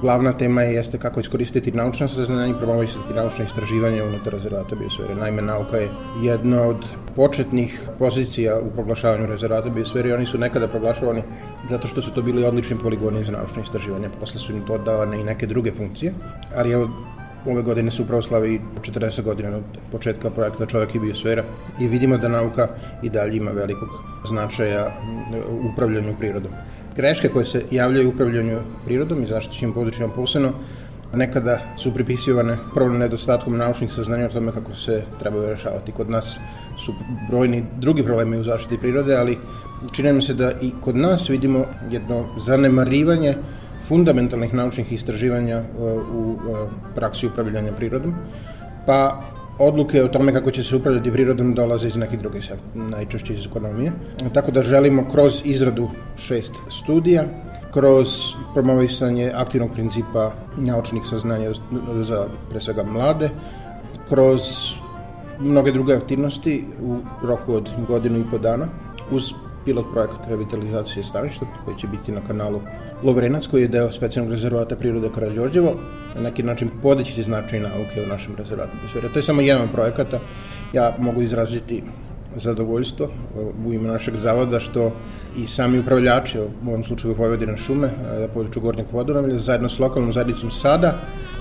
glavna 0.02 0.34
tema 0.34 0.62
je 0.62 0.74
jeste 0.74 0.98
kako 0.98 1.20
iskoristiti 1.20 1.72
naučna 1.72 2.08
saznanja 2.08 2.48
i 2.48 2.54
promovisati 2.54 3.14
naučne 3.14 3.46
istraživanja 3.46 4.04
unutar 4.04 4.34
rezervata 4.34 4.76
biosfere. 4.76 5.16
Naime, 5.16 5.42
nauka 5.42 5.78
je 5.78 5.90
jedna 6.22 6.64
od 6.64 6.88
početnih 7.16 7.80
pozicija 8.00 8.60
u 8.60 8.72
proglašavanju 8.72 9.26
rezervata 9.26 9.70
biosfere 9.70 10.10
i 10.10 10.14
oni 10.14 10.26
su 10.26 10.38
nekada 10.38 10.68
proglašavani 10.68 11.24
zato 11.70 11.88
što 11.88 12.02
su 12.02 12.12
to 12.12 12.22
bili 12.22 12.46
odlični 12.46 12.78
poligoni 12.78 13.24
za 13.24 13.32
naučne 13.32 13.62
istraživanja. 13.62 14.10
Posle 14.20 14.40
su 14.40 14.52
im 14.52 14.66
to 14.66 14.78
davane 14.78 15.22
i 15.22 15.24
neke 15.24 15.48
druge 15.48 15.72
funkcije, 15.72 16.14
ali 16.56 16.72
evo 16.72 16.90
ove 17.46 17.62
godine 17.62 17.92
su 17.92 18.04
upravo 18.04 18.22
slavi 18.22 18.62
40 18.82 19.22
godina 19.22 19.58
od 19.58 19.64
početka 19.92 20.30
projekta 20.30 20.66
Čovek 20.66 20.96
i 20.96 21.00
biosfera 21.00 21.44
i 21.82 21.88
vidimo 21.88 22.18
da 22.18 22.28
nauka 22.28 22.68
i 23.04 23.10
dalje 23.10 23.38
ima 23.38 23.52
velikog 23.52 23.90
značaja 24.30 24.92
u 25.50 25.72
upravljanju 25.74 26.16
prirodom. 26.20 26.52
Greške 26.96 27.30
koje 27.30 27.46
se 27.46 27.64
javljaju 27.72 28.08
u 28.08 28.12
upravljanju 28.12 28.60
prirodom 28.86 29.24
i 29.24 29.28
zaštićenim 29.28 29.74
područjima 29.74 30.14
posebno 30.16 30.54
nekada 31.14 31.60
su 31.78 31.94
pripisivane 31.94 32.58
prvo 32.74 32.90
nedostatkom 32.90 33.58
naučnih 33.58 33.94
saznanja 33.94 34.26
o 34.26 34.30
tome 34.30 34.52
kako 34.52 34.76
se 34.76 35.04
trebaju 35.20 35.50
rešavati. 35.50 35.92
Kod 35.92 36.10
nas 36.10 36.40
su 36.86 36.94
brojni 37.30 37.64
drugi 37.78 38.04
problemi 38.04 38.38
u 38.38 38.44
zaštiti 38.44 38.78
prirode, 38.78 39.16
ali 39.16 39.38
čini 39.92 40.14
mi 40.14 40.22
se 40.22 40.34
da 40.34 40.52
i 40.62 40.72
kod 40.82 40.96
nas 40.96 41.30
vidimo 41.30 41.66
jedno 41.92 42.26
zanemarivanje 42.38 43.36
fundamentalnih 43.88 44.54
naučnih 44.54 44.92
istraživanja 44.92 45.56
e, 45.56 45.64
u 46.14 46.34
e, 46.34 46.68
praksi 46.96 47.28
upravljanja 47.28 47.72
prirodom, 47.72 48.16
pa 48.86 49.22
odluke 49.62 50.04
o 50.04 50.08
tome 50.08 50.34
kako 50.34 50.52
će 50.52 50.64
se 50.64 50.76
upravljati 50.76 51.12
prirodom 51.12 51.54
dolaze 51.54 51.88
iz 51.88 51.96
nekih 51.98 52.20
drugih 52.20 52.46
sektora, 52.46 52.88
najčešće 52.90 53.34
iz 53.34 53.46
ekonomije. 53.46 53.92
Tako 54.34 54.52
da 54.52 54.64
želimo 54.64 55.06
kroz 55.12 55.42
izradu 55.46 55.90
šest 56.18 56.54
studija, 56.70 57.24
kroz 57.74 58.08
promovisanje 58.54 59.32
aktivnog 59.36 59.72
principa 59.74 60.32
naučnih 60.58 61.04
saznanja 61.10 61.52
za 62.02 62.28
pre 62.50 62.60
svega 62.62 62.84
mlade, 62.84 63.30
kroz 64.10 64.42
mnoge 65.40 65.72
druge 65.72 65.94
aktivnosti 65.94 66.66
u 66.82 66.98
roku 67.24 67.54
od 67.54 67.70
godinu 67.88 68.20
i 68.20 68.30
po 68.32 68.38
dana, 68.38 68.68
uz 69.12 69.34
pilot 69.66 69.86
projekat 69.94 70.28
revitalizacije 70.28 71.04
staništa 71.04 71.46
koji 71.66 71.78
će 71.78 71.88
biti 71.88 72.12
na 72.12 72.22
kanalu 72.28 72.62
Lovrenac 73.04 73.48
koji 73.48 73.62
je 73.62 73.68
deo 73.68 73.92
specijalnog 73.92 74.34
rezervata 74.34 74.76
prirode 74.76 75.10
Karadžorđevo 75.16 75.76
na 76.16 76.22
neki 76.22 76.44
način 76.44 76.70
podići 76.82 77.24
značaj 77.24 77.60
nauke 77.60 78.04
u 78.06 78.10
našem 78.10 78.36
rezervatu. 78.36 78.72
To 79.14 79.20
je 79.20 79.24
samo 79.24 79.42
jedan 79.42 79.64
od 79.64 79.72
projekata. 79.72 80.20
Ja 80.74 80.96
mogu 81.00 81.22
izraziti 81.22 81.84
zadovoljstvo 82.36 83.08
u 83.66 83.74
ime 83.74 83.88
našeg 83.88 84.16
zavoda 84.16 84.60
što 84.60 84.92
i 85.38 85.48
sami 85.48 85.80
upravljači, 85.80 86.40
u 86.40 86.68
ovom 86.68 86.84
slučaju 86.84 87.16
Vojvodina 87.18 87.58
šume, 87.58 87.90
na 88.20 88.28
području 88.28 88.62
Gornjeg 88.62 88.88
Podunavlja, 88.92 89.40
zajedno 89.40 89.70
s 89.70 89.80
lokalnom 89.80 90.14
zajednicom 90.14 90.52
sada, 90.52 90.94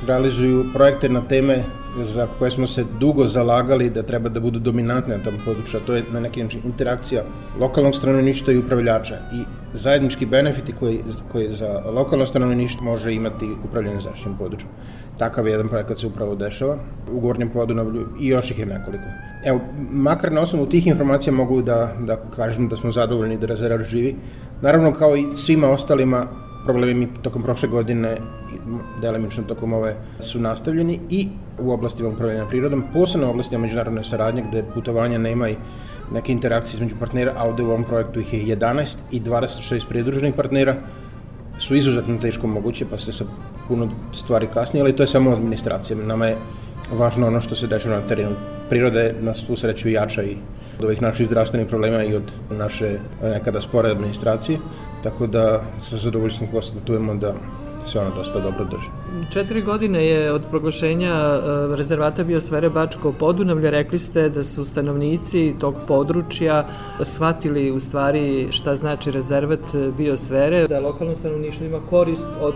realizuju 0.06 0.64
projekte 0.74 1.08
na 1.08 1.20
teme 1.20 1.62
za 1.98 2.26
koje 2.38 2.50
smo 2.50 2.66
se 2.66 2.84
dugo 3.00 3.26
zalagali 3.26 3.90
da 3.90 4.02
treba 4.02 4.28
da 4.28 4.40
budu 4.40 4.58
dominantne 4.58 5.18
na 5.18 5.24
tom 5.24 5.34
području, 5.44 5.80
a 5.80 5.86
to 5.86 5.94
je 5.94 6.04
na 6.10 6.20
neki 6.20 6.42
način 6.42 6.60
interakcija 6.64 7.22
lokalnog 7.60 7.94
stanovništva 7.96 8.52
i 8.52 8.58
upravljača 8.58 9.14
i 9.14 9.42
zajednički 9.72 10.26
benefiti 10.26 10.72
koji, 10.72 11.00
koji 11.32 11.56
za 11.56 11.82
lokalno 11.94 12.26
stanovništvo 12.26 12.84
može 12.84 13.14
imati 13.14 13.48
upravljanje 13.64 14.00
zaštićenim 14.00 14.38
područjem. 14.38 14.70
Takav 15.18 15.48
jedan 15.48 15.68
projekat 15.68 15.98
se 15.98 16.06
upravo 16.06 16.34
dešava 16.34 16.78
u 17.12 17.20
Gornjem 17.20 17.48
Podunavlju 17.48 18.06
i 18.20 18.28
još 18.28 18.50
ih 18.50 18.58
je 18.58 18.66
nekoliko. 18.66 19.29
Evo, 19.44 19.60
makar 19.90 20.32
na 20.32 20.40
osnovu 20.40 20.66
tih 20.66 20.86
informacija 20.86 21.32
mogu 21.32 21.62
da, 21.62 21.92
da 22.00 22.16
kažem 22.36 22.68
da 22.68 22.76
smo 22.76 22.92
zadovoljni 22.92 23.38
da 23.38 23.46
rezervar 23.46 23.84
živi. 23.84 24.16
Naravno, 24.62 24.92
kao 24.92 25.16
i 25.16 25.24
svima 25.36 25.70
ostalima, 25.70 26.26
problemi 26.64 27.08
tokom 27.22 27.42
prošle 27.42 27.68
godine 27.68 28.16
delimično 29.02 29.44
tokom 29.44 29.72
ove 29.72 29.96
su 30.20 30.40
nastavljeni 30.40 31.00
i 31.10 31.28
u 31.58 31.70
oblastima 31.72 32.08
upravljanja 32.08 32.46
prirodom, 32.46 32.84
posebno 32.92 33.26
u 33.26 33.30
oblastima 33.30 33.62
međunarodne 33.62 34.04
saradnje 34.04 34.44
gde 34.48 34.64
putovanja 34.74 35.18
nema 35.18 35.48
i 35.48 35.56
neke 36.12 36.32
interakcije 36.32 36.76
između 36.76 36.96
partnera, 36.98 37.32
a 37.36 37.48
ovde 37.48 37.62
u 37.62 37.70
ovom 37.70 37.84
projektu 37.84 38.20
ih 38.20 38.34
je 38.34 38.56
11 38.56 38.96
i 39.10 39.20
26 39.20 39.88
pridruženih 39.88 40.34
partnera 40.34 40.74
su 41.58 41.74
izuzetno 41.74 42.18
teško 42.18 42.46
moguće, 42.46 42.86
pa 42.90 42.98
se 42.98 43.12
sa 43.12 43.24
puno 43.68 43.88
stvari 44.12 44.46
kasnije, 44.54 44.82
ali 44.82 44.96
to 44.96 45.02
je 45.02 45.06
samo 45.06 45.30
administracija. 45.30 45.96
Nama 45.96 46.26
je 46.26 46.36
važno 46.92 47.26
ono 47.26 47.40
što 47.40 47.54
se 47.54 47.66
dešava 47.66 47.96
na 47.96 48.06
terenu. 48.06 48.59
Priroda 48.70 49.00
je 49.00 49.14
na 49.20 49.34
svu 49.34 49.56
sreću 49.56 49.88
jača 49.88 50.22
i 50.22 50.36
od 50.78 50.84
ovih 50.84 51.02
naših 51.02 51.26
zdravstvenih 51.26 51.68
problema 51.68 52.04
i 52.04 52.14
od 52.14 52.32
naše 52.50 52.98
nekada 53.22 53.60
spore 53.60 53.90
administracije, 53.90 54.58
tako 55.02 55.26
da 55.26 55.62
sa 55.80 55.96
zadovoljstvom 55.96 56.50
konstatujemo 56.52 57.14
da 57.14 57.34
se 57.86 57.98
ona 57.98 58.10
dosta 58.16 58.40
dobro 58.40 58.64
drži. 58.64 58.86
Četiri 59.32 59.62
godine 59.62 60.06
je 60.06 60.32
od 60.32 60.42
proglašenja 60.50 61.40
rezervata 61.76 62.24
biosfere 62.24 62.70
Bačko 62.70 63.12
Podunavlja. 63.12 63.70
Rekli 63.70 63.98
ste 63.98 64.28
da 64.28 64.44
su 64.44 64.64
stanovnici 64.64 65.54
tog 65.60 65.74
područja 65.88 66.68
shvatili 67.02 67.70
u 67.70 67.80
stvari 67.80 68.48
šta 68.50 68.76
znači 68.76 69.10
rezervat 69.10 69.60
biosfere, 69.96 70.66
da 70.68 70.80
lokalno 70.80 71.14
stanovništvo 71.14 71.66
ima 71.66 71.80
korist 71.90 72.28
od 72.40 72.54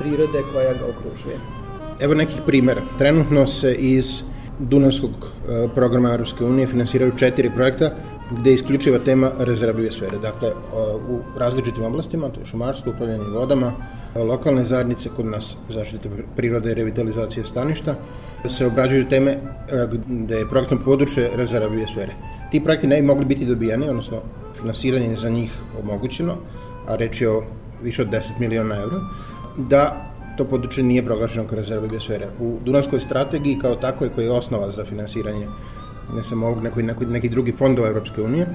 prirode 0.00 0.42
koja 0.52 0.72
ga 0.72 0.84
okružuje. 0.84 1.36
Evo 2.00 2.14
nekih 2.14 2.40
primjera. 2.46 2.80
Trenutno 2.98 3.46
se 3.46 3.74
iz 3.74 4.22
Dunavskog 4.60 5.10
e, 5.10 5.68
programa 5.74 6.10
Europske 6.10 6.44
unije 6.44 6.66
finansiraju 6.66 7.12
četiri 7.16 7.50
projekta 7.50 7.90
gde 8.30 8.50
je 8.50 8.54
isključiva 8.54 8.98
tema 8.98 9.30
rezerva 9.38 9.74
biosfere. 9.80 10.18
Dakle, 10.18 10.52
u 11.08 11.38
različitim 11.38 11.84
oblastima, 11.84 12.28
to 12.28 12.40
je 12.40 12.46
šumarstvo, 12.46 12.92
upravljanje 12.92 13.24
vodama, 13.24 13.72
lokalne 14.14 14.64
zajednice 14.64 15.08
kod 15.16 15.26
nas 15.26 15.56
zaštite 15.68 16.08
prirode 16.36 16.70
i 16.70 16.74
revitalizacije 16.74 17.44
staništa, 17.44 17.94
se 18.48 18.66
obrađuju 18.66 19.08
teme 19.08 19.30
e, 19.30 19.38
gde 20.06 20.36
je 20.36 20.48
projektno 20.48 20.78
područje 20.84 21.30
rezerva 21.36 21.68
biosfere. 21.68 22.14
Ti 22.50 22.64
projekti 22.64 22.86
ne 22.86 23.00
bi 23.00 23.06
mogli 23.06 23.24
biti 23.24 23.46
dobijani, 23.46 23.88
odnosno 23.88 24.22
finansiranje 24.60 25.16
za 25.16 25.28
njih 25.28 25.52
omogućeno, 25.82 26.36
a 26.88 26.96
reč 26.96 27.20
je 27.20 27.30
o 27.30 27.42
više 27.82 28.02
od 28.02 28.08
10 28.08 28.40
miliona 28.40 28.76
eura, 28.76 29.00
da 29.56 30.09
to 30.40 30.44
područje 30.44 30.84
nije 30.84 31.04
proglašeno 31.04 31.44
kao 31.46 31.58
rezerva 31.58 31.88
biosfere. 31.88 32.28
U 32.40 32.58
Dunavskoj 32.64 33.00
strategiji 33.00 33.58
kao 33.60 33.74
tako 33.76 34.04
je 34.04 34.10
koja 34.14 34.24
je 34.24 34.32
osnova 34.32 34.70
za 34.72 34.84
finansiranje 34.84 35.46
ne 36.16 36.24
samo 36.24 36.46
ovog, 36.46 36.62
neki, 36.64 36.82
neki, 36.82 37.06
neki 37.06 37.28
drugi 37.28 37.52
fondova 37.52 37.88
Evropske 37.88 38.22
unije. 38.22 38.46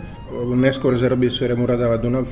UNESCO 0.51 0.91
rezerva 0.91 1.15
biosfere 1.15 1.55
Muradava 1.55 1.97
Dunav 1.97 2.25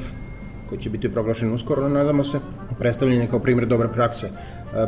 koji 0.69 0.81
će 0.81 0.89
biti 0.89 1.11
proglašen 1.13 1.53
uskoro, 1.53 1.89
nadamo 1.89 2.23
se, 2.23 2.39
predstavljen 2.79 3.21
je 3.21 3.27
kao 3.27 3.39
primjer 3.39 3.67
dobre 3.67 3.87
prakse 3.93 4.29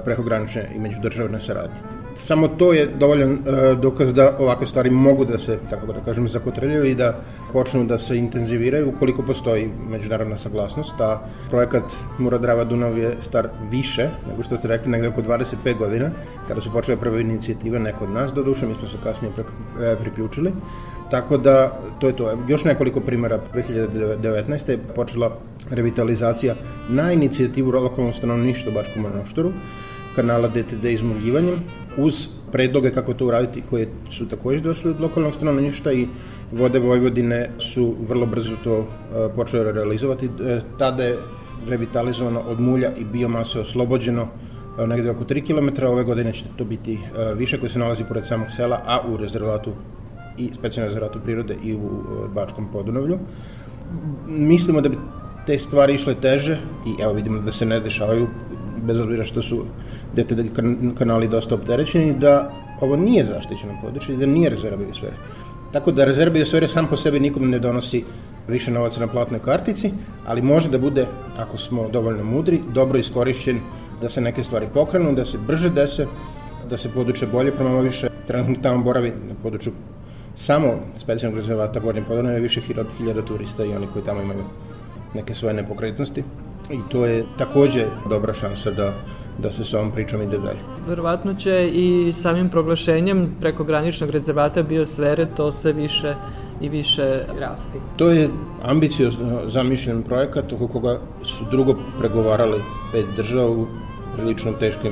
prekogranične 0.06 0.72
i 0.76 0.80
međudržavne 0.80 1.42
saradnje 1.42 1.95
samo 2.16 2.48
to 2.48 2.74
je 2.74 2.86
dovoljan 3.00 3.32
uh, 3.32 3.80
dokaz 3.80 4.14
da 4.14 4.38
ovakve 4.40 4.68
stvari 4.68 4.90
mogu 4.90 5.26
da 5.26 5.38
se, 5.38 5.60
tako 5.70 5.88
da 5.88 6.00
kažem, 6.06 6.28
zakotrljaju 6.28 6.86
i 6.86 6.96
da 6.96 7.20
počnu 7.54 7.84
da 7.86 7.98
se 7.98 8.18
intenziviraju 8.18 8.90
ukoliko 8.90 9.24
postoji 9.24 9.70
međunarodna 9.90 10.38
saglasnost. 10.38 10.98
Ta 10.98 11.28
projekat 11.50 11.84
Muradrava 12.18 12.64
Dunav 12.64 12.98
je 12.98 13.18
star 13.20 13.50
više, 13.72 14.10
nego 14.30 14.44
što 14.44 14.58
ste 14.58 14.68
rekli, 14.68 14.92
negde 14.92 15.08
oko 15.08 15.22
25 15.22 15.78
godina, 15.78 16.10
kada 16.48 16.62
su 16.62 16.72
počele 16.72 16.98
prve 16.98 17.22
inicijative, 17.22 17.80
neko 17.80 18.04
od 18.04 18.12
nas, 18.12 18.34
do 18.34 18.44
duše, 18.44 18.66
mi 18.66 18.76
smo 18.80 18.88
se 18.88 18.98
kasnije 19.04 19.34
e, 19.82 19.96
priključili. 20.02 20.52
Tako 21.12 21.38
da, 21.38 21.80
to 22.00 22.08
je 22.08 22.16
to. 22.16 22.38
Još 22.48 22.64
nekoliko 22.64 23.00
primjera. 23.00 23.40
2019. 23.54 24.70
je 24.70 24.78
počela 24.96 25.38
revitalizacija 25.72 26.56
na 26.90 27.12
inicijativu 27.12 27.72
lokalnog 27.72 28.16
stanovništva 28.16 28.72
Bačkom 28.72 29.02
monoštoru, 29.02 29.52
kanala 30.16 30.48
DTD 30.48 30.86
izmoljivanjem, 30.86 31.64
uz 31.98 32.28
predloge 32.52 32.92
kako 32.92 33.14
to 33.14 33.26
uraditi 33.26 33.64
koje 33.70 33.88
su 34.12 34.28
takođe 34.28 34.60
došli 34.60 34.92
od 34.92 35.02
lokalnog 35.02 35.34
stanovništva 35.34 35.94
i 35.94 36.08
vode 36.52 36.80
Vojvodine 36.80 37.50
su 37.60 37.96
vrlo 38.08 38.26
brzo 38.26 38.52
to 38.64 38.78
uh, 38.80 38.86
počele 39.36 39.72
realizovati. 39.72 40.26
E, 40.26 40.60
tada 40.80 41.04
je 41.04 41.18
revitalizovano 41.68 42.40
od 42.40 42.60
mulja 42.60 42.92
i 42.98 43.06
biomase 43.06 43.60
oslobođeno 43.60 44.24
uh, 44.24 44.88
negde 44.88 45.12
oko 45.12 45.24
3 45.24 45.46
km, 45.46 45.86
ove 45.86 46.04
godine 46.04 46.34
će 46.34 46.44
to 46.58 46.66
biti 46.66 47.00
više 47.38 47.60
koje 47.60 47.70
se 47.70 47.80
nalazi 47.80 48.04
pored 48.04 48.28
samog 48.28 48.52
sela, 48.52 48.82
a 48.86 49.00
u 49.08 49.18
rezervatu 49.18 49.72
i 50.38 50.50
specijalnom 50.54 50.90
rezervatu 50.90 51.20
prirode 51.24 51.56
i 51.64 51.74
u 51.74 51.90
Bačkom 52.36 52.68
Podunavlju. 52.72 53.20
Mislimo 54.28 54.82
da 54.82 54.90
bi 54.90 54.98
te 55.46 55.60
stvari 55.60 55.94
išle 55.94 56.16
teže 56.16 56.58
i 56.86 57.02
evo 57.04 57.14
vidimo 57.14 57.42
da 57.42 57.52
se 57.52 57.66
ne 57.66 57.80
dešavaju 57.80 58.28
bez 58.86 59.00
obzira 59.00 59.24
što 59.24 59.42
su 59.42 59.66
DTD 60.16 60.40
kanali 60.98 61.28
dosta 61.28 61.56
opterećeni, 61.56 62.16
da 62.20 62.52
ovo 62.82 62.96
nije 62.96 63.26
zaštićeno 63.26 63.74
područje 63.82 64.18
da 64.18 64.26
nije 64.26 64.50
rezerva 64.50 64.78
biosfere. 64.78 65.14
Tako 65.72 65.92
da 65.92 66.06
rezerva 66.06 66.34
biosfere 66.34 66.68
sam 66.68 66.88
po 66.88 66.98
sebi 66.98 67.20
nikom 67.20 67.50
ne 67.50 67.60
donosi 67.60 68.04
više 68.48 68.72
novaca 68.72 69.00
na 69.00 69.08
platnoj 69.08 69.40
kartici, 69.40 69.92
ali 70.26 70.42
može 70.42 70.70
da 70.70 70.78
bude, 70.78 71.08
ako 71.38 71.58
smo 71.58 71.90
dovoljno 71.90 72.24
mudri, 72.24 72.60
dobro 72.74 73.00
iskorišćen 73.00 73.60
da 74.02 74.10
se 74.10 74.22
neke 74.22 74.44
stvari 74.44 74.68
pokrenu, 74.74 75.14
da 75.14 75.26
se 75.26 75.38
brže 75.48 75.70
dese, 75.70 76.06
da 76.70 76.78
se 76.78 76.90
područje 76.90 77.28
bolje 77.28 77.52
promoviše. 77.52 78.10
Trenutno 78.28 78.56
tamo 78.62 78.84
boravi 78.84 79.10
na 79.10 79.36
području 79.44 79.74
samo 80.36 80.74
specijalnog 80.96 81.40
rezervata 81.40 81.80
Gornje 81.80 82.04
Podane 82.08 82.40
više 82.40 82.62
hiljada 82.98 83.22
turista 83.22 83.66
i 83.66 83.76
oni 83.76 83.88
koji 83.94 84.06
tamo 84.06 84.22
imaju 84.22 84.44
neke 85.14 85.36
svoje 85.36 85.54
nepokretnosti 85.54 86.24
i 86.70 86.80
to 86.90 87.06
je 87.06 87.26
takođe 87.38 87.86
dobra 88.10 88.34
šansa 88.34 88.72
da 88.72 88.94
da 89.38 89.52
se 89.52 89.66
sa 89.66 89.80
ovom 89.80 89.92
pričom 89.92 90.22
ide 90.22 90.38
dalje. 90.38 90.60
Verovatno 90.88 91.34
će 91.34 91.70
i 91.74 92.14
samim 92.14 92.50
proglašenjem 92.50 93.36
preko 93.40 93.64
graničnog 93.64 94.10
rezervata 94.10 94.64
biosfere 94.64 95.28
to 95.36 95.52
sve 95.52 95.74
više 95.74 96.16
i 96.62 96.70
više 96.70 97.22
rasti. 97.40 97.78
To 97.98 98.10
je 98.10 98.30
ambiciozno 98.64 99.42
zamišljen 99.48 100.04
projekat 100.04 100.54
oko 100.54 100.68
koga 100.68 101.00
su 101.24 101.46
drugo 101.52 101.76
pregovarali 102.00 102.62
pet 102.92 103.06
država 103.16 103.52
u 103.52 103.68
prilično 104.16 104.52
teškim 104.52 104.92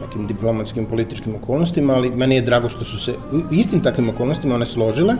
nekim 0.00 0.26
diplomatskim 0.26 0.86
političkim 0.86 1.34
okolnostima, 1.34 1.92
ali 1.92 2.10
meni 2.10 2.34
je 2.34 2.42
drago 2.42 2.68
što 2.68 2.84
su 2.84 2.98
se 2.98 3.14
u 3.32 3.54
istim 3.54 3.80
takvim 3.80 4.08
okolnostima 4.08 4.54
one 4.54 4.66
složile 4.66 5.14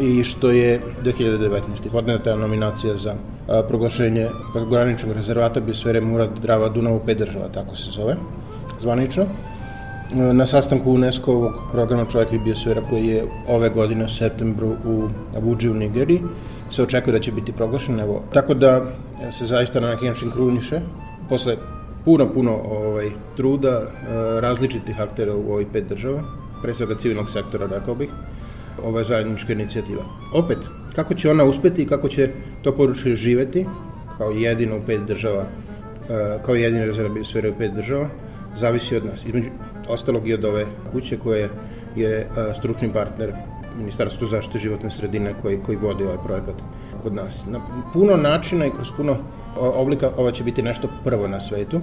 i 0.00 0.24
što 0.24 0.50
je 0.50 0.80
2019. 1.04 1.90
podneta 1.92 2.36
nominacija 2.36 2.96
za 2.96 3.14
proglašenje 3.68 4.28
prekograničnog 4.52 5.16
rezervata 5.16 5.60
biosfere 5.60 6.00
Murad 6.00 6.38
Drava 6.42 6.68
Dunav 6.68 6.96
u 6.96 7.00
pet 7.06 7.18
država, 7.18 7.48
tako 7.48 7.76
se 7.76 7.90
zove, 7.90 8.16
zvanično. 8.80 9.26
Na 10.32 10.46
sastanku 10.46 10.92
UNESCO-ovog 10.92 11.52
programa 11.72 12.04
Čovjek 12.04 12.32
i 12.32 12.38
biosfera 12.38 12.80
koji 12.90 13.06
je 13.06 13.24
ove 13.48 13.68
godine 13.68 14.04
u 14.04 14.08
septembru 14.08 14.68
u 14.86 15.08
Abuđi 15.36 15.70
u 15.70 15.74
Nigeriji 15.74 16.20
se 16.70 16.82
očekuje 16.82 17.12
da 17.12 17.20
će 17.20 17.32
biti 17.32 17.52
proglašen. 17.52 18.00
Evo, 18.00 18.22
tako 18.32 18.54
da 18.54 18.82
se 19.32 19.44
zaista 19.44 19.80
na 19.80 19.90
neki 19.90 20.08
način 20.08 20.30
kruniše 20.30 20.80
posle 21.28 21.56
puno, 22.04 22.32
puno 22.34 22.52
ovaj, 22.52 23.10
truda 23.36 23.82
različitih 24.40 25.00
aktera 25.00 25.34
u 25.34 25.52
ovih 25.52 25.66
pet 25.72 25.88
država, 25.88 26.22
pre 26.62 26.74
svega 26.74 26.94
civilnog 26.94 27.30
sektora, 27.30 27.66
rekao 27.66 27.94
bih, 27.94 28.10
ova 28.82 29.04
zajednička 29.04 29.52
inicijativa. 29.52 30.02
Opet, 30.32 30.58
kako 30.94 31.14
će 31.14 31.30
ona 31.30 31.44
uspeti 31.44 31.82
i 31.82 31.86
kako 31.86 32.08
će 32.08 32.28
to 32.62 32.72
područje 32.72 33.16
živeti 33.16 33.66
kao 34.18 34.30
jedino 34.30 34.76
u 34.76 34.80
pet 34.86 35.00
država, 35.00 35.44
e, 35.44 36.38
kao 36.42 36.54
jedina 36.54 36.84
rezerva 36.84 37.14
biosfere 37.14 37.50
u 37.50 37.54
pet 37.58 37.72
država, 37.72 38.08
zavisi 38.56 38.96
od 38.96 39.04
nas. 39.04 39.24
Između 39.26 39.50
ostalog 39.88 40.28
i 40.28 40.34
od 40.34 40.44
ove 40.44 40.66
kuće 40.92 41.18
koje 41.18 41.48
je 41.96 42.10
e, 42.10 42.26
stručni 42.54 42.92
partner 42.92 43.32
Ministarstvo 43.78 44.28
zaštite 44.28 44.58
životne 44.58 44.90
sredine 44.90 45.34
koji, 45.42 45.58
koji 45.66 45.76
vodi 45.76 46.04
ovaj 46.04 46.18
projekat 46.24 46.54
kod 47.02 47.14
nas. 47.14 47.46
Na 47.46 47.60
puno 47.92 48.16
načina 48.16 48.66
i 48.66 48.70
kroz 48.70 48.88
puno 48.96 49.16
oblika 49.56 50.10
ovo 50.16 50.30
će 50.30 50.44
biti 50.44 50.62
nešto 50.62 50.88
prvo 51.04 51.28
na 51.28 51.40
svetu. 51.40 51.80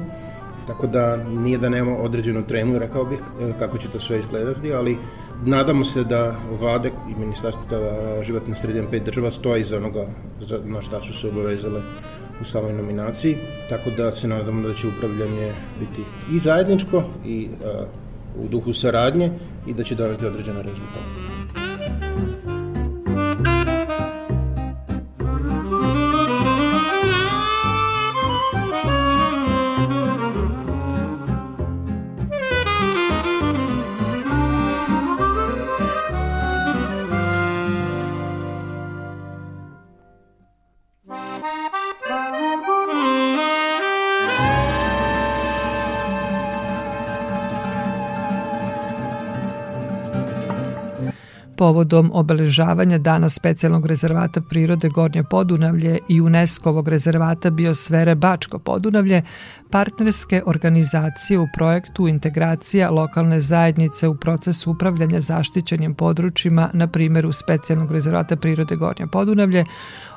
Tako 0.68 0.88
da 0.88 1.18
nije 1.18 1.58
da 1.58 1.70
nemamo 1.70 1.98
određenu 1.98 2.44
trenu, 2.48 2.80
rekao 2.80 3.06
bih, 3.06 3.20
e, 3.42 3.54
kako 3.60 3.78
će 3.78 3.90
to 3.90 4.00
sve 4.00 4.20
izgledati, 4.20 4.74
ali 4.74 4.98
nadamo 5.46 5.84
se 5.84 6.04
da 6.04 6.36
vlade 6.60 6.92
i 7.10 7.20
ministarstva 7.20 7.78
životne 8.24 8.56
sredine 8.56 8.88
pet 8.92 9.04
država 9.04 9.32
stoji 9.32 9.64
za 9.64 9.78
onoga 9.78 10.08
na 10.66 10.82
šta 10.82 11.02
su 11.02 11.14
se 11.14 11.28
obavezale 11.28 11.82
u 12.42 12.46
samoj 12.46 12.74
nominaciji, 12.74 13.38
tako 13.70 13.90
da 13.98 14.16
se 14.16 14.28
nadamo 14.28 14.68
da 14.68 14.74
će 14.74 14.88
upravljanje 14.88 15.54
biti 15.80 16.04
i 16.32 16.40
zajedničko 16.40 17.04
i 17.26 17.48
uh, 17.50 18.46
u 18.46 18.48
duhu 18.48 18.74
saradnje 18.74 19.32
i 19.68 19.74
da 19.74 19.84
će 19.84 19.96
doneti 19.96 20.26
određene 20.26 20.64
rezultate. 20.64 21.61
Povodom 51.62 52.12
obeležavanja 52.14 52.98
Dana 52.98 53.30
specijalnog 53.30 53.86
rezervata 53.86 54.42
prirode 54.42 54.90
Gornje 54.90 55.24
Podunavlje 55.24 56.00
i 56.10 56.22
UNESCO-ovog 56.22 56.88
rezervata 56.88 57.50
biosfere 57.50 58.16
Bačko 58.16 58.60
Podunavlje, 58.60 59.22
partnerske 59.70 60.42
organizacije 60.46 61.40
u 61.40 61.48
projektu 61.58 62.08
integracija 62.08 62.90
lokalne 62.90 63.42
zajednice 63.42 64.08
u 64.08 64.16
procesu 64.16 64.72
upravljanja 64.72 65.22
zaštićenim 65.22 65.94
područjima, 65.94 66.70
na 66.74 66.88
primjeru 66.88 67.32
specijalnog 67.32 67.92
rezervata 67.92 68.36
prirode 68.36 68.76
Gornje 68.76 69.08
Podunavlje, 69.12 69.66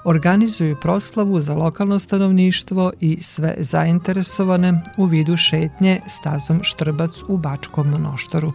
organizuju 0.05 0.77
proslavu 0.81 1.41
za 1.41 1.55
lokalno 1.55 1.99
stanovništvo 1.99 2.93
i 3.01 3.23
sve 3.23 3.55
zainteresovane 3.59 4.83
u 4.97 5.05
vidu 5.05 5.37
šetnje 5.37 6.01
stazom 6.07 6.61
Štrbac 6.63 7.11
u 7.29 7.37
Bačkom 7.37 7.91
monoštoru. 7.91 8.53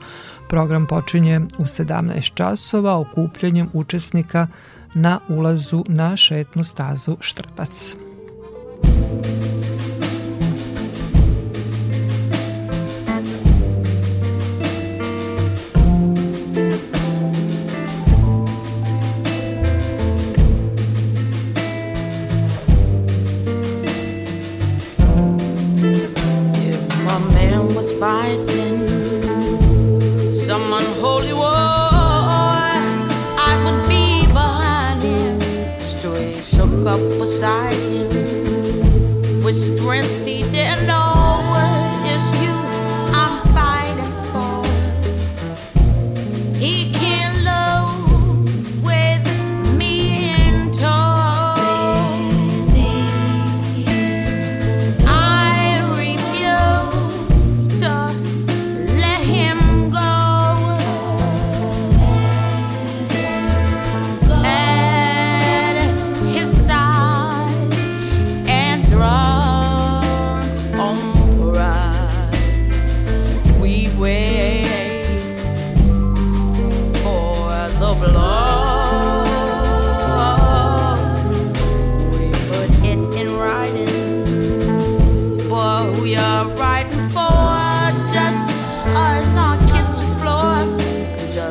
Program 0.50 0.88
počinje 0.88 1.40
u 1.58 1.64
17 1.64 2.34
časova 2.34 3.00
okupljanjem 3.00 3.70
učesnika 3.74 4.48
na 4.94 5.20
ulazu 5.30 5.84
na 5.88 6.16
šetnu 6.18 6.64
stazu 6.64 7.18
Štrbac. 7.20 7.98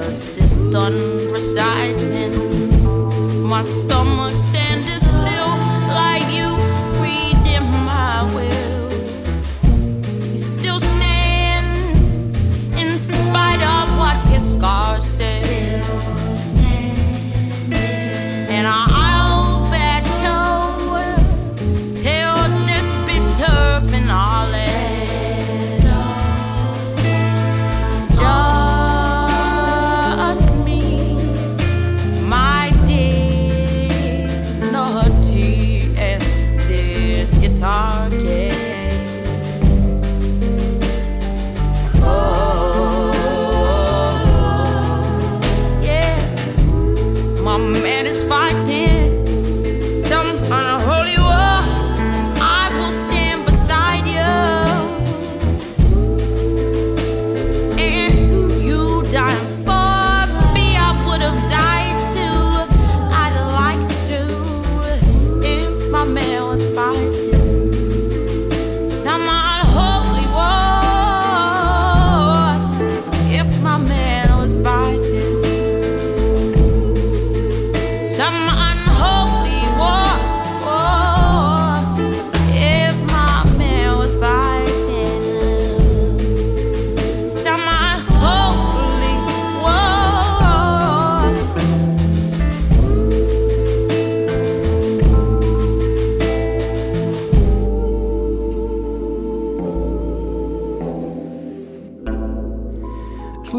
thirst 0.03 0.71
done 0.71 1.33
reciting. 1.33 2.33
My 3.43 3.63
stomach's. 3.63 4.58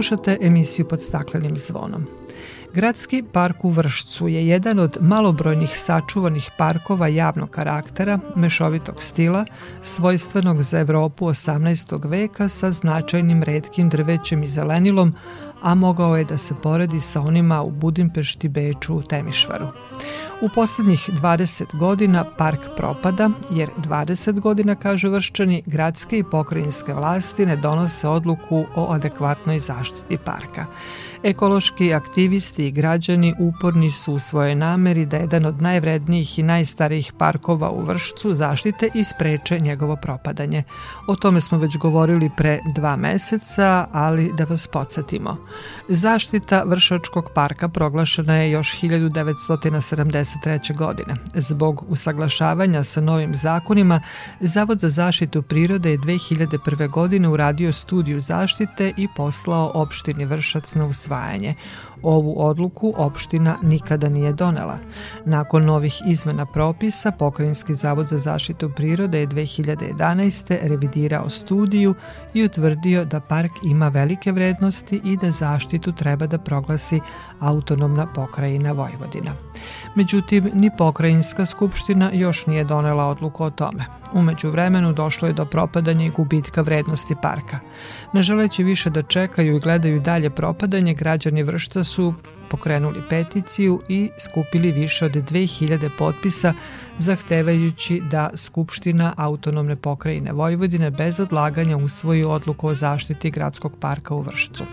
Slušate 0.10 0.38
emisiju 0.42 0.88
pod 0.88 1.02
staklenim 1.02 1.58
zvonom. 1.58 2.08
Gradski 2.74 3.24
park 3.32 3.66
u 3.66 3.70
Vršcu 3.70 4.28
je 4.28 4.48
jedan 4.48 4.80
od 4.80 4.98
malobrojnih 5.02 5.70
sačuvanih 5.80 6.50
parkova 6.58 7.08
javnog 7.08 7.50
karaktera, 7.50 8.20
mešovitog 8.36 9.04
stila, 9.04 9.46
svojstvenog 9.82 10.62
za 10.62 10.80
Evropu 10.80 11.26
18. 11.26 12.10
veka 12.10 12.50
sa 12.50 12.72
značajnim 12.72 13.44
redkim 13.44 13.90
drvećem 13.90 14.44
i 14.44 14.48
zelenilom, 14.48 15.14
a 15.62 15.76
mogao 15.76 16.18
je 16.18 16.24
da 16.24 16.38
se 16.38 16.56
poredi 16.64 17.00
sa 17.00 17.22
onima 17.22 17.62
u 17.62 17.72
Budimpešti, 17.72 18.48
Beču, 18.48 19.02
Temišvaru. 19.02 19.68
U 20.42 20.50
poslednjih 20.56 21.10
20 21.22 21.78
godina 21.78 22.26
park 22.38 22.60
propada, 22.78 23.30
jer 23.52 23.70
20 23.78 24.40
godina, 24.40 24.76
kažu 24.76 25.10
vrščani, 25.10 25.64
gradske 25.66 26.18
i 26.18 26.24
pokrajinske 26.24 26.94
vlasti 26.94 27.46
ne 27.46 27.56
donose 27.56 28.08
odluku 28.08 28.66
o 28.76 28.88
adekvatnoj 28.94 29.60
zaštiti 29.60 30.18
parka. 30.18 30.66
Ekološki 31.24 31.94
aktivisti 31.94 32.68
i 32.68 32.72
građani 32.72 33.36
uporni 33.40 33.92
su 33.92 34.14
u 34.14 34.20
svojoj 34.20 34.56
nameri 34.56 35.06
da 35.06 35.18
jedan 35.18 35.46
od 35.46 35.62
najvrednijih 35.62 36.40
i 36.40 36.44
najstarijih 36.44 37.14
parkova 37.18 37.72
u 37.72 37.82
Vršcu 37.82 38.34
zaštite 38.34 38.90
i 38.94 39.04
spreče 39.04 39.60
njegovo 39.60 39.96
propadanje. 39.96 40.64
O 41.08 41.16
tome 41.16 41.42
smo 41.42 41.58
već 41.58 41.78
govorili 41.78 42.30
pre 42.38 42.60
dva 42.76 42.96
meseca, 42.96 43.88
ali 43.92 44.32
da 44.38 44.44
vas 44.44 44.68
podsjetimo. 44.68 45.38
Zaštita 45.88 46.64
Vršačkog 46.66 47.30
parka 47.34 47.70
proglašena 47.70 48.36
je 48.36 48.52
još 48.52 48.82
1973. 48.82 50.76
godine. 50.76 51.16
Zbog 51.36 51.86
usaglašavanja 51.88 52.84
sa 52.84 53.02
novim 53.02 53.36
zakonima, 53.36 54.02
Zavod 54.40 54.80
za 54.80 54.90
zaštitu 54.90 55.42
prirode 55.42 55.92
je 55.92 55.98
2001. 55.98 56.90
godine 56.90 57.30
uradio 57.30 57.74
studiju 57.74 58.22
zaštite 58.22 58.94
i 58.98 59.08
poslao 59.16 59.72
opštini 59.74 60.26
Vršac 60.26 60.76
na 60.76 60.86
usvajanje 60.86 61.09
usvajanje. 61.10 61.56
Ovu 62.04 62.34
odluku 62.38 62.94
opština 62.98 63.58
nikada 63.64 64.10
nije 64.10 64.34
donela. 64.34 64.78
Nakon 65.26 65.66
novih 65.66 66.02
izmena 66.08 66.46
propisa, 66.46 67.12
Pokrajinski 67.12 67.76
zavod 67.76 68.08
za 68.08 68.18
zaštitu 68.18 68.70
prirode 68.76 69.20
je 69.20 69.28
2011. 69.28 70.58
revidirao 70.62 71.30
studiju 71.30 71.96
i 72.34 72.44
utvrdio 72.44 73.06
da 73.06 73.20
park 73.20 73.52
ima 73.64 73.88
velike 73.88 74.32
vrednosti 74.32 75.02
i 75.04 75.18
da 75.18 75.32
zaštitu 75.32 75.92
treba 75.92 76.28
da 76.28 76.38
proglasi 76.38 77.00
autonomna 77.40 78.08
pokrajina 78.16 78.72
Vojvodina. 78.72 79.32
Međutim, 80.00 80.50
ni 80.54 80.70
pokrajinska 80.78 81.46
skupština 81.46 82.10
još 82.14 82.46
nije 82.46 82.64
donela 82.64 83.06
odluku 83.06 83.44
o 83.44 83.50
tome. 83.50 83.86
Umeđu 84.14 84.50
vremenu 84.50 84.94
došlo 84.94 85.28
je 85.28 85.34
do 85.34 85.46
propadanja 85.46 86.06
i 86.06 86.10
gubitka 86.10 86.62
vrednosti 86.62 87.16
parka. 87.22 87.60
Ne 88.14 88.22
želeći 88.22 88.64
više 88.64 88.90
da 88.90 89.02
čekaju 89.02 89.56
i 89.56 89.60
gledaju 89.60 90.00
dalje 90.00 90.30
propadanje, 90.30 90.94
građani 90.94 91.44
Vršca 91.44 91.84
su 91.84 92.14
pokrenuli 92.50 93.02
peticiju 93.10 93.82
i 93.90 94.10
skupili 94.18 94.72
više 94.72 95.06
od 95.06 95.12
2000 95.12 95.90
potpisa 95.98 96.54
zahtevajući 96.98 98.02
da 98.12 98.30
Skupština 98.36 99.14
autonomne 99.18 99.76
pokrajine 99.76 100.32
Vojvodine 100.32 100.92
bez 100.92 101.20
odlaganja 101.20 101.78
usvoji 101.78 102.24
odluku 102.24 102.68
o 102.68 102.74
zaštiti 102.74 103.32
gradskog 103.32 103.78
parka 103.80 104.14
u 104.14 104.22
Vršcu. 104.22 104.64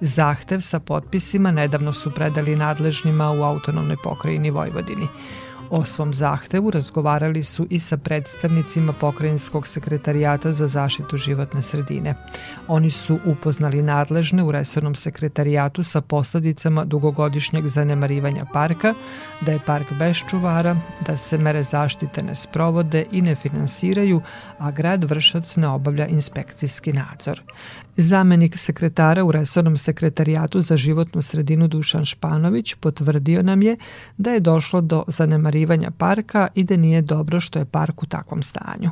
Zahtev 0.00 0.60
sa 0.60 0.80
potpisima 0.80 1.50
nedavno 1.50 1.92
su 1.92 2.10
predali 2.10 2.56
nadležnima 2.56 3.30
u 3.30 3.42
autonomnoj 3.42 3.96
pokrajini 4.04 4.50
Vojvodini. 4.50 5.06
O 5.70 5.84
svom 5.84 6.14
zahtevu 6.14 6.70
razgovarali 6.70 7.44
su 7.44 7.66
i 7.70 7.78
sa 7.78 7.96
predstavnicima 7.96 8.92
Pokrajinskog 8.92 9.66
sekretarijata 9.66 10.52
za 10.52 10.66
zaštitu 10.66 11.16
životne 11.16 11.62
sredine. 11.62 12.14
Oni 12.68 12.90
su 12.90 13.18
upoznali 13.26 13.82
nadležne 13.82 14.42
u 14.42 14.52
resornom 14.52 14.94
sekretarijatu 14.94 15.82
sa 15.82 16.00
posledicama 16.00 16.84
dugogodišnjeg 16.84 17.68
zanemarivanja 17.68 18.44
parka, 18.52 18.94
da 19.40 19.52
je 19.52 19.60
park 19.66 19.86
bez 19.98 20.16
čuvara, 20.30 20.76
da 21.06 21.16
se 21.16 21.38
mere 21.38 21.62
zaštite 21.62 22.22
ne 22.22 22.34
sprovode 22.34 23.04
i 23.12 23.22
ne 23.22 23.34
finansiraju, 23.34 24.20
a 24.58 24.70
grad 24.70 25.04
Vršac 25.04 25.56
ne 25.56 25.68
obavlja 25.68 26.06
inspekcijski 26.06 26.92
nadzor. 26.92 27.42
Zamenik 27.96 28.58
sekretara 28.58 29.24
u 29.24 29.32
Resornom 29.32 29.76
sekretarijatu 29.76 30.60
za 30.60 30.76
životnu 30.76 31.22
sredinu 31.22 31.68
Dušan 31.68 32.04
Španović 32.04 32.74
potvrdio 32.74 33.42
nam 33.42 33.62
je 33.62 33.76
da 34.16 34.30
je 34.30 34.40
došlo 34.40 34.80
do 34.80 35.04
zanemarivanja 35.06 35.59
parka 35.98 36.48
i 36.54 36.64
da 36.64 36.76
nije 36.76 37.02
dobro 37.02 37.40
što 37.40 37.58
je 37.58 37.70
park 37.72 38.02
u 38.02 38.06
takvom 38.06 38.42
stanju 38.42 38.90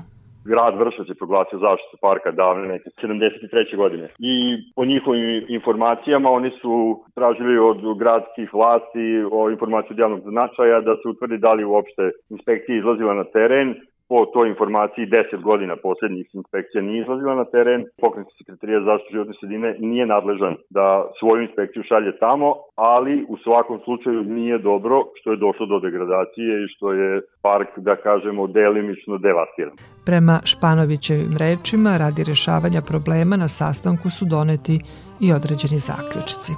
grad 0.51 0.75
Vršac 0.83 1.07
je 1.09 1.21
proglasio 1.23 1.59
zaštitu 1.59 1.97
parka 2.07 2.31
davne 2.31 2.64
neke 2.75 2.89
73. 3.03 3.77
godine. 3.77 4.07
I 4.19 4.35
po 4.77 4.85
njihovim 4.85 5.45
informacijama 5.49 6.29
oni 6.31 6.51
su 6.61 6.75
tražili 7.14 7.59
od 7.71 7.79
gradskih 7.99 8.49
vlasti 8.59 9.07
o 9.33 9.51
informaciju 9.51 9.93
od 9.95 9.99
javnog 9.99 10.21
značaja 10.35 10.81
da 10.81 10.95
se 10.97 11.09
utvrdi 11.09 11.39
da 11.39 11.53
li 11.53 11.64
uopšte 11.64 12.03
inspekcija 12.35 12.79
izlazila 12.79 13.14
na 13.14 13.25
teren 13.25 13.69
po 14.09 14.26
toj 14.34 14.48
informaciji 14.48 15.06
10 15.06 15.42
godina 15.42 15.76
poslednjih 15.76 16.26
inspekcija 16.34 16.82
nije 16.82 17.02
izlazila 17.02 17.34
na 17.34 17.44
teren. 17.44 17.84
Pokrenjski 18.00 18.34
sekretarija 18.38 18.80
za 18.80 18.84
zaštitu 18.84 19.12
životne 19.12 19.34
sredine 19.40 19.76
nije 19.78 20.06
nadležan 20.06 20.54
da 20.70 20.86
svoju 21.18 21.42
inspekciju 21.42 21.82
šalje 21.88 22.18
tamo, 22.18 22.54
ali 22.76 23.26
u 23.28 23.36
svakom 23.44 23.80
slučaju 23.84 24.22
nije 24.22 24.59
dobro 24.59 24.96
što 25.20 25.30
je 25.30 25.42
došlo 25.46 25.66
do 25.66 25.78
degradacije 25.80 26.52
i 26.64 26.68
što 26.74 26.92
je 26.92 27.20
park, 27.42 27.68
da 27.76 27.96
kažemo, 27.96 28.46
delimično 28.46 29.18
devastiran. 29.18 29.76
Prema 30.06 30.36
Španovićevim 30.44 31.34
rečima, 31.44 31.90
radi 32.04 32.22
rešavanja 32.30 32.80
problema 32.90 33.36
na 33.36 33.48
sastanku 33.48 34.11
su 34.16 34.24
doneti 34.24 34.76
i 35.20 35.32
određeni 35.38 35.78
zaključci. 35.90 36.52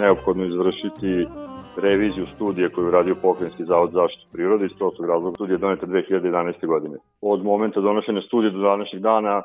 Neophodno 0.00 0.44
izvršiti 0.44 1.10
reviziju 1.76 2.26
studije 2.34 2.68
koju 2.68 2.84
je 2.86 2.90
radio 2.90 3.14
Pokrenjski 3.22 3.64
zavod 3.64 3.90
za 3.92 4.00
zaštitu 4.00 4.26
prirode 4.32 4.66
iz 4.66 4.72
prostog 4.78 5.06
razloga. 5.06 5.34
Studija 5.34 5.54
je 5.54 5.58
doneta 5.58 5.86
2011. 5.86 6.66
godine. 6.66 6.96
Od 7.20 7.44
momenta 7.44 7.80
donošenja 7.80 8.20
studije 8.20 8.50
do 8.50 8.58
današnjeg 8.58 9.02
dana 9.02 9.42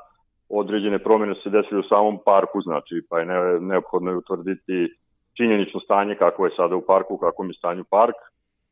određene 0.50 1.00
promjene 1.00 1.36
se 1.36 1.50
desile 1.50 1.80
u 1.80 1.90
samom 1.90 2.18
parku, 2.26 2.62
znači 2.62 2.96
pa 3.10 3.20
je 3.20 3.26
neophodno 3.60 4.12
je 4.12 4.18
utvrditi 4.18 4.96
činjenično 5.38 5.80
stanje 5.80 6.16
kako 6.16 6.46
je 6.46 6.56
sada 6.58 6.76
u 6.76 6.82
parku, 6.82 7.18
kako 7.18 7.44
je 7.44 7.54
stanju 7.54 7.84
park 7.90 8.16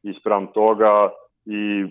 i 0.03 0.13
sprem 0.19 0.47
toga 0.47 1.09
i 1.45 1.85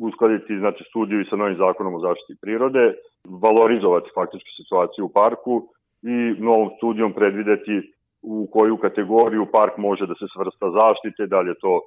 uskladiti 0.00 0.58
znači, 0.58 0.84
studiju 0.88 1.20
i 1.20 1.28
sa 1.30 1.36
novim 1.36 1.56
zakonom 1.56 1.94
o 1.94 2.00
zaštiti 2.00 2.40
prirode, 2.40 2.94
valorizovati 3.24 4.10
faktičku 4.14 4.50
situaciju 4.62 5.04
u 5.04 5.08
parku 5.08 5.68
i 6.02 6.40
novom 6.40 6.70
studijom 6.76 7.12
predvideti 7.12 7.95
u 8.26 8.48
koju 8.52 8.76
kategoriju 8.76 9.46
park 9.52 9.76
može 9.76 10.06
da 10.06 10.14
se 10.14 10.26
svrsta 10.34 10.66
zaštite, 10.80 11.26
da 11.26 11.40
li 11.40 11.48
je 11.50 11.58
to 11.60 11.80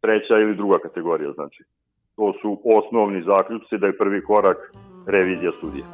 treća 0.00 0.34
ili 0.38 0.56
druga 0.56 0.78
kategorija, 0.78 1.32
znači. 1.32 1.64
To 2.16 2.32
su 2.42 2.60
osnovni 2.64 3.22
zaključci 3.22 3.78
da 3.78 3.86
je 3.86 3.98
prvi 3.98 4.24
korak 4.24 4.58
revizija 5.06 5.52
studije. 5.52 5.84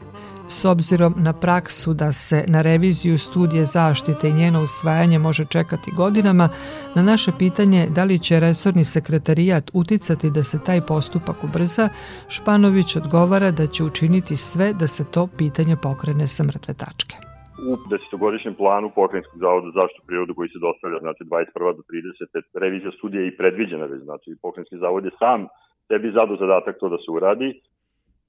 S 0.49 0.65
obzirom 0.65 1.15
na 1.17 1.33
praksu 1.33 1.95
da 1.95 2.13
se 2.13 2.45
na 2.49 2.63
reviziju 2.63 3.19
studije 3.19 3.65
zaštite 3.65 4.29
i 4.29 4.33
njeno 4.33 4.63
usvajanje 4.63 5.19
može 5.19 5.45
čekati 5.45 5.91
godinama, 5.97 6.49
na 6.97 7.03
naše 7.03 7.31
pitanje 7.39 7.87
da 7.95 8.05
li 8.05 8.19
će 8.19 8.41
resorni 8.41 8.85
sekretarijat 8.85 9.71
uticati 9.73 10.31
da 10.31 10.43
se 10.43 10.65
taj 10.67 10.81
postupak 10.81 11.45
ubrza, 11.45 11.89
Španović 12.29 12.97
odgovara 12.97 13.51
da 13.51 13.67
će 13.67 13.85
učiniti 13.85 14.37
sve 14.37 14.73
da 14.73 14.87
se 14.87 15.11
to 15.11 15.27
pitanje 15.39 15.77
pokrene 15.83 16.27
sa 16.27 16.45
mrtve 16.45 16.75
tačke 16.75 17.28
u 17.67 17.71
desetogodišnjem 17.91 18.55
planu 18.55 18.91
Pokrajinskog 18.95 19.39
zavoda 19.45 19.67
za 19.67 19.81
zaštitu 19.81 20.03
prirodu 20.07 20.35
koji 20.35 20.49
se 20.49 20.59
dostavlja, 20.67 20.99
znači 20.99 21.23
21. 21.25 21.77
do 21.79 21.83
30. 21.83 22.43
revizija 22.65 22.93
studija 22.99 23.23
i 23.27 23.37
predviđena 23.37 23.87
već, 23.93 24.01
znači 24.03 24.29
Pokrajinski 24.43 24.77
zavod 24.85 25.05
je 25.05 25.11
sam 25.19 25.47
sebi 25.89 26.17
zadu 26.19 26.37
zadatak 26.37 26.77
to 26.81 26.89
da 26.89 26.99
se 26.99 27.11
uradi, 27.11 27.49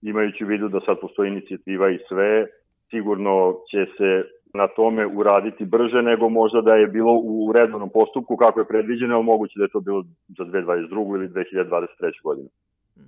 imajući 0.01 0.43
u 0.43 0.47
vidu 0.47 0.67
da 0.67 0.79
sad 0.79 0.99
postoji 0.99 1.27
inicijativa 1.27 1.89
i 1.89 1.99
sve, 2.09 2.47
sigurno 2.89 3.55
će 3.71 3.81
se 3.97 4.09
na 4.53 4.67
tome 4.67 5.05
uraditi 5.05 5.65
brže 5.65 6.01
nego 6.01 6.29
možda 6.29 6.61
da 6.61 6.73
je 6.75 6.87
bilo 6.87 7.13
u 7.23 7.51
redovnom 7.53 7.89
postupku 7.89 8.37
kako 8.37 8.59
je 8.59 8.67
predviđeno, 8.67 9.15
ali 9.15 9.23
moguće 9.23 9.53
da 9.57 9.63
je 9.63 9.75
to 9.75 9.79
bilo 9.79 10.03
za 10.37 10.43
2022. 10.43 11.15
ili 11.15 11.27
2023. 11.27 12.23
godinu. 12.23 12.49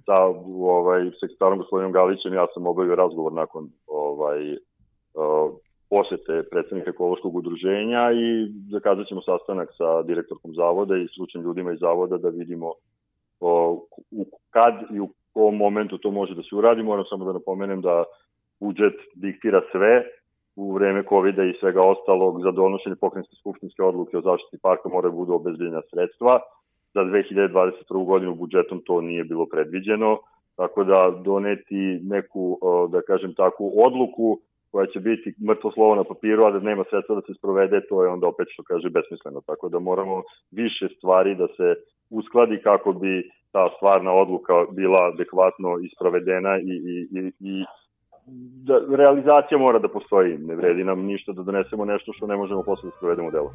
Sa 0.06 0.18
ovaj, 0.78 1.12
sekretarom 1.20 1.58
gospodinom 1.58 1.92
Galićem 1.92 2.34
ja 2.34 2.46
sam 2.54 2.68
obavio 2.68 2.96
razgovor 2.96 3.34
nakon 3.34 3.64
ovaj, 3.88 4.58
posete 5.92 6.44
predsednika 6.52 6.90
ekološkog 6.90 7.36
udruženja 7.36 8.12
i 8.12 8.28
zakazat 8.72 9.08
ćemo 9.08 9.22
sastanak 9.22 9.70
sa 9.78 10.02
direktorkom 10.02 10.56
zavoda 10.56 10.98
i 10.98 11.08
stručnim 11.08 11.44
ljudima 11.44 11.72
iz 11.72 11.80
zavoda 11.80 12.18
da 12.18 12.30
vidimo 12.30 12.74
o, 13.40 13.52
u, 14.12 14.26
kad 14.50 14.74
i 14.96 15.00
u 15.00 15.10
kom 15.34 15.58
momentu 15.58 15.98
to 15.98 16.12
može 16.12 16.36
da 16.36 16.42
se 16.42 16.56
uradi. 16.56 16.84
Moram 16.84 17.06
samo 17.10 17.26
da 17.26 17.34
napomenem 17.34 17.82
da 17.82 18.04
budžet 18.60 18.98
diktira 19.16 19.62
sve 19.72 20.04
u 20.56 20.74
vreme 20.74 21.04
covid 21.10 21.38
i 21.38 21.58
svega 21.60 21.82
ostalog 21.82 22.42
za 22.44 22.52
donošenje 22.52 22.96
pokrenjske 22.96 23.36
skupštinske 23.40 23.84
odluke 23.84 24.18
o 24.18 24.22
zaštiti 24.22 24.62
parka 24.62 24.90
mora 24.90 25.10
da 25.10 25.16
budu 25.16 25.34
obezbiljena 25.34 25.82
sredstva. 25.90 26.40
Za 26.94 27.02
2021. 27.02 28.06
godinu 28.06 28.36
budžetom 28.36 28.82
to 28.86 29.02
nije 29.02 29.24
bilo 29.24 29.46
predviđeno, 29.46 30.20
tako 30.56 30.84
da 30.84 31.22
doneti 31.24 32.00
neku, 32.04 32.60
da 32.92 33.02
kažem 33.02 33.34
takvu 33.34 33.72
odluku 33.86 34.40
koja 34.72 34.86
će 34.94 35.00
biti 35.00 35.34
mrtvo 35.48 35.72
slovo 35.72 35.96
na 35.96 36.04
papiru, 36.04 36.44
a 36.46 36.52
da 36.52 36.60
nema 36.60 36.84
sredstva 36.90 37.16
da 37.16 37.22
se 37.22 37.34
sprovede, 37.38 37.82
to 37.90 38.04
je 38.04 38.10
onda 38.10 38.28
opet 38.28 38.48
što 38.54 38.64
kaže 38.64 38.90
besmisleno. 38.90 39.42
Tako 39.42 39.70
da 39.70 39.80
moramo 39.80 40.24
više 40.52 40.88
stvari 40.98 41.36
da 41.36 41.48
se 41.48 41.76
uskladi 42.10 42.62
kako 42.64 42.94
bi 42.94 43.30
ta 43.52 43.70
stvarna 43.76 44.12
odluka 44.14 44.54
bila 44.72 45.00
adekvatno 45.14 45.70
isprovedena 45.88 46.60
i, 46.60 46.76
i, 46.94 46.96
i, 47.20 47.22
i 47.52 47.66
da 48.68 48.96
realizacija 48.96 49.58
mora 49.58 49.80
da 49.80 49.88
postoji. 49.88 50.38
Ne 50.38 50.56
vredi 50.56 50.84
nam 50.84 51.00
ništa 51.00 51.32
da 51.32 51.44
donesemo 51.44 51.86
nešto 51.86 52.14
što 52.14 52.28
ne 52.28 52.38
možemo 52.38 52.64
posle 52.66 52.90
da 52.90 52.96
sprovedemo 52.98 53.28
u 53.28 53.32
delo. 53.32 53.52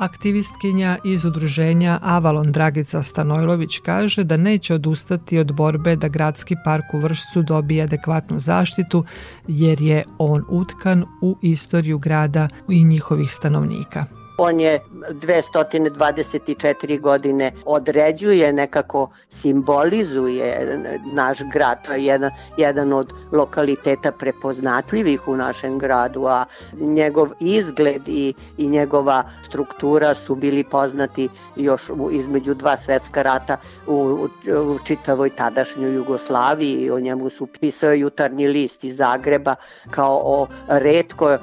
Aktivistkinja 0.00 0.96
iz 1.04 1.24
udruženja 1.24 1.98
Avalon 2.02 2.50
Dragica 2.50 3.02
Stanojlović 3.02 3.78
kaže 3.78 4.24
da 4.24 4.36
neće 4.36 4.74
odustati 4.74 5.38
od 5.38 5.52
borbe 5.56 5.96
da 5.96 6.08
gradski 6.08 6.54
park 6.64 6.84
u 6.94 6.98
Vršcu 6.98 7.42
dobije 7.42 7.84
adekvatnu 7.84 8.38
zaštitu 8.38 9.04
jer 9.48 9.80
je 9.80 10.04
on 10.18 10.44
utkan 10.48 11.04
u 11.22 11.36
istoriju 11.42 11.98
grada 11.98 12.48
i 12.68 12.84
njihovih 12.84 13.30
stanovnika. 13.30 14.23
On 14.36 14.60
je 14.60 14.80
224 15.10 17.00
godine 17.00 17.52
određuje, 17.64 18.52
nekako 18.52 19.10
simbolizuje 19.28 20.78
naš 21.12 21.38
grad. 21.52 21.86
To 21.86 21.92
je 21.92 22.04
jedan, 22.04 22.30
jedan 22.56 22.92
od 22.92 23.12
lokaliteta 23.32 24.12
prepoznatljivih 24.12 25.28
u 25.28 25.36
našem 25.36 25.78
gradu, 25.78 26.26
a 26.26 26.44
njegov 26.72 27.28
izgled 27.40 28.02
i, 28.08 28.34
i 28.58 28.66
njegova 28.66 29.24
struktura 29.48 30.14
su 30.14 30.34
bili 30.34 30.64
poznati 30.64 31.28
još 31.56 31.90
u, 31.90 32.10
između 32.10 32.54
dva 32.54 32.76
svetska 32.76 33.22
rata 33.22 33.56
u, 33.86 33.94
u, 33.94 34.28
u 34.60 34.78
čitavoj 34.84 35.30
tadašnjoj 35.30 35.94
Jugoslaviji. 35.94 36.90
O 36.90 37.00
njemu 37.00 37.30
su 37.30 37.46
pisao 37.46 37.92
jutarnji 37.92 38.46
list 38.46 38.84
iz 38.84 38.96
Zagreba 38.96 39.54
kao 39.90 40.20
o 40.24 40.46
redko 40.68 41.38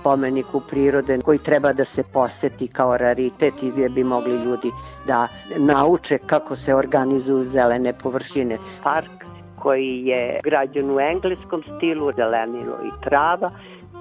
spomeniku 0.00 0.60
prirode 0.60 1.18
koji 1.24 1.38
treba 1.38 1.72
da 1.72 1.84
se 1.84 2.02
posle 2.02 2.35
poseti 2.36 2.68
kao 2.68 2.96
raritet 2.96 3.62
i 3.62 3.70
gdje 3.70 3.88
bi 3.88 4.04
mogli 4.04 4.44
ljudi 4.44 4.70
da 5.06 5.28
nauče 5.56 6.18
kako 6.18 6.56
se 6.56 6.74
organizuju 6.74 7.44
zelene 7.44 7.92
površine. 8.02 8.58
Park 8.82 9.10
koji 9.62 10.06
je 10.06 10.40
građen 10.44 10.90
u 10.90 11.00
engleskom 11.00 11.62
stilu, 11.76 12.12
zelenilo 12.16 12.76
i 12.84 12.90
trava 13.04 13.50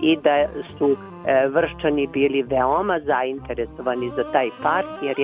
i 0.02 0.18
da 0.18 0.48
su 0.78 0.90
e, 0.92 1.48
vrščani 1.48 2.08
bili 2.08 2.44
veoma 2.44 3.00
zainteresovani 3.00 4.10
za 4.16 4.24
taj 4.32 4.50
park 4.64 4.88
jer 5.02 5.16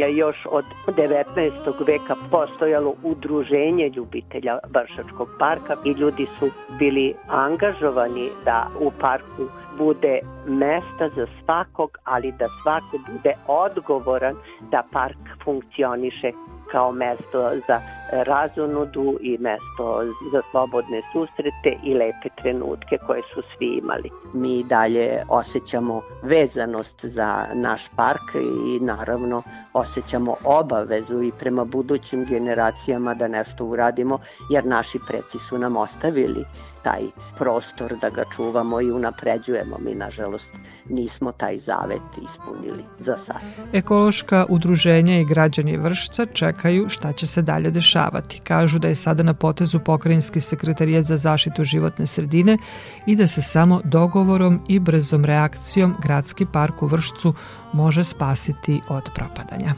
je 0.00 0.16
još 0.16 0.46
od 0.50 0.64
19. 0.86 1.86
veka 1.86 2.14
postojalo 2.30 2.94
udruženje 3.02 3.92
ljubitelja 3.96 4.58
Vršačkog 4.74 5.28
parka 5.38 5.76
i 5.84 5.90
ljudi 5.92 6.26
su 6.38 6.48
bili 6.78 7.14
angažovani 7.28 8.28
da 8.44 8.66
u 8.80 8.90
parku 9.00 9.42
bude 9.78 10.20
mesta 10.46 11.08
za 11.16 11.26
svakog, 11.44 11.98
ali 12.04 12.32
da 12.38 12.46
svako 12.62 13.12
bude 13.12 13.34
odgovoran 13.46 14.34
da 14.70 14.82
park 14.92 15.18
funkcioniše 15.44 16.32
kao 16.72 16.92
mesto 16.92 17.50
za 17.66 17.80
razonudu 18.12 19.18
i 19.20 19.38
mesto 19.38 20.04
za 20.32 20.42
slobodne 20.50 21.00
susrete 21.12 21.76
i 21.84 21.94
lepe 21.94 22.28
trenutke 22.42 22.98
koje 23.06 23.22
su 23.22 23.42
svi 23.56 23.66
imali. 23.82 24.10
Mi 24.32 24.64
dalje 24.64 25.22
osjećamo 25.28 26.00
vezanost 26.22 27.04
za 27.04 27.44
naš 27.54 27.88
park 27.96 28.34
i 28.66 28.80
naravno 28.80 29.42
osjećamo 29.72 30.36
obavezu 30.44 31.22
i 31.22 31.32
prema 31.38 31.64
budućim 31.64 32.24
generacijama 32.24 33.14
da 33.14 33.28
nešto 33.28 33.64
uradimo 33.64 34.18
jer 34.50 34.66
naši 34.66 34.98
preci 35.08 35.38
su 35.38 35.58
nam 35.58 35.76
ostavili 35.76 36.44
taj 36.86 37.02
prostor 37.38 37.94
da 38.00 38.10
ga 38.10 38.24
čuvamo 38.36 38.80
i 38.80 38.90
unapređujemo. 38.90 39.76
Mi, 39.84 39.94
nažalost, 39.94 40.48
nismo 40.90 41.32
taj 41.32 41.58
zavet 41.58 42.02
ispunili 42.24 42.84
za 42.98 43.16
sad. 43.26 43.36
Ekološka 43.72 44.46
udruženja 44.48 45.18
i 45.20 45.24
građani 45.24 45.76
Vršca 45.76 46.26
čekaju 46.26 46.88
šta 46.88 47.12
će 47.12 47.26
se 47.26 47.42
dalje 47.42 47.70
dešavati. 47.70 48.40
Kažu 48.44 48.78
da 48.78 48.88
je 48.88 48.94
sada 48.94 49.22
na 49.22 49.34
potezu 49.34 49.80
pokrajinski 49.80 50.40
sekretarijat 50.40 51.04
za 51.04 51.16
zaštitu 51.16 51.64
životne 51.64 52.06
sredine 52.06 52.58
i 53.06 53.16
da 53.16 53.26
se 53.26 53.42
samo 53.42 53.80
dogovorom 53.84 54.60
i 54.68 54.78
brzom 54.78 55.24
reakcijom 55.24 55.96
gradski 56.02 56.46
park 56.52 56.82
u 56.82 56.86
Vršcu 56.86 57.34
može 57.72 58.04
spasiti 58.04 58.80
od 58.88 59.10
propadanja. 59.14 59.74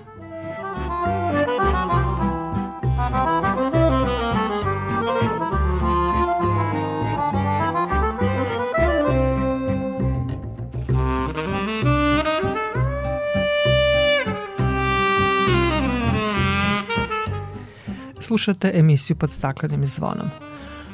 Slušate 18.28 18.72
emisiju 18.74 19.16
pod 19.16 19.30
staklenim 19.30 19.86
zvonom. 19.86 20.28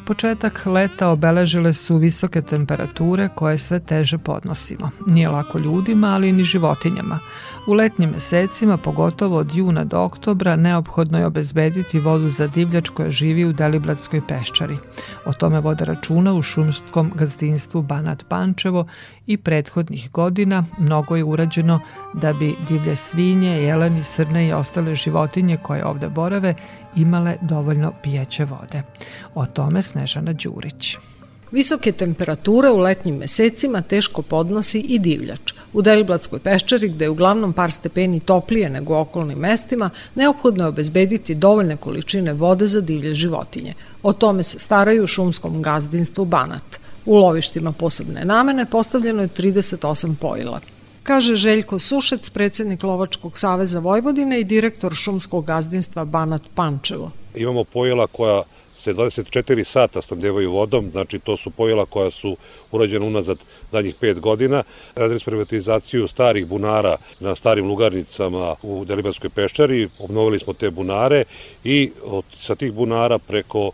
Početak 0.07 0.67
leta 0.67 1.09
obeležile 1.09 1.73
su 1.73 1.97
visoke 1.97 2.43
temperature 2.43 3.29
koje 3.35 3.59
sve 3.59 3.81
teže 3.81 4.19
podnosimo. 4.19 4.91
Nije 5.07 5.29
lako 5.29 5.59
ljudima, 5.59 6.09
ali 6.09 6.33
ni 6.33 6.45
životinjama. 6.45 7.19
U 7.67 7.73
letnjim 7.73 8.11
mesecima, 8.11 8.77
pogotovo 8.77 9.37
od 9.37 9.55
juna 9.55 9.85
do 9.85 10.01
oktobra, 10.01 10.57
neophodno 10.57 11.19
je 11.19 11.27
obezbediti 11.27 11.99
vodu 11.99 12.29
za 12.29 12.47
divljač 12.47 12.89
koja 12.89 13.11
živi 13.11 13.45
u 13.45 13.53
Deliblatskoj 13.53 14.21
peščari. 14.29 14.77
O 15.27 15.33
tome 15.33 15.61
vode 15.61 15.85
računa 15.85 16.35
u 16.35 16.43
šumskom 16.43 17.13
gazdinstvu 17.15 17.83
Banat 17.83 18.25
Pančevo 18.29 18.87
i 19.27 19.37
prethodnih 19.37 20.11
godina 20.11 20.65
mnogo 20.79 21.17
je 21.17 21.25
urađeno 21.25 21.81
da 22.15 22.33
bi 22.33 22.57
divlje 22.69 22.97
svinje, 22.97 23.63
jeleni, 23.63 24.03
srne 24.03 24.49
i 24.49 24.53
ostale 24.53 24.95
životinje 24.95 25.57
koje 25.57 25.87
ovde 25.87 26.09
borave 26.09 26.55
imale 26.97 27.37
dovoljno 27.41 27.93
pijeće 28.03 28.45
vode. 28.45 28.83
O 29.35 29.47
tome 29.47 29.83
Snežana 29.83 30.33
Đurić. 30.33 30.97
Visoke 31.55 31.93
temperature 31.93 32.71
u 32.71 32.79
letnjim 32.79 33.17
mesecima 33.17 33.83
teško 33.83 34.23
podnosi 34.23 34.81
i 34.81 34.99
divljač. 34.99 35.55
U 35.73 35.83
Deliblatskoj 35.83 36.39
peščari, 36.39 36.89
gde 36.89 37.05
je 37.05 37.11
uglavnom 37.11 37.53
par 37.53 37.71
stepeni 37.71 38.21
toplije 38.21 38.71
nego 38.71 38.95
u 38.95 39.01
okolnim 39.01 39.39
mestima, 39.39 39.91
neophodno 40.15 40.65
je 40.65 40.69
obezbediti 40.69 41.35
dovoljne 41.35 41.77
količine 41.77 42.33
vode 42.33 42.67
za 42.67 42.81
divlje 42.81 43.15
životinje. 43.15 43.75
O 44.03 44.13
tome 44.13 44.43
se 44.43 44.59
staraju 44.59 45.05
u 45.05 45.07
šumskom 45.07 45.63
gazdinstvu 45.63 46.25
Banat. 46.25 46.81
U 47.07 47.17
lovištima 47.17 47.73
posebne 47.73 48.25
namene 48.25 48.67
postavljeno 48.67 49.23
je 49.23 49.29
38 49.29 50.15
pojila 50.15 50.61
kaže 51.05 51.37
Željko 51.37 51.79
Sušec, 51.79 52.31
predsednik 52.31 52.83
Lovačkog 52.83 53.39
saveza 53.39 53.79
Vojvodine 53.79 54.41
i 54.41 54.45
direktor 54.45 54.95
šumskog 54.95 55.45
gazdinstva 55.45 56.05
Banat 56.05 56.43
Pančevo. 56.55 57.11
Imamo 57.35 57.65
pojela 57.65 58.07
koja 58.07 58.43
se 58.77 58.95
24 58.95 59.65
sata 59.65 60.03
snabdevaju 60.03 60.53
vodom, 60.53 60.91
znači 60.91 61.19
to 61.19 61.37
su 61.37 61.51
pojela 61.51 61.87
koja 61.87 62.11
su 62.11 62.37
urađena 62.73 63.07
unazad 63.07 63.39
zadnjih 63.73 63.95
5 64.01 64.21
godina. 64.21 64.63
Radili 64.97 65.21
smo 65.21 65.31
privatizaciju 65.31 66.09
starih 66.09 66.47
bunara 66.47 66.97
na 67.21 67.35
starim 67.35 67.67
lugarnicama 67.67 68.55
u 68.63 68.85
Delibanskoj 68.85 69.31
peščari, 69.31 69.89
obnovili 69.99 70.39
smo 70.39 70.53
te 70.53 70.71
bunare 70.71 71.25
i 71.65 71.91
od, 72.05 72.25
sa 72.41 72.55
tih 72.55 72.73
bunara 72.73 73.19
preko 73.19 73.71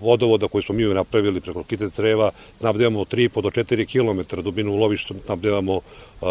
vodovoda 0.00 0.48
koji 0.48 0.62
smo 0.62 0.74
mi 0.74 0.84
napravili 0.84 1.40
preko 1.40 1.62
Kite 1.62 1.90
Creva, 1.90 2.30
nabdevamo 2.60 3.04
3,5 3.04 3.42
do 3.42 3.50
4 3.50 3.86
km 3.86 4.42
dubinu 4.42 4.72
u 4.72 4.76
lovištu, 4.76 5.14
nabdevamo 5.28 5.80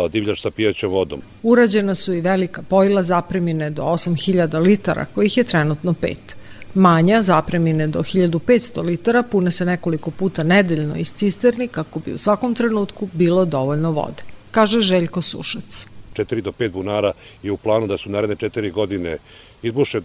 divljač 0.09 0.41
sa 0.41 0.51
pijaćom 0.51 0.91
vodom. 0.91 1.21
Urađena 1.43 1.95
su 1.95 2.13
i 2.13 2.21
velika 2.21 2.61
pojila 2.61 3.03
zapremine 3.03 3.69
do 3.69 3.83
8000 3.83 4.59
litara, 4.59 5.05
kojih 5.15 5.37
je 5.37 5.43
trenutno 5.43 5.93
pet. 5.93 6.35
Manja, 6.73 7.21
zapremine 7.23 7.87
do 7.87 7.99
1500 7.99 8.83
litara, 8.83 9.23
pune 9.23 9.51
se 9.51 9.65
nekoliko 9.65 10.11
puta 10.11 10.43
nedeljno 10.43 10.95
iz 10.95 11.13
cisterni 11.13 11.67
kako 11.67 11.99
bi 11.99 12.13
u 12.13 12.17
svakom 12.17 12.55
trenutku 12.55 13.09
bilo 13.13 13.45
dovoljno 13.45 13.91
vode, 13.91 14.23
kaže 14.51 14.79
Željko 14.79 15.21
Sušac. 15.21 15.87
4 16.13 16.41
do 16.41 16.51
5 16.51 16.69
bunara 16.71 17.11
je 17.43 17.51
u 17.51 17.57
planu 17.57 17.87
da 17.87 17.97
su 17.97 18.09
naredne 18.09 18.35
4 18.35 18.71
godine 18.71 19.17
izbuše, 19.63 20.01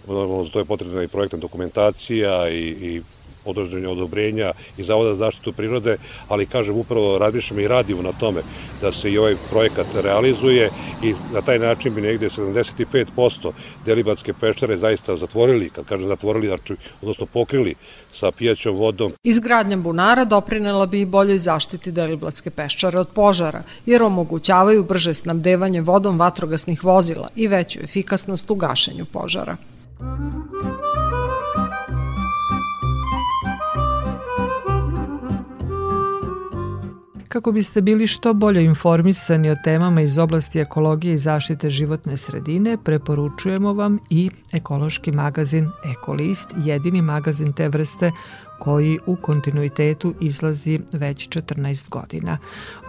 to 0.53 0.59
je 0.59 0.65
potrebna 0.65 1.03
i 1.03 1.07
projektna 1.07 1.39
dokumentacija 1.39 2.49
i, 2.49 2.67
i 2.67 3.01
određenja 3.45 3.89
odobrenja 3.89 4.51
i 4.77 4.83
Zavoda 4.83 5.09
za 5.09 5.25
zaštitu 5.25 5.53
prirode, 5.53 5.97
ali 6.27 6.45
kažem 6.45 6.75
upravo 6.75 7.17
razmišljamo 7.17 7.61
i 7.61 7.67
radimo 7.67 8.01
na 8.01 8.11
tome 8.11 8.41
da 8.81 8.91
se 8.91 9.11
i 9.11 9.17
ovaj 9.17 9.35
projekat 9.49 9.87
realizuje 10.03 10.69
i 11.03 11.13
na 11.33 11.41
taj 11.41 11.59
način 11.59 11.95
bi 11.95 12.01
negde 12.01 12.29
75% 12.29 13.51
Delibatske 13.85 14.33
peščare 14.33 14.77
zaista 14.77 15.17
zatvorili, 15.17 15.69
kad 15.69 15.85
kažem 15.85 16.07
zatvorili, 16.07 16.47
znači, 16.47 16.75
odnosno 17.01 17.25
pokrili 17.25 17.75
sa 18.13 18.31
pijaćom 18.31 18.75
vodom. 18.75 19.13
Izgradnja 19.23 19.77
bunara 19.77 20.25
doprinela 20.25 20.85
bi 20.85 21.01
i 21.01 21.05
boljoj 21.05 21.39
zaštiti 21.39 21.91
Deliblatske 21.91 22.49
peščare 22.49 22.99
od 22.99 23.09
požara, 23.13 23.63
jer 23.85 24.03
omogućavaju 24.03 24.83
brže 24.83 25.13
snabdevanje 25.13 25.81
vodom 25.81 26.19
vatrogasnih 26.19 26.83
vozila 26.83 27.29
i 27.35 27.47
veću 27.47 27.79
efikasnost 27.83 28.51
u 28.51 28.55
gašenju 28.55 29.05
požara. 29.05 29.57
Kako 37.33 37.51
biste 37.51 37.81
bili 37.81 38.07
što 38.07 38.33
bolje 38.33 38.63
informisani 38.63 39.49
o 39.49 39.55
temama 39.63 40.01
iz 40.01 40.17
oblasti 40.17 40.59
ekologije 40.59 41.13
i 41.13 41.17
zaštite 41.17 41.69
životne 41.69 42.17
sredine, 42.17 42.77
preporučujemo 42.83 43.73
vam 43.73 43.99
i 44.09 44.29
ekološki 44.51 45.11
magazin 45.11 45.69
Ekolist, 45.91 46.53
jedini 46.57 47.01
magazin 47.01 47.53
te 47.53 47.69
vrste 47.69 48.11
koji 48.59 48.99
u 49.05 49.15
kontinuitetu 49.15 50.13
izlazi 50.19 50.79
već 50.91 51.29
14 51.29 51.89
godina. 51.89 52.37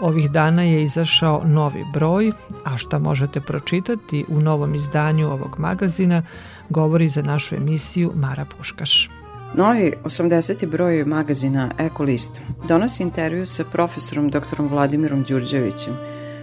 Ovih 0.01 0.31
dana 0.31 0.63
je 0.63 0.83
izašao 0.83 1.43
novi 1.45 1.85
broj, 1.93 2.33
a 2.65 2.77
šta 2.77 2.99
možete 2.99 3.41
pročitati 3.41 4.25
u 4.29 4.41
novom 4.41 4.75
izdanju 4.75 5.31
ovog 5.31 5.57
magazina 5.59 6.23
govori 6.69 7.09
za 7.09 7.23
našu 7.23 7.55
emisiju 7.55 8.13
Mara 8.15 8.45
Puškaš. 8.45 9.24
Novi 9.57 9.93
80. 10.05 10.67
broj 10.67 11.05
magazina 11.05 11.71
Ekolist 11.79 12.43
donosi 12.69 13.03
intervju 13.03 13.47
sa 13.47 13.65
profesorom 13.65 14.29
dr. 14.31 14.57
Vladimirom 14.59 15.23
Đurđevićem, 15.23 15.97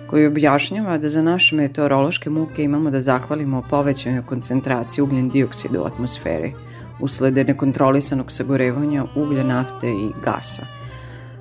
koji 0.10 0.28
objašnjava 0.28 0.98
da 0.98 1.10
za 1.10 1.22
naše 1.22 1.56
meteorološke 1.56 2.30
muke 2.30 2.64
imamo 2.64 2.90
da 2.90 3.02
zahvalimo 3.02 3.64
povećanju 3.70 4.24
koncentraciji 4.26 5.04
ugljen 5.04 5.30
dioksida 5.30 5.82
u 5.82 5.86
atmosferi– 5.86 6.54
uslede 7.02 7.44
nekontrolisanog 7.44 8.32
sagorevanja 8.32 9.06
uglja, 9.16 9.44
nafte 9.44 9.90
i 9.90 10.10
gasa. 10.24 10.66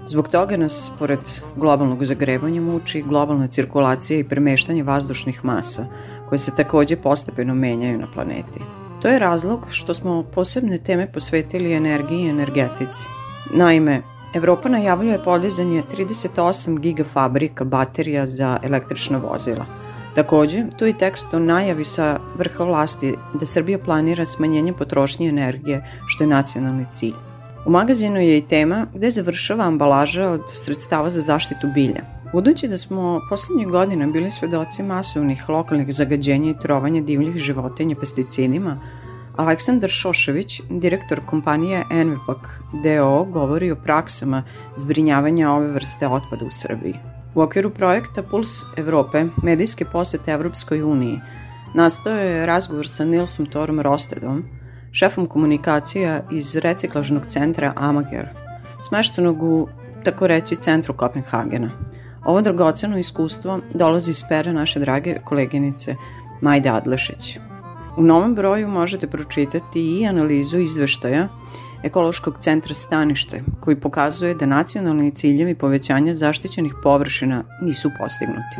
Zbog 0.07 0.29
toga 0.29 0.57
nas, 0.57 0.93
pored 0.99 1.21
globalnog 1.57 2.05
zagrevanja, 2.05 2.61
muči 2.61 3.03
globalna 3.03 3.47
cirkulacija 3.47 4.19
i 4.19 4.25
premeštanje 4.25 4.83
vazdušnih 4.83 5.45
masa, 5.45 5.87
koje 6.29 6.39
se 6.39 6.55
takođe 6.57 6.97
postepeno 6.97 7.55
menjaju 7.55 7.99
na 7.99 8.07
planeti. 8.15 8.80
To 9.03 9.09
je 9.09 9.19
razlog 9.19 9.67
što 9.71 9.95
smo 9.95 10.23
posebne 10.23 10.79
teme 10.79 11.13
posvetili 11.13 11.73
energiji 11.73 12.21
i 12.21 12.31
energetici. 12.31 13.07
Naime, 13.55 14.03
Evropa 14.35 14.69
najavljuje 14.69 15.19
podizanje 15.25 15.83
38 15.93 16.79
gigafabrika 16.79 17.65
baterija 17.65 18.27
za 18.27 18.59
električna 18.63 19.19
vozila– 19.19 19.67
Takođe, 20.15 20.65
tu 20.79 20.87
i 20.87 20.93
tekst 20.93 21.35
o 21.35 21.39
najavi 21.39 21.85
sa 21.85 22.19
vrha 22.39 22.65
vlasti 22.65 23.15
da 23.35 23.47
Srbija 23.47 23.79
planira 23.79 24.25
smanjenje 24.25 24.73
potrošnje 24.73 25.29
energije, 25.29 25.85
što 26.07 26.25
je 26.25 26.29
nacionalni 26.29 26.87
cilj. 26.91 27.15
U 27.67 27.71
magazinu 27.71 28.21
je 28.21 28.39
i 28.39 28.47
tema 28.49 28.87
gde 28.95 29.11
završava 29.11 29.65
ambalaža 29.65 30.29
od 30.29 30.43
sredstava 30.55 31.11
za 31.11 31.21
zaštitu 31.21 31.67
bilja. 31.75 32.20
Budući 32.33 32.69
da 32.69 32.79
smo 32.79 33.21
poslednjih 33.29 33.69
godina 33.69 34.07
bili 34.07 34.31
svedoci 34.31 34.83
masovnih 34.83 35.49
lokalnih 35.49 35.95
zagađenja 35.95 36.51
i 36.51 36.59
trovanja 36.59 37.03
divljih 37.03 37.37
životinja 37.37 37.97
pesticidima, 38.01 38.81
Aleksandar 39.37 39.91
Šošević, 39.91 40.61
direktor 40.71 41.21
kompanije 41.27 41.85
Envipak 41.91 42.63
DO, 42.73 43.25
govori 43.25 43.71
o 43.71 43.77
praksama 43.77 44.43
zbrinjavanja 44.77 45.51
ove 45.51 45.69
vrste 45.69 46.09
otpada 46.09 46.45
u 46.45 46.51
Srbiji. 46.51 46.95
U 47.35 47.43
okviru 47.43 47.71
projekta 47.71 48.23
Puls 48.23 48.49
Evrope, 48.77 49.25
medijske 49.43 49.85
posete 49.85 50.33
Evropskoj 50.33 50.83
uniji, 50.83 51.21
nastao 51.75 52.17
je 52.17 52.47
razgovor 52.47 52.89
sa 52.89 53.05
Nilsom 53.05 53.47
Torom 53.47 53.81
Rostedom, 53.81 54.45
šefom 54.93 55.27
komunikacija 55.27 56.23
iz 56.31 56.57
reciklažnog 56.57 57.27
centra 57.27 57.73
Amager, 57.77 58.29
smeštenog 58.89 59.43
u, 59.43 59.69
tako 60.05 60.27
reći, 60.27 60.57
centru 60.57 60.95
Kopenhagena. 60.95 61.71
Ovo 62.25 62.41
dragoceno 62.41 62.99
iskustvo 62.99 63.61
dolazi 63.75 64.11
iz 64.11 64.25
pera 64.29 64.53
naše 64.53 64.81
drage 64.81 65.17
koleginice 65.25 65.95
Majde 66.41 66.69
Adlešić. 66.69 67.39
U 67.97 68.03
novom 68.03 68.35
broju 68.35 68.69
možete 68.69 69.07
pročitati 69.07 70.01
i 70.01 70.07
analizu 70.07 70.59
izveštaja 70.59 71.29
Ekološkog 71.83 72.39
centra 72.41 72.75
Stanište, 72.75 73.43
koji 73.61 73.77
pokazuje 73.77 74.35
da 74.35 74.47
nacionalni 74.47 75.11
ciljevi 75.11 75.55
povećanja 75.55 76.15
zaštićenih 76.15 76.75
površina 76.83 77.45
nisu 77.63 77.91
postignuti. 77.99 78.57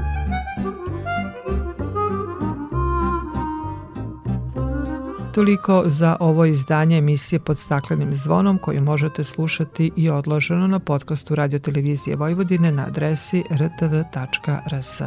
Toliko 5.33 5.83
za 5.87 6.17
ovo 6.21 6.45
izdanje 6.45 6.99
emisije 6.99 7.41
pod 7.41 7.59
staklenim 7.59 8.15
zvonom 8.15 8.59
koju 8.59 8.83
možete 8.83 9.25
slušati 9.25 9.91
i 9.97 10.11
odloženo 10.11 10.67
na 10.67 10.79
podcastu 10.79 11.35
Radio 11.35 11.59
Televizije 11.59 12.17
Vojvodine 12.17 12.73
na 12.73 12.87
adresi 12.87 13.45
rtv.rs. 13.51 15.01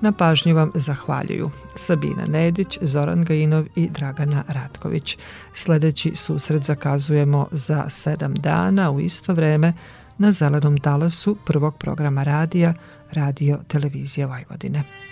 Na 0.00 0.12
pažnji 0.12 0.52
vam 0.52 0.70
zahvaljuju 0.74 1.50
Sabina 1.74 2.26
Nedić, 2.26 2.78
Zoran 2.82 3.24
Gajinov 3.24 3.64
i 3.76 3.88
Dragana 3.90 4.44
Ratković. 4.48 5.18
Sledeći 5.52 6.12
susret 6.14 6.64
zakazujemo 6.64 7.48
za 7.52 7.84
sedam 7.88 8.34
dana 8.34 8.90
u 8.90 9.00
isto 9.00 9.34
vreme 9.34 9.72
na 10.18 10.32
zelenom 10.32 10.78
talasu 10.78 11.36
prvog 11.46 11.78
programa 11.78 12.22
radija 12.22 12.74
Radio 13.12 13.58
Televizije 13.68 14.26
Vojvodine. 14.26 15.09